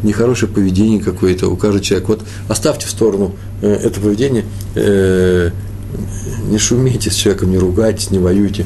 нехорошее 0.03 0.51
поведение 0.51 0.99
какое-то 0.99 1.47
у 1.47 1.55
каждого 1.55 1.83
человека. 1.83 2.11
Вот 2.11 2.21
оставьте 2.47 2.87
в 2.87 2.89
сторону 2.89 3.35
э, 3.61 3.71
это 3.71 3.99
поведение, 3.99 4.45
э, 4.75 5.51
не 6.49 6.57
шумите 6.57 7.09
с 7.09 7.15
человеком, 7.15 7.51
не 7.51 7.57
ругайтесь, 7.57 8.11
не 8.11 8.19
воюйте. 8.19 8.65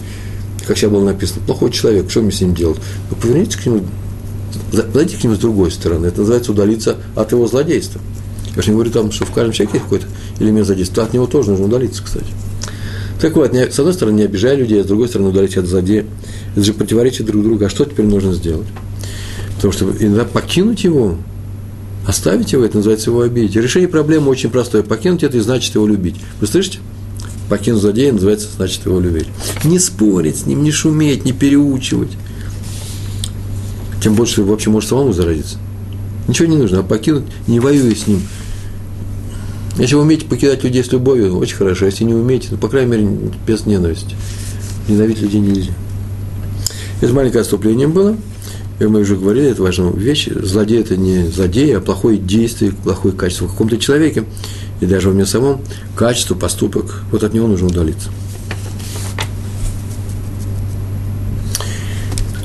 Как 0.66 0.78
сейчас 0.78 0.92
было 0.92 1.04
написано, 1.04 1.42
плохой 1.46 1.72
человек, 1.72 2.10
что 2.10 2.22
мне 2.22 2.32
с 2.32 2.42
ним 2.42 2.56
делать? 2.56 2.80
Вы 3.10 3.16
повернитесь 3.18 3.56
к 3.56 3.66
нему, 3.66 3.84
подойдите 4.72 5.18
к 5.18 5.24
нему 5.24 5.36
с 5.36 5.40
другой 5.40 5.72
стороны. 5.72 6.08
Это 6.08 6.20
называется 6.20 6.52
удалиться 6.52 6.98
от 7.16 7.32
его 7.32 7.48
злодейства. 7.48 8.02
Я 8.56 8.62
же 8.62 8.70
не 8.70 8.74
говорю 8.74 8.92
там, 8.92 9.12
что 9.12 9.26
в 9.26 9.32
каждом 9.32 9.52
человеке 9.52 9.78
есть 9.78 9.84
какой-то 9.84 10.08
элемент 10.40 10.66
злодейства. 10.66 11.04
От 11.04 11.14
него 11.14 11.28
тоже 11.28 11.52
нужно 11.52 11.66
удалиться, 11.66 12.04
кстати. 12.04 12.28
Так 13.20 13.36
вот, 13.36 13.54
с 13.54 13.80
одной 13.80 13.94
стороны, 13.94 14.18
не 14.18 14.24
обижай 14.24 14.56
людей, 14.56 14.82
а 14.82 14.84
с 14.84 14.88
другой 14.88 15.08
стороны, 15.08 15.30
удалить 15.30 15.58
от 15.58 15.66
злодея. 15.66 16.06
Это 16.56 16.64
же 16.64 16.74
противоречит 16.74 17.26
друг 17.26 17.44
другу. 17.44 17.66
А 17.66 17.70
что 17.70 17.86
теперь 17.86 18.06
нужно 18.06 18.34
сделать? 18.34 18.68
Потому 19.56 19.72
что 19.74 19.86
иногда 20.00 20.26
покинуть 20.26 20.84
его, 20.84 21.18
оставить 22.06 22.54
его, 22.54 22.64
это 22.64 22.78
называется 22.78 23.10
его 23.10 23.22
обидеть. 23.22 23.56
решение 23.56 23.88
проблемы 23.88 24.30
очень 24.30 24.50
простое. 24.50 24.84
Покинуть 24.84 25.24
это 25.24 25.38
и 25.38 25.42
значит 25.42 25.76
его 25.76 25.88
любить. 25.88 26.16
Вы 26.40 26.48
слышите? 26.48 26.80
Покинуть 27.50 27.82
злодея 27.82 28.12
называется 28.12 28.48
значит 28.56 28.86
его 28.86 29.00
любить. 29.00 29.28
Не 29.64 29.80
спорить 29.80 30.38
с 30.38 30.46
ним, 30.46 30.64
не 30.64 30.72
шуметь, 30.72 31.26
не 31.26 31.32
переучивать. 31.32 32.12
Тем 34.02 34.16
больше 34.16 34.44
вообще 34.44 34.70
может 34.70 34.90
самому 34.90 35.14
заразиться. 35.14 35.58
Ничего 36.28 36.48
не 36.48 36.58
нужно, 36.58 36.80
а 36.80 36.84
покинуть, 36.84 37.24
не 37.48 37.60
воюя 37.60 37.96
с 37.96 38.08
ним. 38.08 38.22
Если 39.78 39.96
вы 39.96 40.02
умеете 40.02 40.26
покидать 40.26 40.64
людей 40.64 40.84
с 40.84 40.92
любовью, 40.92 41.38
очень 41.38 41.56
хорошо. 41.58 41.86
Если 41.86 42.04
не 42.04 42.14
умеете, 42.14 42.50
то, 42.50 42.58
по 42.58 42.70
крайней 42.70 42.92
мере, 42.92 43.10
без 43.46 43.66
ненависти. 43.66 44.16
Ненавидеть 44.88 45.24
людей 45.24 45.42
нельзя. 45.42 45.74
Это 47.02 47.14
маленькое 47.14 47.42
отступление 47.42 47.88
было. 47.88 48.16
И 48.80 48.86
мы 48.86 49.02
уже 49.02 49.16
говорили, 49.16 49.52
это 49.52 49.62
важная 49.62 49.92
вещь. 49.92 50.28
Злодей– 50.30 50.80
это 50.82 50.98
не 50.98 51.28
злодей, 51.28 51.76
а 51.78 51.80
плохое 51.80 52.18
действие, 52.18 52.72
плохое 52.72 53.16
качество 53.16 53.48
в 53.48 53.52
каком-то 53.52 53.78
человеке. 53.78 54.26
И 54.82 54.86
даже 54.86 55.10
в 55.10 55.16
нем 55.16 55.26
самом 55.26 55.62
качество, 55.96 56.36
поступок. 56.36 57.04
Вот 57.12 57.24
от 57.24 57.34
него 57.34 57.48
нужно 57.48 57.68
удалиться. 57.68 58.10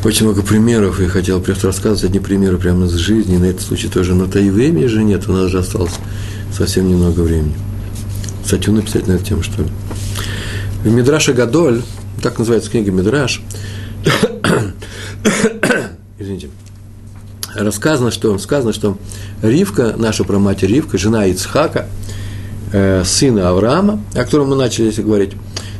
Очень 0.04 0.26
много 0.26 0.42
примеров, 0.42 1.00
и 1.00 1.06
хотел 1.06 1.40
просто 1.40 1.66
рассказывать 1.66 2.04
одни 2.04 2.20
примеры 2.20 2.56
прямо 2.56 2.86
из 2.86 2.92
жизни, 2.92 3.36
на 3.36 3.46
этот 3.46 3.62
случай 3.62 3.88
тоже. 3.88 4.14
Но 4.14 4.26
то 4.26 4.38
и 4.38 4.48
времени 4.48 4.86
же 4.86 5.02
нет, 5.02 5.28
у 5.28 5.32
нас 5.32 5.50
же 5.50 5.58
осталось 5.58 5.92
совсем 6.56 6.88
немного 6.88 7.20
времени. 7.20 7.54
Статью 8.46 8.72
написать 8.72 9.06
на 9.08 9.12
эту 9.12 9.24
тему, 9.24 9.42
что 9.42 9.62
ли. 9.62 9.68
В 10.84 10.90
Мидраша 10.90 11.34
Гадоль, 11.34 11.82
так 12.22 12.38
называется 12.38 12.70
книга 12.70 12.90
Мидраш, 12.90 13.42
извините, 16.20 16.48
рассказано, 17.54 18.12
что, 18.12 18.38
сказано, 18.38 18.72
что 18.72 18.96
Ривка, 19.42 19.94
наша 19.96 20.22
праматерь 20.22 20.70
Ривка, 20.70 20.96
жена 20.96 21.26
Ицхака, 21.26 21.86
э, 22.72 23.02
сына 23.04 23.48
Авраама, 23.48 24.00
о 24.14 24.24
котором 24.24 24.50
мы 24.50 24.56
начали 24.56 24.90
говорить, 25.00 25.32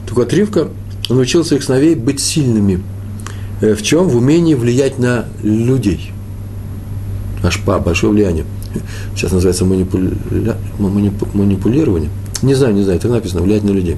так 0.07 0.17
вот 0.17 0.33
Ривка 0.33 0.69
научил 1.09 1.45
своих 1.45 1.63
сыновей 1.63 1.95
быть 1.95 2.21
сильными– 2.21 2.83
Э, 3.61 3.75
в 3.75 3.83
чем? 3.83 4.09
В 4.09 4.17
умении 4.17 4.55
влиять 4.55 4.99
на 4.99 5.27
людей. 5.43 6.13
Ашпа, 7.43 7.79
большое 7.79 8.13
влияние. 8.13 8.45
Сейчас 9.15 9.33
называется 9.33 9.65
манипуля... 9.65 10.13
манипулирование. 10.79 12.11
Не 12.43 12.55
знаю, 12.55 12.75
не 12.75 12.83
знаю, 12.83 12.99
это 12.99 13.09
написано, 13.09 13.43
влиять 13.43 13.65
на 13.65 13.71
людей. 13.71 13.97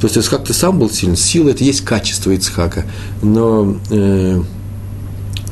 То 0.00 0.06
есть 0.06 0.16
Ицхак 0.16 0.44
ты 0.44 0.52
сам 0.52 0.78
был 0.78 0.90
силен. 0.90 1.16
Сила– 1.16 1.48
это 1.50 1.62
есть 1.62 1.82
качество 1.82 2.30
Ицхака. 2.30 2.84
Но 3.22 3.76
э, 3.90 4.42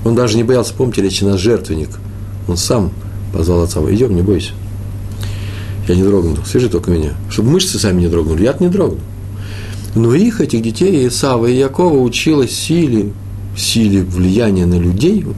он 0.05 0.15
даже 0.15 0.37
не 0.37 0.43
боялся, 0.43 0.75
помните, 0.75 1.03
речи 1.03 1.25
на 1.25 1.39
жертвенник. 1.39 1.91
Он 2.49 2.57
сам 2.57 2.91
позвал 3.33 3.63
отца, 3.63 3.81
идем, 3.91 4.15
не 4.15 4.23
бойся. 4.23 4.53
Я 5.89 5.97
не 5.97 6.03
дрогну, 6.03 6.37
свяжи 6.45 6.69
только 6.69 6.91
меня. 6.91 7.15
Чтобы 7.31 7.51
мышцы 7.51 7.79
сами 7.79 8.03
не 8.03 8.09
дрогнули. 8.09 8.45
Я-то 8.45 8.63
не 8.63 8.71
дрогну. 8.71 9.01
Но 9.95 10.15
их, 10.15 10.41
этих 10.41 10.63
детей, 10.63 11.07
Исава 11.07 11.47
и 11.47 11.57
Якова, 11.57 11.99
учила 11.99 12.47
силе, 12.49 13.13
силе 13.57 14.03
влияния 14.03 14.67
на 14.67 14.79
людей. 14.79 15.23
Вот, 15.23 15.37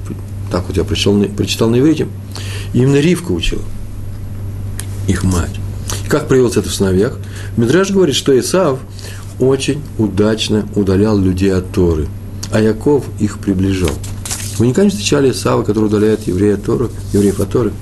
так 0.50 0.66
вот 0.68 0.76
я 0.76 0.84
прочитал, 0.84 1.20
прочитал 1.36 1.70
на 1.70 1.80
иврите. 1.80 2.08
Именно 2.72 3.00
Ривка 3.00 3.32
учила. 3.32 3.62
Их 5.08 5.24
мать. 5.24 5.58
И 6.04 6.08
как 6.08 6.28
проявилось 6.28 6.56
это 6.56 6.68
в 6.68 6.74
сыновьях? 6.74 7.18
Мидраж 7.56 7.90
говорит, 7.90 8.14
что 8.14 8.38
Исав 8.38 8.78
очень 9.38 9.82
удачно 9.98 10.68
удалял 10.74 11.18
людей 11.18 11.52
от 11.52 11.72
Торы, 11.72 12.06
а 12.52 12.60
Яков 12.60 13.04
их 13.18 13.38
приближал. 13.38 13.90
Вы 14.58 14.66
никогда 14.68 14.84
не 14.84 14.90
встречали 14.90 15.30
Исава, 15.30 15.62
который 15.62 15.86
удаляет 15.86 16.26
еврея 16.26 16.54
от 16.54 16.64
Торы, 16.64 16.90
евреев 17.12 17.40
от 17.40 17.50
Торы? 17.50 17.72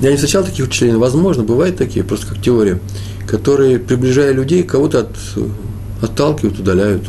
Я 0.00 0.10
не 0.10 0.16
встречал 0.16 0.44
таких 0.44 0.66
учителей, 0.66 0.94
возможно, 0.94 1.42
бывают 1.42 1.76
такие, 1.76 2.04
просто 2.04 2.26
как 2.26 2.40
теория 2.40 2.80
которые, 3.28 3.78
приближая 3.78 4.32
людей, 4.32 4.62
кого-то 4.62 5.00
от, 5.00 5.16
отталкивают, 6.02 6.58
удаляют. 6.58 7.04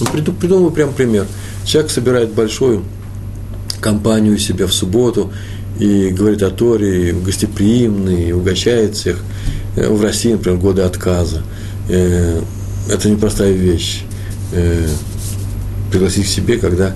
Ну, 0.00 0.06
придумал 0.06 0.70
прям 0.70 0.92
пример. 0.92 1.26
Человек 1.64 1.90
собирает 1.90 2.30
большую 2.30 2.84
компанию 3.80 4.36
у 4.36 4.38
себя 4.38 4.66
в 4.66 4.72
субботу 4.72 5.32
и 5.78 6.10
говорит 6.10 6.42
о 6.42 6.50
Торе, 6.50 7.12
гостеприимный, 7.12 8.32
угощает 8.32 8.94
всех. 8.94 9.18
Э, 9.76 9.88
в 9.90 10.00
России, 10.00 10.32
например, 10.32 10.58
годы 10.58 10.82
отказа. 10.82 11.42
Э, 11.88 12.40
это 12.88 13.10
непростая 13.10 13.52
вещь. 13.52 14.04
Э, 15.88 15.90
пригласить 15.90 16.26
к 16.26 16.28
себе, 16.28 16.58
когда 16.58 16.94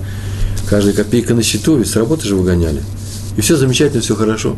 каждая 0.69 0.93
копейка 0.93 1.33
на 1.33 1.43
счету, 1.43 1.77
ведь 1.77 1.87
с 1.87 1.95
работы 1.95 2.27
же 2.27 2.35
выгоняли. 2.35 2.81
И 3.37 3.41
все 3.41 3.57
замечательно, 3.57 4.01
все 4.01 4.15
хорошо. 4.15 4.55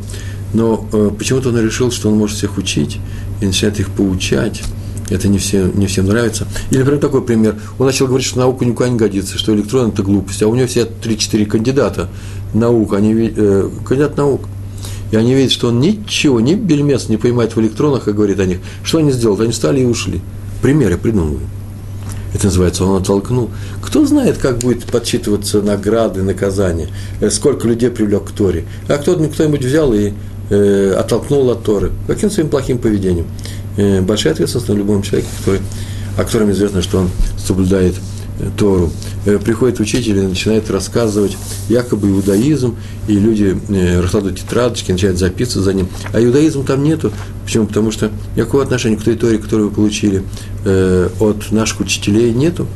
Но 0.54 0.78
почему-то 1.18 1.50
он 1.50 1.60
решил, 1.60 1.92
что 1.92 2.10
он 2.10 2.18
может 2.18 2.38
всех 2.38 2.58
учить, 2.58 2.98
и 3.42 3.46
начинает 3.46 3.80
их 3.80 3.90
поучать, 3.90 4.62
это 5.10 5.28
не, 5.28 5.38
все, 5.38 5.70
не 5.74 5.88
всем 5.88 6.08
нравится. 6.08 6.48
Или, 6.72 6.80
например, 6.80 7.00
такой 7.00 7.22
пример. 7.22 7.56
Он 7.78 7.86
начал 7.86 8.08
говорить, 8.08 8.26
что 8.26 8.40
наука 8.40 8.66
никуда 8.66 8.90
не 8.90 8.98
годится, 8.98 9.38
что 9.38 9.54
электрон– 9.54 9.90
это 9.94 10.02
глупость. 10.02 10.42
А 10.42 10.48
у 10.48 10.56
него 10.56 10.68
все 10.68 10.82
3-4 10.82 11.46
кандидата 11.46 12.10
наук, 12.54 12.94
они, 12.94 13.32
э, 13.36 13.70
кандидат 13.86 14.18
наук. 14.18 14.48
И 15.12 15.16
они 15.16 15.36
видят, 15.36 15.52
что 15.52 15.68
он 15.68 15.80
ничего, 15.80 16.40
ни 16.40 16.56
бельмес 16.56 17.10
не 17.10 17.18
понимает 17.18 17.56
в 17.56 17.62
электронах 17.62 18.08
и 18.08 18.12
говорит 18.12 18.40
о 18.40 18.46
них. 18.46 18.60
Что 18.84 18.98
они 18.98 19.12
сделали? 19.12 19.44
Они 19.44 19.52
встали 19.52 19.82
и 19.82 19.86
ушли. 19.86 20.22
Примеры 20.62 20.98
придумываю. 20.98 21.42
Это 22.36 22.48
называется, 22.48 22.84
он 22.84 23.02
оттолкнул. 23.02 23.50
Кто 23.82 24.06
знает, 24.06 24.38
как 24.38 24.58
будет 24.58 24.84
подсчитываться 24.84 25.62
награды, 25.62 26.22
наказания, 26.22 26.90
э, 27.22 27.30
сколько 27.30 27.66
людей 27.66 27.90
привлек 27.90 28.26
к 28.26 28.32
Торе. 28.32 28.66
А 28.90 28.98
кто-нибудь 28.98 29.34
кто 29.34 29.48
взял 29.48 29.94
и 29.94 30.12
э, 30.50 30.94
оттолкнул 30.98 31.50
от 31.50 31.64
Торы. 31.64 31.94
Каким 32.08 32.30
своим 32.30 32.50
плохим 32.50 32.78
поведением. 32.78 33.28
Э, 33.78 34.02
большая 34.02 34.34
ответственность 34.34 34.68
на 34.68 34.74
любом 34.74 35.02
человеке, 35.02 35.30
который, 35.40 35.62
о 36.18 36.26
котором 36.26 36.52
известно, 36.52 36.82
что 36.82 37.00
он 37.00 37.10
соблюдает 37.38 37.96
Тору. 38.58 38.92
Э, 39.26 39.40
приходит 39.40 39.80
учитель 39.80 40.18
и 40.18 40.22
начинает 40.22 40.70
рассказывать 40.70 41.38
якобы 41.70 42.10
иудаизм, 42.10 42.76
и 43.08 43.14
люди 43.14 43.58
э, 43.70 44.02
раскладывают 44.02 44.40
тетрадочки, 44.40 44.92
начинают 44.92 45.20
записываться 45.20 45.62
за 45.62 45.74
ним. 45.74 45.88
А 46.14 46.22
иудаизма 46.22 46.64
там 46.64 46.84
нету. 46.84 47.12
Почему? 47.44 47.68
Потому 47.68 47.92
что 47.92 48.12
никакого 48.36 48.64
отношения 48.64 48.98
к 48.98 49.04
той 49.04 49.16
Торе, 49.16 49.38
которую 49.38 49.70
вы 49.70 49.76
получили 49.76 50.24
э, 50.66 51.10
от 51.20 51.52
наших 51.52 51.82
учителей, 51.82 52.34
нету. 52.34 52.68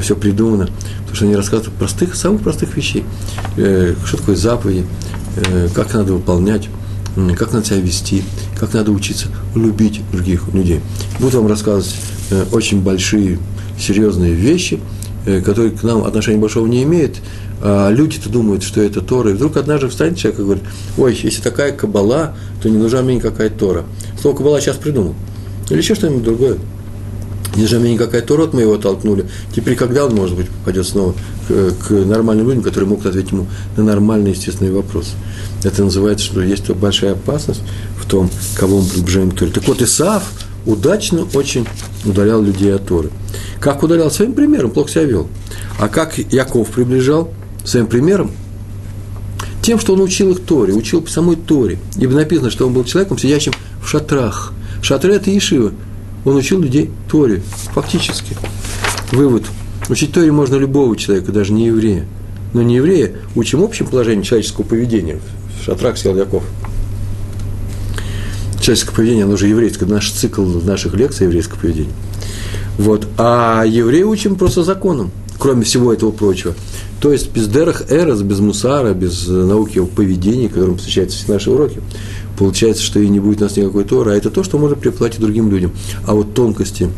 Все 0.00 0.16
придумано. 0.16 0.68
Потому 1.00 1.16
что 1.16 1.24
они 1.26 1.36
рассказывают 1.36 1.76
простых, 1.76 2.14
самых 2.14 2.42
простых 2.42 2.76
вещей. 2.76 3.04
Э, 3.56 3.94
что 4.04 4.16
такое 4.16 4.36
заповеди, 4.36 4.86
э, 5.36 5.68
как 5.74 5.92
надо 5.94 6.14
выполнять 6.14 6.68
как 7.36 7.52
надо 7.52 7.66
себя 7.66 7.80
вести, 7.80 8.22
как 8.58 8.72
надо 8.72 8.90
учиться 8.90 9.28
любить 9.54 10.00
других 10.12 10.48
людей. 10.54 10.80
Буду 11.20 11.38
вам 11.42 11.46
рассказывать 11.46 11.94
э, 12.30 12.44
очень 12.52 12.80
большие, 12.80 13.38
серьезные 13.78 14.32
вещи, 14.32 14.80
э, 15.26 15.40
которые 15.40 15.72
к 15.72 15.82
нам 15.82 16.04
отношения 16.04 16.38
большого 16.38 16.66
не 16.66 16.82
имеют, 16.82 17.16
а 17.60 17.90
люди-то 17.90 18.28
думают, 18.28 18.62
что 18.62 18.80
это 18.80 19.00
Тора, 19.00 19.30
и 19.30 19.34
вдруг 19.34 19.56
однажды 19.56 19.88
встанет 19.88 20.18
человек 20.18 20.40
и 20.40 20.42
говорит, 20.42 20.64
ой, 20.98 21.18
если 21.22 21.40
такая 21.40 21.72
кабала, 21.72 22.34
то 22.60 22.68
не 22.68 22.76
нужна 22.76 23.02
мне 23.02 23.16
никакая 23.16 23.50
Тора. 23.50 23.84
Слово 24.20 24.36
кабала 24.36 24.60
сейчас 24.60 24.76
придумал. 24.76 25.14
Или 25.70 25.78
еще 25.78 25.94
что-нибудь 25.94 26.24
другое. 26.24 26.58
Не 27.54 27.62
нужна 27.62 27.78
мне 27.78 27.94
никакая 27.94 28.22
Тора, 28.22 28.48
мы 28.52 28.62
его 28.62 28.78
толкнули. 28.78 29.26
Теперь 29.54 29.76
когда 29.76 30.06
он, 30.06 30.14
может 30.14 30.36
быть, 30.36 30.48
пойдет 30.64 30.86
снова 30.86 31.14
к, 31.46 31.72
к 31.86 31.90
нормальным 31.90 32.48
людям, 32.48 32.62
которые 32.62 32.88
могут 32.88 33.06
ответить 33.06 33.30
ему 33.30 33.46
на 33.76 33.84
нормальные, 33.84 34.32
естественные 34.32 34.72
вопросы? 34.72 35.10
Это 35.62 35.84
называется, 35.84 36.24
что 36.24 36.40
есть 36.40 36.68
большая 36.70 37.12
опасность 37.12 37.62
в 37.96 38.06
том, 38.06 38.30
кого 38.56 38.80
мы 38.80 38.88
приближаем 38.88 39.30
к 39.30 39.38
Торе. 39.38 39.52
Так 39.52 39.68
вот, 39.68 39.82
Исаав 39.82 40.24
удачно 40.66 41.26
очень 41.34 41.66
удалял 42.04 42.42
людей 42.42 42.74
от 42.74 42.86
Торы. 42.86 43.10
Как 43.60 43.82
удалял? 43.82 44.10
Своим 44.10 44.32
примером, 44.32 44.70
плохо 44.70 44.90
себя 44.90 45.04
вел. 45.04 45.28
А 45.78 45.88
как 45.88 46.18
Яков 46.18 46.68
приближал? 46.68 47.32
Своим 47.64 47.86
примером? 47.86 48.32
Тем, 49.62 49.78
что 49.78 49.92
он 49.92 50.00
учил 50.00 50.32
их 50.32 50.40
Торе, 50.40 50.74
учил 50.74 51.02
по 51.02 51.10
самой 51.10 51.36
Торе. 51.36 51.78
Ибо 51.96 52.14
написано, 52.14 52.50
что 52.50 52.66
он 52.66 52.72
был 52.72 52.84
человеком, 52.84 53.16
сидящим 53.16 53.52
в 53.80 53.88
шатрах. 53.88 54.52
Шатры– 54.82 55.14
это 55.14 55.36
Ишива. 55.36 55.72
Он 56.24 56.36
учил 56.36 56.60
людей 56.60 56.90
Торе, 57.08 57.42
фактически. 57.72 58.36
Вывод. 59.12 59.44
Учить 59.88 60.12
Торе 60.12 60.32
можно 60.32 60.56
любого 60.56 60.96
человека, 60.96 61.30
даже 61.30 61.52
не 61.52 61.66
еврея. 61.66 62.06
Но 62.52 62.62
не 62.62 62.76
еврея 62.76 63.12
учим 63.36 63.62
общим 63.62 63.86
положением 63.86 64.24
человеческого 64.24 64.64
поведения, 64.64 65.20
шатрах 65.64 65.96
сел 65.96 66.16
Яков. 66.16 66.42
Человеческое 68.62 68.94
поведение, 68.94 69.24
оно 69.24 69.36
же 69.36 69.48
еврейское, 69.48 69.86
наш 69.86 70.12
цикл 70.12 70.44
наших 70.44 70.94
лекций 70.94 71.26
еврейское 71.26 71.58
поведение. 71.58 71.92
Вот. 72.78 73.08
А 73.18 73.64
евреи 73.64 74.04
учим 74.04 74.36
просто 74.36 74.62
законом, 74.62 75.10
кроме 75.36 75.64
всего 75.64 75.92
этого 75.92 76.12
прочего. 76.12 76.54
То 77.00 77.12
есть 77.12 77.32
без 77.32 77.48
дерах 77.48 77.90
эрос, 77.90 78.22
без 78.22 78.38
мусара, 78.38 78.94
без 78.94 79.26
науки 79.26 79.80
о 79.80 79.86
поведении, 79.86 80.46
которым 80.46 80.78
встречаются 80.78 81.18
все 81.18 81.32
наши 81.32 81.50
уроки, 81.50 81.80
получается, 82.38 82.84
что 82.84 83.00
и 83.00 83.08
не 83.08 83.18
будет 83.18 83.40
у 83.40 83.44
нас 83.46 83.56
никакой 83.56 83.82
Торы, 83.82 84.12
а 84.12 84.14
это 84.14 84.30
то, 84.30 84.44
что 84.44 84.58
можно 84.58 84.76
преподавать 84.76 85.16
и 85.16 85.20
другим 85.20 85.50
людям. 85.50 85.72
А 86.06 86.14
вот 86.14 86.32
тонкости 86.32 86.88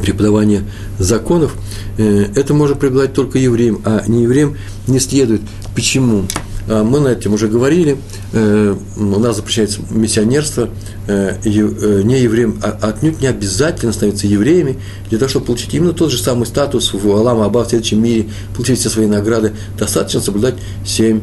преподавания 0.00 0.62
законов, 1.00 1.56
э, 1.96 2.26
это 2.36 2.54
можно 2.54 2.76
преподавать 2.76 3.14
только 3.14 3.40
евреям, 3.40 3.80
а 3.84 4.04
не 4.06 4.22
евреям 4.22 4.56
не 4.86 5.00
следует. 5.00 5.40
Почему? 5.74 6.26
А, 6.68 6.84
мы 6.84 7.00
над 7.00 7.18
этим 7.18 7.34
уже 7.34 7.48
говорили. 7.48 7.96
Э, 8.32 8.76
у 8.96 9.18
нас 9.18 9.36
запрещается 9.36 9.80
миссионерство. 9.90 10.68
Э, 11.06 11.36
э, 11.42 12.02
не 12.04 12.20
евреям, 12.20 12.60
а 12.62 12.78
отнюдь 12.82 13.20
не 13.20 13.26
обязательно 13.26 13.92
становиться 13.92 14.26
евреями 14.26 14.78
для 15.08 15.18
того, 15.18 15.28
чтобы 15.28 15.46
получить 15.46 15.72
именно 15.74 15.92
тот 15.92 16.10
же 16.10 16.18
самый 16.18 16.46
статус 16.46 16.92
в 16.92 17.10
Алама 17.10 17.46
Аба 17.46 17.64
в 17.64 17.68
следующем 17.68 18.02
мире, 18.02 18.28
получить 18.54 18.78
все 18.78 18.90
свои 18.90 19.06
награды. 19.06 19.54
Достаточно 19.78 20.20
соблюдать 20.20 20.54
семь 20.84 21.20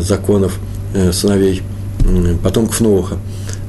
законов 0.00 0.58
сыновей 1.12 1.62
потомков 2.42 2.80
Новаха. 2.80 3.18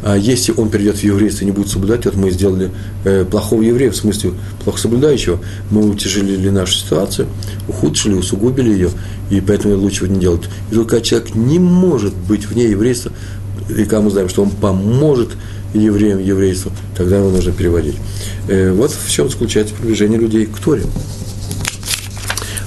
А 0.03 0.17
если 0.17 0.53
он 0.55 0.69
придет 0.69 0.97
в 0.97 1.03
еврейство 1.03 1.43
и 1.43 1.45
не 1.45 1.51
будет 1.51 1.69
соблюдать, 1.69 2.05
вот 2.05 2.15
мы 2.15 2.29
сделали 2.29 2.71
э, 3.05 3.23
плохого 3.23 3.61
еврея, 3.61 3.89
в 3.91 3.95
смысле 3.95 4.33
плохо 4.63 4.77
соблюдающего, 4.77 5.39
мы 5.71 5.89
утяжелили 5.89 6.49
нашу 6.49 6.73
ситуацию, 6.73 7.27
ухудшили, 7.69 8.13
усугубили 8.13 8.69
ее, 8.69 8.89
и 9.29 9.39
поэтому 9.39 9.77
лучше 9.77 10.09
не 10.09 10.19
делать. 10.19 10.43
И 10.71 10.75
только 10.75 10.99
человек 10.99 11.35
не 11.35 11.57
может 11.57 12.13
быть 12.13 12.45
вне 12.45 12.65
еврейства, 12.65 13.13
и 13.69 13.83
когда 13.83 14.01
мы 14.01 14.11
знаем, 14.11 14.27
что 14.27 14.43
он 14.43 14.49
поможет 14.49 15.29
евреям 15.73 16.19
еврейству, 16.19 16.71
тогда 16.97 17.17
его 17.17 17.29
нужно 17.29 17.53
переводить. 17.53 17.95
Э, 18.49 18.73
вот 18.73 18.91
в 18.91 19.09
чем 19.09 19.29
заключается 19.29 19.73
приближение 19.73 20.19
людей 20.19 20.45
к 20.45 20.57
Торе. 20.59 20.83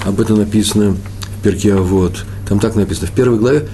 Об 0.05 0.21
этом 0.21 0.39
написано 0.39 0.97
в 1.39 1.43
Перке 1.43 1.75
вот. 1.75 2.25
Там 2.49 2.61
так 2.61 2.77
написано, 2.77 3.09
в 3.09 3.11
первой 3.11 3.39
главе, 3.39 3.69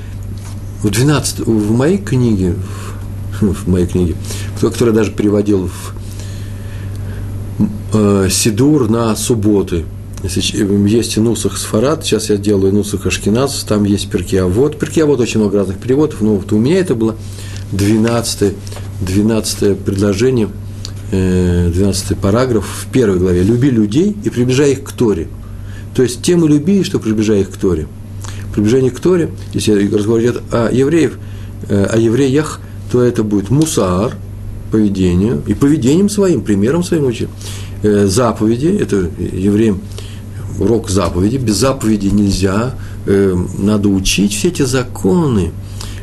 в 0.82 0.90
12, 0.90 1.40
в 1.40 1.70
моей 1.72 1.98
книге, 1.98 2.54
в 2.54 2.91
моей 3.66 3.86
книге, 3.86 4.16
который 4.60 4.94
даже 4.94 5.10
переводил 5.10 5.68
в 5.68 5.94
э, 7.94 8.28
Сидур 8.30 8.88
на 8.88 9.14
субботы. 9.16 9.84
Есть 10.22 11.16
и 11.16 11.20
Нусах 11.20 11.58
Сфарад, 11.58 12.04
сейчас 12.04 12.30
я 12.30 12.36
делаю 12.36 12.72
Нусах 12.72 13.06
Ашкиназ, 13.06 13.64
там 13.68 13.82
есть 13.82 14.08
Перкиавод. 14.08 14.78
Перкиавод 14.78 15.18
очень 15.18 15.40
много 15.40 15.58
разных 15.58 15.78
переводов, 15.78 16.20
но 16.20 16.36
вот 16.36 16.52
у 16.52 16.58
меня 16.58 16.78
это 16.78 16.94
было 16.94 17.16
12, 17.72 18.54
12 19.00 19.78
предложение, 19.78 20.48
12 21.10 22.10
э, 22.12 22.14
параграф 22.14 22.64
в 22.64 22.92
первой 22.92 23.18
главе. 23.18 23.42
«Люби 23.42 23.70
людей 23.70 24.16
и 24.22 24.30
приближай 24.30 24.72
их 24.72 24.84
к 24.84 24.92
Торе». 24.92 25.26
То 25.96 26.02
есть 26.02 26.22
тем 26.22 26.44
и 26.44 26.48
люби, 26.48 26.84
что 26.84 27.00
приближай 27.00 27.40
их 27.40 27.50
к 27.50 27.56
Торе. 27.56 27.88
Приближение 28.54 28.92
к 28.92 29.00
Торе, 29.00 29.30
если 29.52 29.92
разговор 29.92 30.20
идет 30.20 30.40
о 30.52 30.70
евреев, 30.70 31.18
э, 31.68 31.84
о 31.84 31.98
евреях– 31.98 32.60
то 32.92 33.02
это 33.02 33.24
будет 33.24 33.48
мусар, 33.48 34.14
поведение, 34.70 35.40
и 35.46 35.54
поведением 35.54 36.10
своим, 36.10 36.42
примером 36.42 36.84
своим 36.84 37.06
учить. 37.06 37.28
Э, 37.82 38.06
заповеди, 38.06 38.66
это 38.66 39.08
евреям 39.18 39.80
урок 40.58 40.90
заповеди, 40.90 41.38
без 41.38 41.56
заповеди 41.56 42.08
нельзя, 42.08 42.74
э, 43.06 43.34
надо 43.58 43.88
учить 43.88 44.34
все 44.34 44.48
эти 44.48 44.62
законы. 44.62 45.52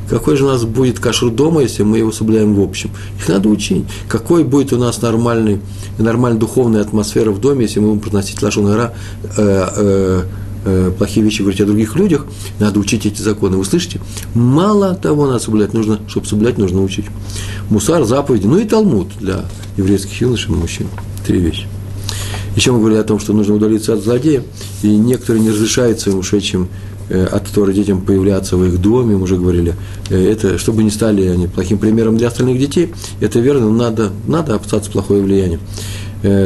Какой 0.10 0.36
же 0.36 0.46
у 0.46 0.48
нас 0.48 0.66
будет 0.66 1.00
кашур 1.00 1.30
дома, 1.30 1.62
если 1.62 1.84
мы 1.84 2.00
его 2.00 2.12
соблюдаем 2.12 2.56
в 2.56 2.62
общем? 2.62 2.90
Их 3.20 3.30
надо 3.30 3.50
учить. 3.50 3.84
Какой 4.08 4.44
будет 4.44 4.74
у 4.74 4.78
нас 4.78 5.00
нормальный, 5.04 5.60
нормальная 6.00 6.40
духовная 6.40 6.82
атмосфера 6.82 7.30
в 7.30 7.40
доме, 7.40 7.66
если 7.66 7.80
мы 7.80 7.90
будем 7.90 8.00
приносить 8.00 8.42
лашон 8.42 8.68
э, 8.68 8.90
э, 9.38 10.24
Э, 10.66 10.92
плохие 10.98 11.24
вещи 11.24 11.42
говорить 11.42 11.62
о 11.62 11.66
других 11.66 11.96
людях, 11.96 12.26
надо 12.60 12.80
учить 12.80 13.06
эти 13.06 13.22
законы. 13.22 13.56
Вы 13.56 13.64
слышите? 13.64 14.02
Мало 14.34 14.94
того 14.94 15.26
надо 15.26 15.40
соблюдать, 15.40 15.74
нужно, 15.74 16.00
чтобы 16.08 16.28
соблюдать, 16.28 16.58
нужно 16.58 16.84
учить. 16.84 17.06
Мусар, 17.70 18.04
заповеди, 18.04 18.46
ну 18.46 18.58
и 18.58 18.66
Талмуд 18.66 19.08
для 19.20 19.46
еврейских 19.78 20.20
юношей 20.20 20.54
и 20.54 20.58
мужчин. 20.58 20.88
Три 21.26 21.40
вещи. 21.40 21.66
Еще 22.58 22.74
мы 22.74 22.80
говорили 22.80 23.00
о 23.00 23.04
том, 23.04 23.20
что 23.20 23.32
нужно 23.32 23.56
удалиться 23.56 23.94
от 23.94 24.04
злодея, 24.04 24.44
и 24.84 24.90
некоторые 24.90 25.42
не 25.42 25.50
разрешают 25.50 26.02
своим 26.02 26.20
ушедшим 26.20 26.68
э, 27.08 27.24
от 27.24 27.48
Торы 27.48 27.74
детям 27.74 28.02
появляться 28.02 28.58
в 28.58 28.66
их 28.66 28.82
доме, 28.82 29.16
мы 29.16 29.24
уже 29.24 29.38
говорили, 29.38 29.76
э, 30.10 30.30
это, 30.30 30.58
чтобы 30.58 30.84
не 30.84 30.92
стали 30.92 31.26
они 31.28 31.48
плохим 31.48 31.78
примером 31.78 32.18
для 32.18 32.28
остальных 32.28 32.60
детей, 32.60 32.94
это 33.22 33.40
верно, 33.40 33.70
но 33.70 33.72
надо, 33.72 34.10
надо 34.28 34.56
опасаться 34.56 34.92
плохое 34.92 35.22
влияние. 35.22 35.60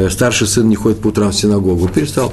Старший 0.08 0.46
сын 0.46 0.68
не 0.68 0.76
ходит 0.76 1.00
по 1.00 1.08
утрам 1.08 1.32
в 1.32 1.34
синагогу, 1.34 1.88
перестал 1.88 2.32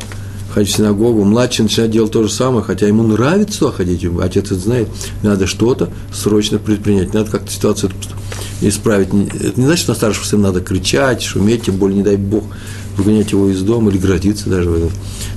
ходить 0.52 0.74
в 0.74 0.76
синагогу, 0.76 1.24
младший 1.24 1.64
начинает 1.64 1.92
делать 1.92 2.12
то 2.12 2.24
же 2.24 2.30
самое, 2.30 2.64
хотя 2.64 2.88
ему 2.88 3.04
нравится 3.04 3.60
туда 3.60 3.72
ходить, 3.72 4.06
отец 4.22 4.46
это 4.46 4.56
знает, 4.56 4.88
надо 5.24 5.48
что-то 5.48 5.90
срочно 6.14 6.60
предпринять, 6.60 7.14
надо 7.14 7.32
как-то 7.32 7.52
ситуацию 7.52 7.92
исправить. 8.62 9.10
Это 9.10 9.60
не 9.60 9.66
значит, 9.66 9.84
что 9.84 9.92
на 9.92 9.96
старшего 9.96 10.26
сына 10.26 10.44
надо 10.44 10.62
кричать, 10.62 11.22
шуметь, 11.22 11.64
тем 11.64 11.78
более, 11.78 11.98
не 11.98 12.04
дай 12.04 12.18
Бог, 12.18 12.44
выгонять 12.98 13.32
его 13.32 13.50
из 13.50 13.62
дома 13.62 13.90
или 13.90 13.98
грозиться 13.98 14.50
даже 14.50 14.70
в 14.70 14.76
этом. 14.76 14.92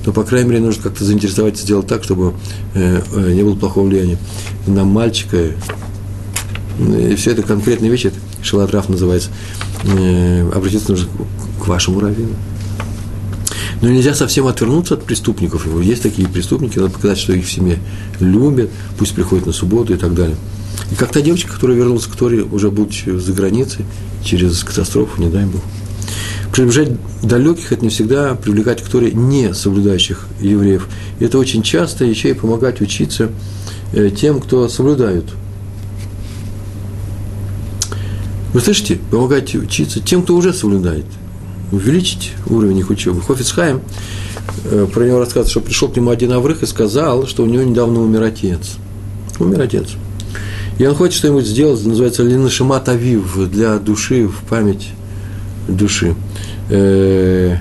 Но, 0.05 0.13
по 0.13 0.25
крайней 0.25 0.51
мере, 0.51 0.63
нужно 0.63 0.83
как-то 0.83 1.05
заинтересовать, 1.05 1.59
сделать 1.59 1.87
так, 1.87 2.05
чтобы 2.05 2.35
э, 2.75 3.01
э, 3.15 3.33
не 3.33 3.43
было 3.43 3.55
плохого 3.55 3.87
влияния 3.87 4.19
на 4.67 4.85
мальчика. 4.85 5.39
И 6.79 7.15
все 7.15 7.31
это 7.31 7.43
конкретные 7.43 7.91
вещи, 7.91 8.09
это 8.09 8.17
шалатраф 8.43 8.89
называется. 8.89 9.31
Э, 9.85 10.51
обратиться 10.55 10.91
нужно 10.91 11.09
к 11.63 11.67
вашему 11.67 12.01
раввину. 12.01 12.35
Но 13.85 13.91
нельзя 13.91 14.15
совсем 14.15 14.47
отвернуться 14.47 14.95
от 14.95 15.05
преступников. 15.05 15.67
Есть 15.83 16.05
такие 16.05 16.27
преступники, 16.27 16.79
надо 16.79 16.91
показать, 16.91 17.19
что 17.19 17.35
их 17.35 17.45
в 17.45 17.53
семье 17.53 17.79
любят, 18.19 18.71
пусть 18.97 19.15
приходят 19.15 19.45
на 19.45 19.53
субботу 19.53 19.93
и 19.93 19.99
так 19.99 20.15
далее. 20.15 20.37
И 20.91 20.95
как 20.95 21.13
та 21.13 21.21
девочка, 21.21 21.53
которая 21.53 21.77
вернулась 21.77 22.07
к 22.07 22.17
Торе, 22.17 22.45
уже 22.45 22.71
будучи 22.71 23.11
за 23.11 23.35
границей, 23.35 23.85
через 24.25 24.65
катастрофу, 24.65 25.21
не 25.21 25.29
дай 25.29 25.45
Бог. 25.45 25.61
Приближать 26.51 26.93
далеких– 27.23 27.73
это 27.73 27.83
не 27.83 27.91
всегда 27.91 28.35
привлекать 28.35 28.83
к 28.83 28.89
Торе 28.89 29.11
не 29.13 29.53
соблюдающих 29.53 30.29
евреев. 30.41 30.89
И 31.21 31.27
это 31.27 31.37
очень 31.37 31.63
часто 31.63 32.07
еще 32.07 32.31
и 32.31 32.33
помогать 32.33 32.81
учиться 32.81 33.33
э, 33.93 34.09
тем, 34.09 34.41
кто 34.41 34.67
соблюдают. 34.71 35.27
Вы 38.55 38.61
слышите? 38.63 38.99
Помогать 39.11 39.55
учиться 39.55 40.01
тем, 40.01 40.23
кто 40.23 40.35
уже 40.37 40.55
соблюдает– 40.55 41.05
увеличить 41.73 42.33
уровень 42.49 42.79
их 42.79 42.91
учебы. 42.91 43.21
Хофицхайм, 43.21 43.81
э, 44.65 44.87
про 44.93 45.05
него 45.05 45.19
рассказывает, 45.19 45.51
что 45.51 45.61
пришел 45.61 45.89
к 45.89 45.97
нему 45.97 46.11
один 46.11 46.33
Аврых 46.33 46.63
и 46.63 46.67
сказал, 46.67 47.27
что 47.27 47.43
у 47.43 47.47
него 47.47 47.63
недавно 47.63 48.01
умер 48.01 48.23
отец. 48.23 48.77
Умер 49.39 49.63
отец. 49.63 49.89
И 50.79 50.87
он 50.87 50.95
хочет 50.95 51.15
что-нибудь 51.15 51.47
сделать, 51.47 51.85
называется 51.85 52.23
Линашимат 52.23 52.89
Авив, 52.89 53.49
для 53.51 53.79
души, 53.79 54.27
в 54.27 54.49
память 54.49 54.89
души. 55.69 56.15
Э, 56.69 57.57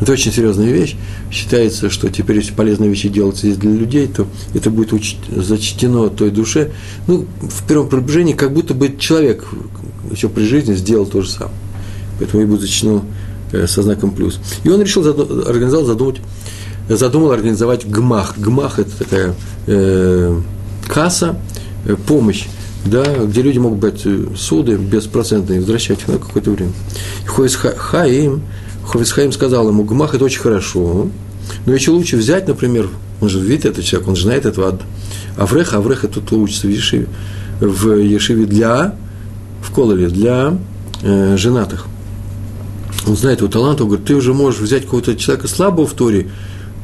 это 0.00 0.12
очень 0.12 0.32
серьезная 0.32 0.72
вещь. 0.72 0.96
Считается, 1.30 1.90
что 1.90 2.08
теперь, 2.08 2.36
если 2.36 2.52
полезные 2.52 2.88
вещи 2.88 3.08
делаются 3.08 3.46
здесь 3.46 3.58
для 3.58 3.72
людей, 3.72 4.08
то 4.08 4.26
это 4.54 4.70
будет 4.70 4.92
уч- 4.92 5.16
зачтено 5.30 6.08
той 6.08 6.30
душе. 6.30 6.70
Ну, 7.06 7.26
в 7.40 7.66
первом 7.68 7.88
приближении, 7.88 8.32
как 8.32 8.52
будто 8.52 8.72
бы 8.72 8.96
человек 8.98 9.44
еще 10.10 10.28
при 10.28 10.44
жизни 10.44 10.74
сделал 10.74 11.06
то 11.06 11.20
же 11.20 11.30
самое 11.30 11.54
поэтому 12.20 12.42
и 12.44 12.46
будет 12.46 12.60
зачтено 12.60 13.02
э, 13.50 13.66
со 13.66 13.82
знаком 13.82 14.12
плюс. 14.12 14.38
И 14.62 14.68
он 14.68 14.80
решил, 14.80 15.04
организовал, 15.48 15.84
задумать, 15.84 16.20
задумал 16.88 17.32
организовать 17.32 17.88
ГМАХ. 17.88 18.38
ГМАХ– 18.38 18.78
это 18.78 18.90
такая 18.98 19.34
э, 19.66 20.40
касса, 20.88 21.36
э, 21.86 21.96
помощь, 22.06 22.46
да, 22.84 23.04
где 23.24 23.42
люди 23.42 23.58
могут 23.58 23.78
брать 23.78 24.02
э, 24.04 24.26
суды 24.36 24.76
беспроцентные 24.76 25.58
и 25.58 25.60
возвращать 25.60 26.00
их 26.02 26.08
на 26.08 26.18
какое-то 26.18 26.50
время. 26.50 26.72
Ховис 27.26 27.56
Хаим, 27.56 28.42
Ховис 28.84 29.12
Хаим 29.12 29.32
сказал 29.32 29.68
ему, 29.68 29.84
ГМАХ– 29.84 30.14
это 30.16 30.24
очень 30.24 30.40
хорошо, 30.40 31.08
но 31.66 31.74
еще 31.74 31.90
лучше 31.90 32.16
взять, 32.16 32.46
например, 32.48 32.88
он 33.20 33.28
же 33.28 33.40
видит 33.40 33.66
этот 33.66 33.84
человек, 33.84 34.08
он 34.08 34.16
же 34.16 34.22
знает 34.22 34.46
этого 34.46 34.78
Авреха, 35.36 35.78
Авреха 35.78 36.08
тут 36.08 36.32
учится 36.32 36.66
в 36.66 36.70
Ешиве, 36.70 37.06
в 37.60 37.96
Ешиве 37.96 38.46
для, 38.46 38.94
в 39.62 39.72
Кололе, 39.72 40.08
для 40.08 40.56
э, 41.02 41.36
женатых 41.36 41.86
он 43.10 43.16
знает 43.16 43.40
его 43.40 43.50
талант, 43.50 43.80
он 43.80 43.88
говорит, 43.88 44.06
ты 44.06 44.14
уже 44.14 44.32
можешь 44.32 44.60
взять 44.60 44.84
какого-то 44.84 45.16
человека 45.16 45.48
слабого 45.48 45.86
в 45.86 45.94
Торе, 45.94 46.30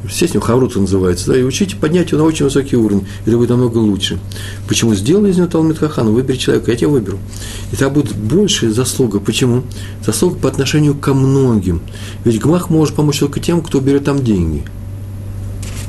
естественно, 0.03 0.43
Хаврута 0.43 0.79
называется, 0.79 1.27
да, 1.27 1.39
и 1.39 1.43
учить, 1.43 1.79
поднять 1.79 2.11
его 2.11 2.21
на 2.21 2.27
очень 2.27 2.45
высокий 2.45 2.75
уровень, 2.75 3.07
это 3.25 3.37
будет 3.37 3.49
намного 3.49 3.77
лучше. 3.77 4.19
Почему? 4.67 4.93
Сделай 4.93 5.31
из 5.31 5.37
него 5.37 5.47
Талмит 5.47 5.77
Хахану, 5.77 6.11
выбери 6.11 6.35
человека, 6.35 6.71
я 6.71 6.77
тебя 6.77 6.89
выберу. 6.89 7.17
И 7.71 7.75
это 7.75 7.89
будет 7.89 8.13
больше 8.15 8.71
заслуга. 8.71 9.19
Почему? 9.19 9.63
Заслуга 10.05 10.37
по 10.37 10.49
отношению 10.49 10.95
ко 10.95 11.13
многим. 11.13 11.81
Ведь 12.25 12.39
Гмах 12.41 12.69
может 12.69 12.95
помочь 12.95 13.19
только 13.19 13.39
тем, 13.39 13.61
кто 13.61 13.79
берет 13.79 14.03
там 14.03 14.23
деньги. 14.23 14.63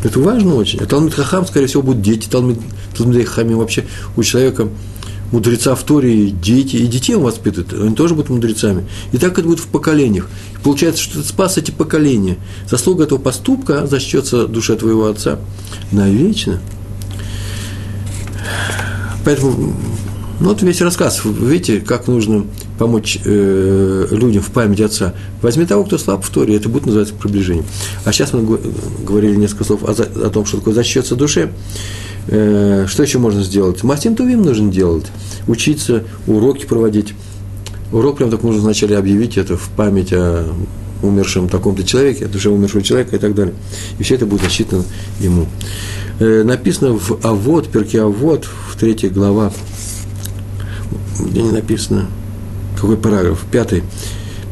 Это 0.05 0.21
важно 0.21 0.55
очень. 0.55 0.79
А 0.79 0.87
Талмит 0.87 1.15
Хахам, 1.15 1.47
скорее 1.47 1.67
всего, 1.67 1.83
будут 1.83 2.03
дети 2.03 2.29
Талмит, 2.29 2.61
Талмит 2.97 3.29
Хахамим. 3.29 3.59
Вообще 3.59 3.85
у 4.17 4.23
человека 4.23 4.69
мудреца 5.33 5.75
в 5.75 5.83
Торе, 5.83 6.31
дети, 6.31 6.77
и 6.77 6.87
детей 6.87 7.15
он 7.15 7.23
воспитывает, 7.23 7.73
они 7.73 7.95
тоже 7.95 8.15
будут 8.15 8.31
мудрецами. 8.31 8.87
И 9.13 9.19
так 9.19 9.39
это 9.39 9.47
будет 9.47 9.61
в 9.61 9.67
поколениях. 9.67 10.29
И 10.55 10.63
получается, 10.63 11.03
что 11.03 11.23
ты 11.23 11.29
спас 11.29 11.59
эти 11.59 11.71
поколения. 11.71 12.39
Заслуга 12.69 13.05
этого 13.05 13.19
поступка 13.19 13.87
зачтется 13.87 14.47
душе 14.47 14.77
твоего 14.77 15.07
отца 15.07 15.39
навечно. 15.93 16.61
Поэтому, 19.25 19.75
ну, 20.41 20.51
вот 20.51 20.63
весь 20.63 20.81
рассказ. 20.81 21.23
Видите, 21.25 21.81
как 21.81 22.07
нужно 22.07 22.47
помочь 22.79 23.19
э, 23.25 24.07
людям 24.11 24.43
в 24.43 24.51
память 24.51 24.81
отца. 24.81 25.15
Возьми 25.43 25.67
того, 25.67 25.85
кто 25.85 25.99
слаб 25.99 26.25
в 26.25 26.31
Торе, 26.31 26.55
это 26.55 26.69
будет 26.69 26.87
называться 26.87 27.15
приближением. 27.15 27.65
А 28.05 28.13
сейчас 28.13 28.33
мы 28.33 28.59
говорили 29.05 29.35
несколько 29.35 29.65
слов 29.65 29.83
о, 29.83 29.91
о 29.91 30.31
том, 30.31 30.47
что 30.47 30.59
такое 30.59 30.75
зачтется 30.75 31.17
душе. 31.17 31.51
Э, 32.29 32.87
что 32.89 33.03
еще 33.03 33.19
можно 33.19 33.43
сделать? 33.43 33.83
Мастим 33.83 34.15
Тувим 34.15 34.43
нужно 34.43 34.71
делать. 34.71 35.07
Учиться, 35.49 36.05
уроки 36.29 36.67
проводить. 36.67 37.15
Урок 37.91 38.19
прям 38.19 38.31
так 38.31 38.43
нужно 38.43 38.61
вначале 38.61 38.97
объявить 38.97 39.39
это 39.39 39.57
в 39.57 39.69
память 39.71 40.13
о 40.13 40.45
умершем 41.03 41.49
таком-то 41.49 41.85
человеке, 41.85 42.27
о 42.27 42.29
душе 42.29 42.49
умершего 42.49 42.83
человека 42.83 43.17
и 43.17 43.19
так 43.19 43.35
далее. 43.35 43.55
И 43.99 44.03
все 44.03 44.15
это 44.17 44.27
будет 44.27 44.43
засчитано 44.43 44.85
ему. 45.21 45.47
Э, 46.21 46.43
написано 46.45 46.93
в 46.93 47.19
Авод, 47.25 47.69
перке 47.69 48.03
Авод, 48.03 48.45
в 48.45 48.77
третьей 48.77 49.11
глава, 49.11 49.53
где 51.19 51.43
не 51.43 51.51
написано, 51.51 52.07
какой 52.77 52.97
параграф? 52.97 53.45
Пятый. 53.51 53.83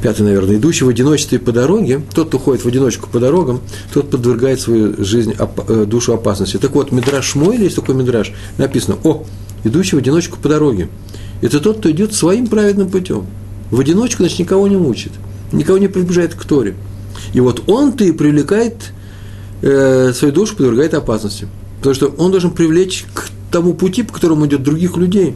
Пятый, 0.02 0.22
наверное. 0.22 0.56
Идущий 0.56 0.84
в 0.84 0.88
одиночестве 0.88 1.38
по 1.38 1.52
дороге, 1.52 2.02
тот, 2.14 2.28
кто 2.28 2.38
ходит 2.38 2.64
в 2.64 2.68
одиночку 2.68 3.08
по 3.08 3.18
дорогам, 3.18 3.60
тот 3.92 4.10
подвергает 4.10 4.60
свою 4.60 5.02
жизнь, 5.02 5.34
оп- 5.38 5.68
э, 5.68 5.84
душу 5.86 6.12
опасности. 6.12 6.58
Так 6.58 6.72
вот, 6.72 6.92
Мидраш 6.92 7.24
Шмуэль, 7.30 7.62
есть 7.62 7.76
такой 7.76 7.94
Мидраш, 7.94 8.32
написано, 8.58 8.98
о, 9.04 9.24
идущий 9.64 9.96
в 9.96 9.98
одиночку 9.98 10.38
по 10.38 10.48
дороге. 10.48 10.88
Это 11.40 11.60
тот, 11.60 11.78
кто 11.78 11.90
идет 11.90 12.14
своим 12.14 12.46
праведным 12.46 12.90
путем. 12.90 13.26
В 13.70 13.80
одиночку, 13.80 14.22
значит, 14.22 14.38
никого 14.38 14.68
не 14.68 14.76
мучит, 14.76 15.12
никого 15.52 15.78
не 15.78 15.88
приближает 15.88 16.34
к 16.34 16.44
Торе. 16.44 16.74
И 17.32 17.40
вот 17.40 17.64
он-то 17.66 18.04
и 18.04 18.12
привлекает 18.12 18.92
э, 19.62 20.12
свою 20.14 20.32
душу, 20.32 20.56
подвергает 20.56 20.94
опасности. 20.94 21.48
Потому 21.78 21.94
что 21.94 22.06
он 22.18 22.30
должен 22.30 22.50
привлечь 22.50 23.06
к 23.14 23.28
тому 23.50 23.74
пути, 23.74 24.02
по 24.02 24.12
которому 24.12 24.46
идет 24.46 24.62
других 24.62 24.96
людей. 24.96 25.34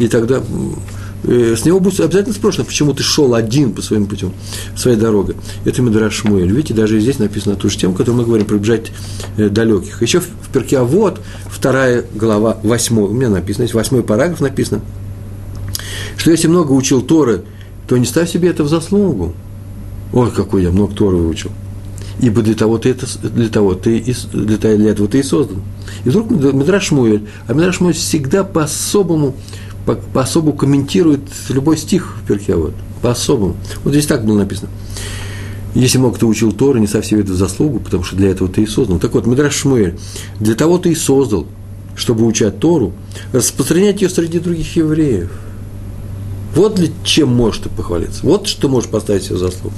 И 0.00 0.08
тогда 0.08 0.42
э, 1.24 1.54
с 1.54 1.64
него 1.66 1.78
будет 1.78 2.00
обязательно 2.00 2.34
спрошено, 2.34 2.64
почему 2.64 2.94
ты 2.94 3.02
шел 3.02 3.34
один 3.34 3.72
по 3.72 3.82
своим 3.82 4.06
путем, 4.06 4.32
своей 4.74 4.96
дорогой. 4.96 5.36
Это 5.66 5.82
Медраш 5.82 6.14
Шмуэль. 6.14 6.50
Видите, 6.50 6.72
даже 6.72 6.98
здесь 6.98 7.18
написано 7.18 7.54
ту 7.54 7.68
же 7.68 7.76
тему, 7.76 7.92
которую 7.92 8.22
мы 8.22 8.24
говорим, 8.24 8.46
приближать 8.46 8.92
э, 9.36 9.50
далеких. 9.50 10.00
Еще 10.00 10.20
в, 10.20 10.26
перке 10.52 10.78
а 10.78 10.84
вот 10.84 11.20
вторая 11.50 12.06
глава, 12.14 12.56
восьмой, 12.62 13.10
у 13.10 13.12
меня 13.12 13.28
написано, 13.28 13.66
здесь 13.66 13.74
восьмой 13.74 14.02
параграф 14.02 14.40
написано, 14.40 14.80
что 16.16 16.30
если 16.30 16.48
много 16.48 16.72
учил 16.72 17.02
Торы, 17.02 17.42
то 17.86 17.98
не 17.98 18.06
ставь 18.06 18.30
себе 18.30 18.48
это 18.48 18.64
в 18.64 18.68
заслугу. 18.68 19.34
Ой, 20.14 20.30
какой 20.30 20.62
я 20.62 20.70
много 20.70 20.94
Торы 20.94 21.18
выучил. 21.18 21.50
Ибо 22.20 22.42
для 22.42 22.54
того 22.54 22.78
ты 22.78 22.90
это, 22.90 23.06
для 23.28 23.48
того 23.48 23.74
ты 23.74 23.98
и, 23.98 24.14
для, 24.32 24.56
для 24.56 24.90
этого 24.90 25.08
ты 25.08 25.20
и 25.20 25.22
создан. 25.22 25.62
И 26.04 26.08
вдруг 26.08 26.30
Мидраш 26.30 26.90
Муэль, 26.90 27.26
а 27.46 27.54
Мидраш 27.54 27.80
Муэль 27.80 27.94
всегда 27.94 28.44
по-особому, 28.44 29.34
по, 29.90 29.96
по-особому 29.96 30.52
комментирует 30.52 31.20
любой 31.48 31.76
стих 31.76 32.16
в 32.22 32.26
перке, 32.26 32.54
вот, 32.54 32.74
по-особому. 33.02 33.56
Вот 33.84 33.92
здесь 33.92 34.06
так 34.06 34.24
было 34.24 34.38
написано. 34.38 34.70
Если 35.74 35.98
мог 35.98 36.18
ты 36.18 36.26
учил 36.26 36.52
Торы, 36.52 36.80
не 36.80 36.86
совсем 36.86 37.20
это 37.20 37.32
в 37.32 37.36
заслугу, 37.36 37.78
потому 37.80 38.02
что 38.02 38.16
для 38.16 38.30
этого 38.30 38.48
ты 38.48 38.62
и 38.62 38.66
создан. 38.66 38.98
Так 38.98 39.14
вот, 39.14 39.26
Мидраш 39.26 39.54
Шмуэль, 39.54 39.98
для 40.40 40.54
того 40.54 40.78
ты 40.78 40.92
и 40.92 40.94
создал, 40.94 41.46
чтобы 41.96 42.26
учать 42.26 42.58
Тору, 42.58 42.92
распространять 43.32 44.02
ее 44.02 44.08
среди 44.08 44.40
других 44.40 44.76
евреев. 44.76 45.30
Вот 46.54 46.74
для 46.74 46.88
чем 47.04 47.28
можешь 47.28 47.62
ты 47.62 47.68
похвалиться. 47.68 48.20
Вот 48.24 48.48
что 48.48 48.68
можешь 48.68 48.90
поставить 48.90 49.24
себе 49.24 49.38
заслугу. 49.38 49.76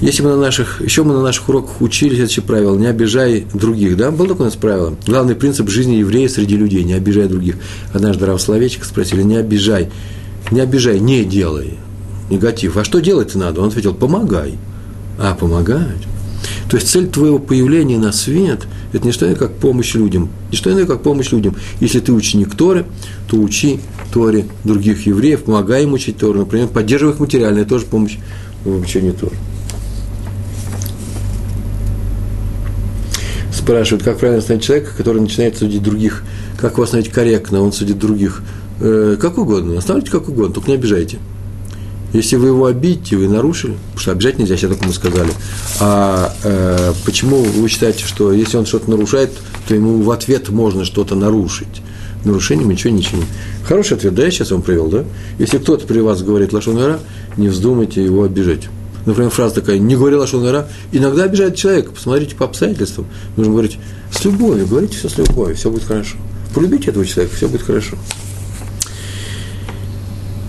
Если 0.00 0.22
мы 0.22 0.30
на 0.30 0.36
наших, 0.36 0.80
еще 0.80 1.02
мы 1.02 1.12
на 1.12 1.22
наших 1.22 1.48
уроках 1.48 1.80
учили 1.82 2.14
следующее 2.14 2.42
правило, 2.42 2.76
не 2.76 2.86
обижай 2.86 3.46
других, 3.52 3.96
да, 3.96 4.10
было 4.10 4.28
такое 4.28 4.46
у 4.46 4.50
нас 4.50 4.56
правило. 4.56 4.96
Главный 5.06 5.34
принцип 5.34 5.68
жизни 5.68 5.96
еврея 5.96 6.28
среди 6.28 6.56
людей, 6.56 6.84
не 6.84 6.94
обижай 6.94 7.28
других. 7.28 7.56
Однажды 7.92 8.24
Рав 8.24 8.40
Словечек 8.40 8.84
спросили, 8.84 9.22
не 9.22 9.36
обижай, 9.36 9.90
не 10.50 10.60
обижай, 10.60 11.00
не 11.00 11.24
делай 11.24 11.74
негатив. 12.30 12.76
А 12.76 12.84
что 12.84 13.00
делать 13.00 13.34
надо? 13.34 13.60
Он 13.60 13.68
ответил, 13.68 13.92
помогай. 13.92 14.54
А, 15.18 15.34
помогать? 15.34 16.06
То 16.70 16.76
есть 16.76 16.88
цель 16.88 17.08
твоего 17.08 17.38
появления 17.38 17.98
на 17.98 18.12
свет– 18.12 18.66
это 18.92 19.04
не 19.04 19.12
что 19.12 19.26
иное, 19.26 19.36
как 19.36 19.52
помощь 19.56 19.94
людям. 19.94 20.30
Не 20.50 20.56
что 20.56 20.72
иное, 20.72 20.86
как 20.86 21.02
помощь 21.02 21.32
людям. 21.32 21.56
Если 21.80 22.00
ты 22.00 22.12
ученик 22.12 22.54
Торы, 22.54 22.86
то 23.28 23.36
учи 23.36 23.80
Торе 24.14 24.46
других 24.64 25.06
евреев, 25.06 25.44
помогай 25.44 25.82
им 25.82 25.92
учить 25.92 26.16
Тору. 26.16 26.40
Например, 26.40 26.68
поддерживай 26.68 27.12
их 27.12 27.20
материально, 27.20 27.58
это 27.60 27.70
тоже 27.70 27.84
помощь 27.84 28.16
в 28.64 28.74
обучении 28.74 29.10
Торы. 29.10 29.36
Спрашивают, 33.70 34.02
как 34.02 34.18
правильно 34.18 34.40
остановить 34.40 34.64
человека, 34.64 34.90
который 34.96 35.22
начинает 35.22 35.56
судить 35.56 35.80
других, 35.80 36.24
как 36.58 36.72
его 36.72 36.82
остановить 36.82 37.12
корректно, 37.12 37.62
он 37.62 37.72
судит 37.72 38.00
других. 38.00 38.42
Э, 38.80 39.16
как 39.20 39.38
угодно, 39.38 39.78
оставьте 39.78 40.10
как 40.10 40.28
угодно, 40.28 40.54
только 40.54 40.70
не 40.70 40.74
обижайте. 40.74 41.18
Если 42.12 42.34
вы 42.34 42.48
его 42.48 42.66
обидите, 42.66 43.16
вы 43.16 43.28
нарушили, 43.28 43.76
потому 43.92 44.00
что 44.00 44.10
обижать 44.10 44.40
нельзя, 44.40 44.56
сейчас 44.56 44.70
только 44.70 44.86
мы 44.86 44.92
сказали. 44.92 45.30
А 45.78 46.34
э, 46.42 46.92
почему 47.04 47.42
вы 47.42 47.68
считаете, 47.68 48.04
что 48.04 48.32
если 48.32 48.56
он 48.56 48.66
что-то 48.66 48.90
нарушает, 48.90 49.30
то 49.68 49.74
ему 49.76 50.02
в 50.02 50.10
ответ 50.10 50.48
можно 50.48 50.84
что-то 50.84 51.14
нарушить? 51.14 51.82
Нарушением 52.24 52.70
ничего 52.70 52.92
не 52.92 53.04
чинит. 53.04 53.26
Хороший 53.64 53.96
ответ, 53.96 54.16
да, 54.16 54.24
я 54.24 54.32
сейчас 54.32 54.50
вам 54.50 54.62
привел, 54.62 54.88
да? 54.88 55.04
Если 55.38 55.58
кто-то 55.58 55.86
при 55.86 56.00
вас 56.00 56.22
говорит 56.22 56.52
лошонара, 56.52 56.98
не 57.36 57.48
вздумайте 57.48 58.04
его 58.04 58.24
обижать. 58.24 58.68
Например, 59.06 59.30
фраза 59.30 59.56
такая, 59.56 59.78
не 59.78 59.96
говори 59.96 60.16
лошонара, 60.16 60.68
иногда 60.92 61.24
обижает 61.24 61.56
человека, 61.56 61.92
посмотрите 61.92 62.36
по 62.36 62.44
обстоятельствам. 62.44 63.06
Нужно 63.36 63.52
говорить 63.52 63.78
с 64.12 64.24
любовью, 64.24 64.66
говорите 64.66 64.96
все 64.96 65.08
с 65.08 65.18
любовью, 65.18 65.56
все 65.56 65.70
будет 65.70 65.84
хорошо. 65.84 66.16
Полюбите 66.54 66.90
этого 66.90 67.06
человека, 67.06 67.36
все 67.36 67.48
будет 67.48 67.62
хорошо. 67.62 67.96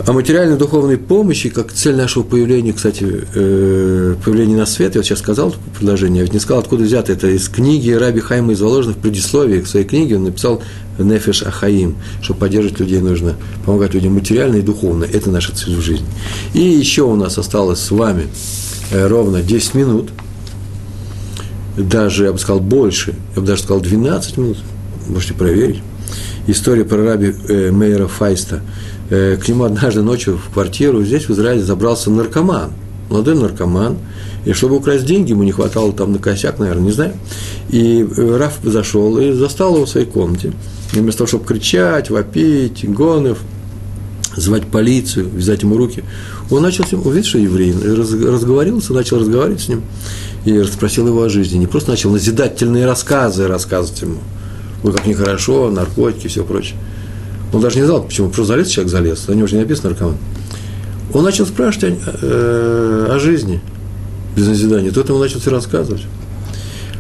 О 0.08 0.14
материальной 0.14 0.58
духовной 0.58 0.98
помощи, 0.98 1.50
как 1.50 1.72
цель 1.72 1.96
нашего 1.96 2.24
появления, 2.24 2.74
кстати, 2.74 3.06
э, 3.36 4.16
появления 4.24 4.56
на 4.56 4.66
свет, 4.66 4.96
я 4.96 5.00
вот 5.00 5.06
сейчас 5.06 5.20
сказал 5.20 5.54
предложение, 5.78 6.20
я 6.20 6.24
ведь 6.24 6.34
не 6.34 6.40
сказал, 6.40 6.62
откуда 6.62 6.84
взято 6.86 7.12
это, 7.12 7.28
из 7.28 7.50
книги 7.50 7.92
Раби 7.92 8.20
Хайма 8.20 8.54
из 8.54 8.62
Воложина 8.62 8.96
в 8.96 9.62
к 9.62 9.68
своей 9.68 9.86
книге 9.86 10.16
он 10.16 10.24
написал 10.24 10.62
Нефеш 10.98 11.44
Ахаим, 11.44 11.98
чтобы 12.22 12.40
поддерживать 12.40 12.80
людей 12.80 13.00
нужно, 13.00 13.36
помогать 13.66 13.94
людям 13.94 14.14
материально 14.14 14.56
и 14.56 14.62
духовно, 14.62 15.04
это 15.04 15.30
наша 15.30 15.56
цель 15.56 15.76
в 15.76 15.82
жизни. 15.82 16.08
И 16.54 16.62
еще 16.62 17.04
у 17.04 17.16
нас 17.16 17.38
осталось 17.38 17.80
с 17.80 17.92
вами 17.92 18.24
э, 18.92 19.08
ровно 19.08 19.44
10 19.44 19.76
минут, 19.76 20.10
даже, 21.78 22.26
я 22.26 22.34
бы 22.34 22.40
сказал, 22.40 22.60
больше, 22.60 23.14
я 23.36 23.42
бы 23.42 23.48
даже 23.48 23.62
сказал 23.62 23.82
12 23.82 24.38
минут, 24.38 24.58
можете 25.08 25.36
проверить. 25.36 25.82
История 26.48 26.86
про 26.86 27.04
раби 27.04 27.36
э, 27.50 27.72
Мейера 27.72 28.08
Файста– 28.08 28.62
к 29.12 29.48
нему 29.48 29.66
однажды 29.66 30.02
ночью 30.02 30.38
в 30.38 30.54
квартиру, 30.54 31.04
здесь 31.04 31.28
в 31.28 31.32
Израиле 31.32 31.62
забрался 31.62 32.10
наркоман, 32.10 32.72
молодой 33.10 33.36
наркоман, 33.36 33.98
и 34.46 34.54
чтобы 34.54 34.78
украсть 34.78 35.06
деньги, 35.06 35.32
ему 35.32 35.44
не 35.44 35.52
хватало 35.52 35.92
там 35.92 36.14
на 36.14 36.20
косяк, 36.20 36.60
наверное, 36.60 36.84
не 36.84 36.92
знаю. 36.92 37.14
И 37.70 38.02
э, 38.04 38.38
Раф 38.38 38.60
зашел 38.64 39.20
и 39.20 39.34
застал 39.34 39.76
его 39.76 39.86
в 39.86 39.90
своей 39.90 40.08
комнате. 40.08 40.54
И 40.94 41.00
вместо 41.00 41.20
того, 41.20 41.28
чтобы 41.28 41.46
кричать, 41.46 42.10
вопить, 42.10 42.90
гонов, 42.90 43.40
звать 44.36 44.66
полицию, 44.66 45.30
вязать 45.30 45.62
ему 45.62 45.78
руки, 45.78 46.04
он 46.50 46.64
начал 46.64 46.86
с 46.86 46.92
ним, 46.92 47.06
увидел, 47.06 47.28
что 47.28 47.38
еврей, 47.38 47.74
разговорился, 47.74 48.94
начал 48.94 49.20
разговаривать 49.20 49.62
с 49.62 49.68
ним 49.68 49.84
и 50.46 50.58
расспросил 50.58 51.08
его 51.08 51.22
о 51.22 51.30
жизни. 51.30 51.58
Не 51.58 51.68
просто 51.68 51.92
начал 51.92 52.12
назидательные 52.12 52.86
рассказы 52.86 53.48
рассказывать 53.48 54.02
ему. 54.02 54.18
Ой, 54.84 54.94
как 54.94 55.06
нехорошо, 55.06 55.70
наркотики, 55.70 56.28
все 56.28 56.44
прочее. 56.44 56.78
Он 57.54 57.62
даже 57.62 57.80
не 57.80 57.86
знал, 57.86 58.04
почему. 58.04 58.30
Просто 58.30 58.54
залез 58.54 58.70
человек 58.70 58.92
залез, 58.92 59.28
на 59.28 59.34
него 59.34 59.48
же 59.48 59.56
не 59.56 59.62
написано 59.62 59.90
наркоман. 59.90 60.18
Он 61.14 61.24
начал 61.24 61.46
спрашивать 61.46 62.00
о, 62.06 62.20
э, 62.22 63.08
о 63.12 63.20
жизни 63.20 63.62
без 64.36 64.48
назидания. 64.48 64.92
Тот 64.92 65.10
ему 65.10 65.20
начал 65.20 65.40
все 65.40 65.52
рассказывать. 65.52 66.04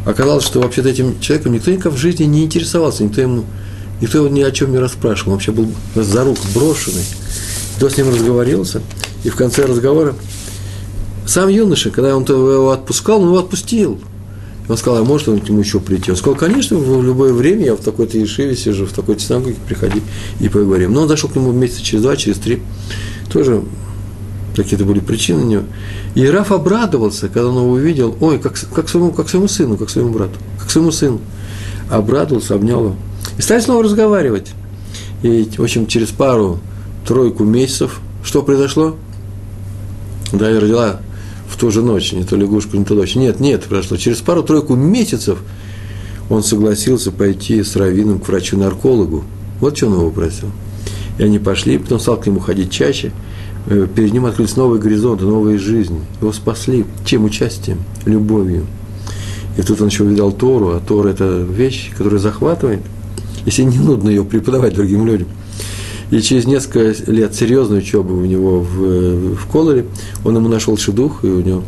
Оказалось, 0.05 0.43
что 0.43 0.59
вообще-то 0.59 0.89
этим 0.89 1.19
человеком 1.19 1.53
никто 1.53 1.71
никак 1.71 1.93
в 1.93 1.97
жизни 1.97 2.25
не 2.25 2.43
интересовался, 2.43 3.03
никто 3.03 3.21
ему 3.21 3.45
никто 4.01 4.17
его 4.17 4.27
ни 4.27 4.41
о 4.41 4.51
чем 4.51 4.71
не 4.71 4.79
расспрашивал. 4.79 5.33
Он 5.33 5.37
вообще 5.37 5.51
был 5.51 5.71
за 5.95 6.23
рук 6.23 6.37
брошенный. 6.53 7.05
Кто 7.77 7.89
с 7.89 7.97
ним 7.97 8.09
разговорился, 8.09 8.81
и 9.23 9.29
в 9.29 9.35
конце 9.35 9.65
разговора 9.65 10.15
сам 11.25 11.49
юноша, 11.49 11.91
когда 11.91 12.15
он 12.17 12.23
его 12.23 12.71
отпускал, 12.71 13.21
он 13.21 13.27
его 13.27 13.39
отпустил– 13.39 13.99
он 14.71 14.77
сказал, 14.77 15.01
а 15.01 15.03
может 15.05 15.27
он 15.27 15.39
к 15.39 15.49
нему 15.49 15.59
еще 15.59 15.79
прийти? 15.79 16.11
Он 16.11 16.17
сказал, 16.17 16.37
конечно, 16.37 16.77
в 16.77 17.03
любое 17.03 17.33
время 17.33 17.65
я 17.65 17.75
в 17.75 17.79
такой-то 17.79 18.17
Ешиве 18.17 18.55
сижу, 18.55 18.85
в 18.85 18.93
такой-то 18.93 19.21
синагоге, 19.21 19.55
приходи 19.67 20.01
и 20.39 20.49
поговорим. 20.49 20.93
Но 20.93 21.01
он 21.01 21.07
зашел 21.07 21.29
к 21.29 21.35
нему 21.35 21.51
месяца 21.51 21.83
через 21.83 22.03
два, 22.03 22.15
через 22.15 22.37
три. 22.37 22.61
Тоже 23.31 23.63
какие-то 24.55 24.85
были 24.85 24.99
причины 24.99 25.41
у 25.41 25.45
него. 25.45 25.63
И 26.15 26.25
Раф 26.25 26.51
обрадовался, 26.51 27.27
когда 27.27 27.49
он 27.49 27.57
его 27.57 27.71
увидел, 27.71 28.15
ой, 28.19 28.39
как, 28.39 28.59
как, 28.73 28.89
своему, 28.89 29.11
как 29.11 29.29
своему 29.29 29.47
сыну, 29.47 29.77
как 29.77 29.89
своему 29.89 30.11
брату, 30.11 30.37
как 30.59 30.69
своему 30.69 30.91
сыну. 30.91 31.21
Обрадовался, 31.89 32.55
обнял 32.55 32.79
его. 32.79 32.95
И 33.37 33.41
стали 33.41 33.61
снова 33.61 33.83
разговаривать. 33.83 34.51
И, 35.23 35.49
в 35.57 35.63
общем, 35.63 35.87
через 35.87 36.09
пару, 36.09 36.59
тройку 37.05 37.43
месяцев, 37.43 37.99
что 38.23 38.41
произошло? 38.41 38.95
Да, 40.31 40.49
я 40.49 40.59
родила 40.59 41.01
в 41.51 41.57
ту 41.57 41.69
же 41.69 41.81
ночь, 41.81 42.13
не 42.13 42.23
то 42.23 42.37
лягушку, 42.37 42.77
не 42.77 42.85
то 42.85 42.95
дочь. 42.95 43.15
Нет, 43.15 43.39
нет, 43.39 43.65
прошло. 43.65 43.97
Через 43.97 44.19
пару-тройку 44.21 44.75
месяцев 44.75 45.39
он 46.29 46.43
согласился 46.43 47.11
пойти 47.11 47.61
с 47.61 47.75
раввином 47.75 48.19
к 48.19 48.27
врачу-наркологу. 48.29 49.25
Вот 49.59 49.75
что 49.75 49.87
он 49.87 49.93
его 49.93 50.09
просил. 50.11 50.49
И 51.17 51.23
они 51.23 51.39
пошли, 51.39 51.77
потом 51.77 51.99
стал 51.99 52.17
к 52.17 52.25
нему 52.25 52.39
ходить 52.39 52.71
чаще. 52.71 53.11
Э, 53.67 53.85
перед 53.93 54.13
ним 54.13 54.25
открылись 54.25 54.55
новые 54.55 54.81
горизонты, 54.81 55.25
новые 55.25 55.59
жизни. 55.59 55.99
Его 56.21 56.31
спасли. 56.31 56.85
Чем 57.03 57.25
участием? 57.25 57.79
Любовью. 58.05 58.65
И 59.57 59.61
тут 59.61 59.81
он 59.81 59.87
еще 59.87 60.05
увидел 60.05 60.31
Тору, 60.31 60.69
а 60.69 60.79
Тора– 60.79 61.09
это 61.09 61.41
вещь, 61.41 61.91
которая 61.97 62.21
захватывает, 62.21 62.79
если 63.45 63.63
не 63.63 63.77
нудно 63.77 64.09
ее 64.09 64.23
преподавать 64.23 64.73
другим 64.73 65.05
людям– 65.05 65.27
и 66.11 66.21
через 66.21 66.45
несколько 66.45 66.93
лет 67.09 67.33
серьезной 67.33 67.79
учебы 67.79 68.21
у 68.21 68.25
него 68.25 68.59
в, 68.59 69.35
в 69.35 69.47
Колоре 69.47 69.85
он 70.25 70.35
ему 70.35 70.49
нашел 70.49 70.77
шедух, 70.77 71.23
и 71.23 71.27
у 71.27 71.41
него 71.41 71.63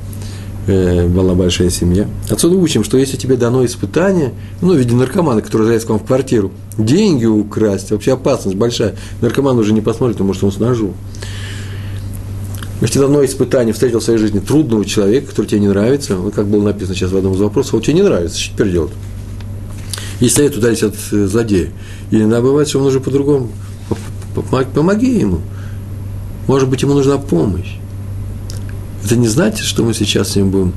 э, 0.67 1.07
была 1.07 1.33
большая 1.33 1.69
семья. 1.69 2.07
Отсюда 2.29 2.57
учим, 2.57 2.83
что 2.83 2.97
если 2.97 3.15
тебе 3.15 3.37
дано 3.37 3.65
испытание, 3.65 4.33
ну, 4.61 4.73
в 4.73 4.77
виде 4.77 4.93
наркомана, 4.93 5.41
который 5.41 5.65
залез 5.65 5.85
к 5.85 5.89
вам 5.89 5.99
в 5.99 6.05
квартиру, 6.05 6.51
деньги 6.77 7.25
украсть, 7.25 7.91
вообще 7.91 8.13
опасность 8.13 8.57
большая. 8.57 8.95
Наркоман 9.21 9.57
уже 9.57 9.71
не 9.71 9.81
посмотрит, 9.81 10.17
потому 10.17 10.33
что 10.33 10.47
он 10.47 10.51
с 10.51 10.59
ножу. 10.59 10.93
Если 12.81 12.95
ты 12.95 12.99
давно 12.99 13.23
испытание 13.23 13.73
встретил 13.73 14.01
в 14.01 14.03
своей 14.03 14.19
жизни 14.19 14.39
трудного 14.39 14.83
человека, 14.83 15.27
который 15.29 15.45
тебе 15.45 15.61
не 15.61 15.69
нравится, 15.69 16.17
вот 16.17 16.33
как 16.33 16.47
было 16.47 16.63
написано 16.63 16.95
сейчас 16.95 17.11
в 17.11 17.17
одном 17.17 17.33
из 17.33 17.39
вопросов, 17.39 17.75
он 17.75 17.81
тебе 17.81 17.93
не 17.93 18.01
нравится, 18.01 18.37
что 18.37 18.55
теперь 18.55 18.73
делать? 18.73 18.91
Есть 20.19 20.35
совет 20.35 20.57
ударить 20.57 20.83
от 20.83 20.95
э, 21.13 21.27
злодея. 21.27 21.69
И 22.11 22.17
иногда 22.17 22.41
бывает, 22.41 22.67
что 22.67 22.79
он 22.79 22.87
уже 22.87 22.99
по-другому. 22.99 23.49
Помоги 24.34 25.19
ему. 25.19 25.39
Может 26.47 26.69
быть, 26.69 26.81
ему 26.81 26.93
нужна 26.93 27.17
помощь. 27.17 27.75
Это 29.03 29.15
не 29.15 29.27
значит, 29.27 29.65
что 29.65 29.84
мы 29.84 29.93
сейчас 29.93 30.29
с 30.29 30.36
ним 30.36 30.49
будем 30.49 30.73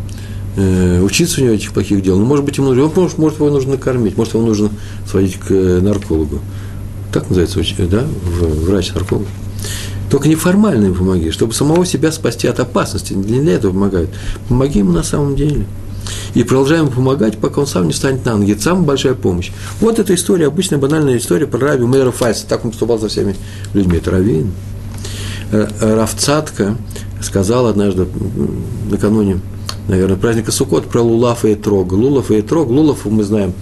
э, 0.57 1.01
учиться 1.01 1.41
у 1.41 1.45
него 1.45 1.55
этих 1.55 1.73
плохих 1.73 2.03
дел. 2.03 2.19
Но, 2.19 2.25
может 2.25 2.45
быть, 2.45 2.59
ему 2.59 2.73
нужно, 2.73 3.01
может, 3.01 3.19
может, 3.19 3.39
его 3.39 3.51
нужно 3.51 3.73
накормить, 3.73 4.17
может, 4.17 4.35
его 4.35 4.45
нужно 4.45 4.71
сводить 5.09 5.37
к 5.37 5.51
э, 5.51 5.81
наркологу. 5.81 6.41
Так 7.13 7.29
называется, 7.31 7.61
да, 7.89 8.05
врач-нарколог. 8.41 9.27
Только 10.11 10.29
неформально 10.29 10.87
ему 10.87 10.95
помоги, 10.95 11.31
чтобы 11.31 11.53
самого 11.53 11.85
себя 11.85 12.13
спасти 12.13 12.47
от 12.47 12.61
опасности. 12.61 13.13
Не 13.13 13.41
для 13.41 13.55
этого 13.55 13.73
помогают. 13.73 14.11
Помоги 14.49 14.81
ему 14.81 14.93
на 14.93 15.03
самом 15.03 15.35
деле. 15.35 15.67
И 16.37 16.43
продолжаем 16.45 16.89
помогать, 16.89 17.39
пока 17.39 17.63
он 17.63 17.67
сам 17.67 17.87
не 17.87 17.95
станет 17.95 18.27
на 18.27 18.37
ноги. 18.37 18.53
Это 18.53 18.61
самая 18.61 18.85
большая 18.85 19.15
помощь. 19.15 19.53
Вот 19.81 19.99
эта 19.99 20.15
история, 20.15 20.49
обычная 20.49 20.79
банальная 20.79 21.17
история 21.17 21.47
про 21.47 21.59
Раби 21.59 21.85
Мейра 21.85 22.11
Файса. 22.11 22.47
Так 22.47 22.63
он 22.63 22.73
поступал 22.73 22.99
со 22.99 23.09
всеми 23.09 23.35
людьми. 23.73 23.97
Это 23.97 24.11
Равин. 24.11 24.53
Э, 25.51 25.67
Равцатка 25.81 26.77
сказал 27.23 27.69
однажды, 27.69 28.07
накануне, 28.91 29.41
наверное, 29.89 30.19
праздника 30.19 30.53
Суккот 30.53 30.91
про 30.91 31.01
Лулав 31.01 31.47
и 31.47 31.55
Этрог. 31.55 31.93
Лулав 31.93 32.31
и 32.31 32.41
Этрог. 32.41 32.69
Лулав, 32.69 33.07
мы 33.07 33.25
знаем, 33.25 33.55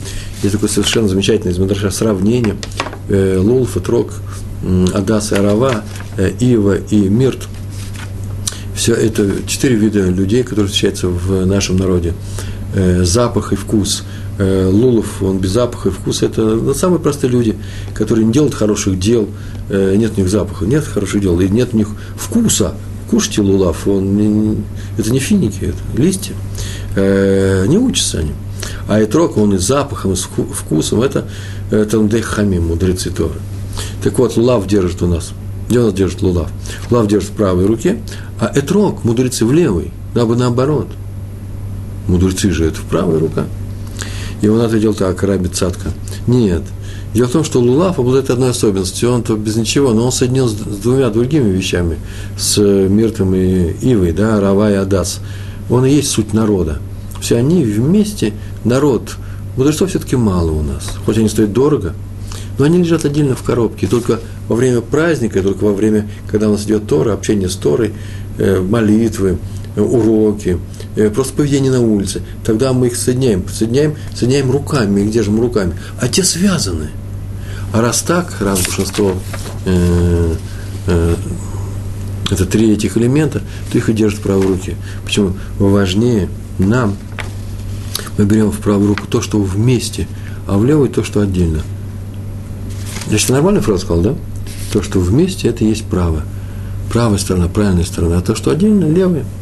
есть 0.42 0.54
такое 0.56 0.68
совершенно 0.68 1.06
замечательное 1.06 1.52
из 1.52 1.58
Мадраша 1.60 1.92
сравнение. 1.92 2.56
Э, 3.08 3.38
Лулав, 3.38 3.76
Этрог, 3.76 4.14
Адас 4.92 5.30
и 5.30 5.36
Арава, 5.36 5.84
э, 6.16 6.32
Ива 6.40 6.74
и 6.76 7.08
Мирт. 7.08 7.46
Все 8.74 8.94
это 8.94 9.30
четыре 9.46 9.76
вида 9.76 10.00
людей, 10.00 10.42
которые 10.42 10.66
встречаются 10.66 11.06
в 11.06 11.46
нашем 11.46 11.76
народе. 11.76 12.14
Запах 12.74 13.52
и 13.52 13.56
вкус– 13.56 14.02
э, 14.38 14.68
лулов, 14.70 15.22
он 15.22 15.38
без 15.38 15.50
запаха 15.50 15.88
и 15.88 15.92
вкуса, 15.92 16.26
это 16.26 16.42
ну, 16.42 16.74
самые 16.74 17.00
простые 17.00 17.30
люди, 17.30 17.56
которые 17.94 18.26
не 18.26 18.32
делают 18.32 18.54
хороших 18.54 18.98
дел, 18.98 19.28
э, 19.68 19.94
нет 19.96 20.12
у 20.16 20.20
них 20.20 20.30
запаха, 20.30 20.64
нет 20.66 20.84
хороших 20.84 21.20
дел, 21.20 21.38
и 21.40 21.48
нет 21.48 21.70
у 21.72 21.76
них 21.76 21.88
вкуса. 22.16 22.74
Кушайте 23.10 23.42
лулав, 23.42 23.86
он 23.86 24.16
не, 24.16 24.56
это 24.98 25.12
не 25.12 25.18
финики, 25.18 25.64
это 25.64 26.02
листья. 26.02 26.34
Э, 26.96 27.66
не 27.66 27.78
учатся 27.78 28.20
они. 28.20 28.32
А 28.88 29.00
итрок, 29.00 29.36
он 29.36 29.54
и 29.54 29.58
запахом, 29.58 30.12
и 30.12 30.16
вкусом, 30.16 31.02
это, 31.02 31.28
это 31.70 32.02
дехами, 32.02 32.58
мудрецы 32.58 33.10
Торы. 33.10 33.34
Так 34.02 34.18
вот, 34.18 34.36
лулав 34.36 34.66
держит 34.66 35.02
у 35.02 35.06
нас. 35.06 35.32
Где 35.68 35.80
у 35.80 35.84
нас 35.84 35.94
держит 35.94 36.22
лулав? 36.22 36.50
Лулав 36.90 37.06
держит 37.06 37.30
в 37.30 37.34
правой 37.34 37.66
руке, 37.66 37.98
а 38.40 38.50
этрок, 38.54 39.04
мудрецы 39.04 39.44
в 39.44 39.52
левой, 39.52 39.92
дабы 40.14 40.36
наоборот. 40.36 40.88
Мудрецы 42.08 42.50
же 42.50 42.66
это 42.66 42.78
в 42.78 42.84
правой 42.84 43.18
рука. 43.18 43.44
И 44.42 44.48
он 44.48 44.60
ответил 44.60 44.94
так, 44.94 45.22
Раби 45.22 45.48
Цатка. 45.48 45.90
Нет. 46.26 46.62
Дело 47.14 47.28
в 47.28 47.32
том, 47.32 47.44
что 47.44 47.60
Лулав 47.60 47.98
обладает 47.98 48.30
одной 48.30 48.50
особенностью. 48.50 49.10
Он-то 49.10 49.36
без 49.36 49.56
ничего, 49.56 49.92
но 49.92 50.04
он 50.06 50.12
соединен 50.12 50.48
с 50.48 50.52
двумя 50.54 51.10
другими 51.10 51.50
вещами. 51.50 51.96
С 52.36 52.58
Миртом 52.58 53.34
и 53.34 53.72
Ивой, 53.80 54.12
да, 54.12 54.40
Рава 54.40 54.70
и 54.70 54.74
Адас. 54.74 55.20
Он 55.70 55.86
и 55.86 55.90
есть 55.90 56.10
суть 56.10 56.34
народа. 56.34 56.78
Все 57.20 57.36
они 57.36 57.64
вместе 57.64 58.32
народ. 58.64 59.16
Мудрецов 59.56 59.90
все-таки 59.90 60.16
мало 60.16 60.50
у 60.50 60.62
нас. 60.62 60.90
Хоть 61.06 61.16
они 61.16 61.28
стоят 61.28 61.52
дорого, 61.52 61.94
но 62.58 62.64
они 62.64 62.78
лежат 62.78 63.04
отдельно 63.04 63.34
в 63.34 63.42
коробке. 63.42 63.86
только 63.86 64.20
во 64.48 64.56
время 64.56 64.80
праздника, 64.80 65.42
только 65.42 65.64
во 65.64 65.72
время, 65.72 66.08
когда 66.28 66.48
у 66.48 66.52
нас 66.52 66.64
идет 66.64 66.86
Тора, 66.86 67.14
общение 67.14 67.48
с 67.48 67.56
Торой, 67.56 67.92
э, 68.38 68.60
молитвы, 68.60 69.38
уроки, 69.76 70.58
э, 70.96 71.10
просто 71.10 71.34
поведение 71.34 71.72
на 71.72 71.80
улице, 71.80 72.22
тогда 72.44 72.72
мы 72.72 72.88
их 72.88 72.96
соединяем, 72.96 73.44
соединяем, 73.48 73.96
соединяем 74.14 74.50
руками, 74.50 75.00
их 75.00 75.10
держим 75.10 75.40
руками, 75.40 75.74
а 76.00 76.08
те 76.08 76.22
связаны. 76.22 76.88
А 77.72 77.80
раз 77.80 78.02
так, 78.02 78.40
раз 78.40 78.62
большинство 78.62 79.14
э, 79.64 80.34
э, 80.86 81.16
это 82.30 82.46
три 82.46 82.72
этих 82.72 82.96
элемента, 82.96 83.42
то 83.70 83.78
их 83.78 83.88
и 83.88 83.92
держат 83.92 84.20
в 84.20 84.22
правой 84.22 84.46
руке. 84.46 84.76
Почему 85.04 85.34
важнее 85.58 86.28
нам, 86.58 86.96
мы 88.16 88.24
берем 88.24 88.50
в 88.50 88.58
правую 88.60 88.88
руку 88.88 89.06
то, 89.08 89.20
что 89.20 89.40
вместе, 89.40 90.06
а 90.46 90.56
в 90.56 90.64
левую 90.64 90.88
то, 90.88 91.02
что 91.02 91.20
отдельно. 91.20 91.62
Я 93.10 93.18
что, 93.18 93.32
нормально 93.32 93.60
фразу 93.60 93.84
сказал, 93.84 94.02
да? 94.02 94.14
То, 94.72 94.82
что 94.82 95.00
вместе, 95.00 95.48
это 95.48 95.64
и 95.64 95.68
есть 95.68 95.84
право. 95.84 96.22
Правая 96.90 97.18
сторона, 97.18 97.48
правильная 97.48 97.84
сторона, 97.84 98.18
а 98.18 98.22
то, 98.22 98.34
что 98.34 98.52
отдельно, 98.52 98.84
левая– 98.84 99.24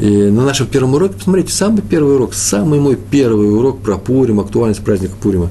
и 0.00 0.30
на 0.30 0.46
нашем 0.46 0.66
первом 0.66 0.94
уроке, 0.94 1.14
посмотрите, 1.16 1.52
самый 1.52 1.82
первый 1.82 2.14
урок, 2.14 2.32
самый 2.32 2.80
мой 2.80 2.96
первый 2.96 3.54
урок 3.54 3.82
про 3.82 3.98
Пурим, 3.98 4.40
актуальность 4.40 4.82
праздника 4.82 5.12
Пурима. 5.20 5.50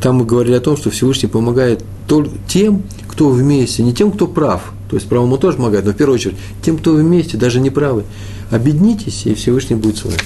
Там 0.00 0.16
мы 0.16 0.24
говорили 0.24 0.56
о 0.56 0.60
том, 0.60 0.76
что 0.76 0.90
Всевышний 0.90 1.28
помогает 1.28 1.84
тем, 2.48 2.82
кто 3.06 3.28
вместе, 3.28 3.84
не 3.84 3.94
тем, 3.94 4.10
кто 4.10 4.26
прав. 4.26 4.72
То 4.90 4.96
есть 4.96 5.08
правому 5.08 5.38
тоже 5.38 5.58
помогает, 5.58 5.84
но 5.84 5.92
в 5.92 5.96
первую 5.96 6.16
очередь 6.16 6.36
тем, 6.62 6.78
кто 6.78 6.94
вместе, 6.94 7.36
даже 7.36 7.60
не 7.60 7.70
правы. 7.70 8.02
Объединитесь, 8.50 9.24
и 9.24 9.34
Всевышний 9.34 9.76
будет 9.76 9.98
с 9.98 10.04
вами. 10.04 10.18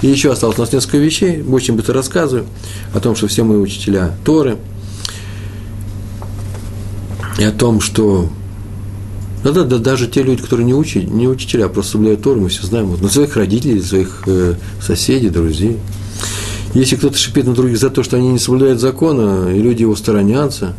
И 0.00 0.06
еще 0.06 0.32
осталось 0.32 0.58
у 0.58 0.62
нас 0.62 0.72
несколько 0.72 0.96
вещей, 0.96 1.42
очень 1.42 1.74
быстро 1.74 1.94
рассказываю 1.94 2.46
о 2.94 3.00
том, 3.00 3.14
что 3.16 3.26
все 3.26 3.44
мы 3.44 3.60
учителя 3.60 4.14
Торы, 4.24 4.56
и 7.38 7.44
о 7.44 7.52
том, 7.52 7.80
что 7.80 8.30
да, 9.44 9.52
да, 9.52 9.64
да, 9.64 9.78
даже 9.78 10.08
те 10.08 10.22
люди, 10.22 10.42
которые 10.42 10.66
не, 10.66 10.74
учи, 10.74 11.00
не 11.00 11.28
учителя, 11.28 11.66
а 11.66 11.68
просто 11.68 11.92
соблюдают 11.92 12.22
Тору, 12.22 12.40
мы 12.40 12.48
все 12.48 12.66
знаем, 12.66 12.86
вот, 12.86 13.00
на 13.00 13.08
своих 13.08 13.36
родителей, 13.36 13.80
своих 13.80 14.22
э, 14.26 14.54
соседей, 14.80 15.30
друзей. 15.30 15.78
Если 16.74 16.96
кто-то 16.96 17.16
шипит 17.16 17.46
на 17.46 17.54
других 17.54 17.78
за 17.78 17.90
то, 17.90 18.02
что 18.02 18.16
они 18.16 18.28
не 18.28 18.38
соблюдают 18.38 18.80
закона, 18.80 19.52
и 19.54 19.60
люди 19.60 19.82
его 19.82 19.96
сторонятся, 19.96 20.74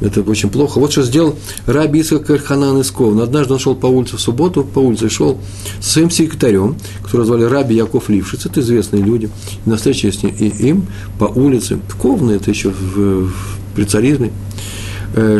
это 0.00 0.22
очень 0.22 0.50
плохо. 0.50 0.78
Вот 0.80 0.92
что 0.92 1.02
сделал 1.02 1.36
Раби 1.66 2.00
Исаак 2.00 2.26
Ханан 2.44 2.80
из 2.80 2.90
Ковна. 2.90 3.22
Однажды 3.22 3.54
он 3.54 3.58
шел 3.58 3.74
по 3.74 3.86
улице 3.86 4.16
в 4.16 4.20
субботу, 4.20 4.64
по 4.64 4.80
улице 4.80 5.08
шел 5.08 5.38
со 5.80 5.92
своим 5.92 6.10
секретарем, 6.10 6.76
которого 7.02 7.26
звали 7.26 7.44
Раби 7.44 7.76
Яков 7.76 8.08
Лившиц, 8.08 8.46
это 8.46 8.60
известные 8.60 9.02
люди. 9.02 9.30
И 9.64 9.70
на 9.70 9.76
встрече 9.76 10.10
с 10.10 10.22
ним, 10.22 10.34
и 10.38 10.48
им 10.48 10.86
по 11.18 11.24
улице, 11.24 11.78
в 11.88 11.96
Ковна, 11.96 12.32
это 12.32 12.50
еще 12.50 12.70
в, 12.70 13.28
в, 13.28 13.32
при 13.74 13.84
царизме, 13.84 14.32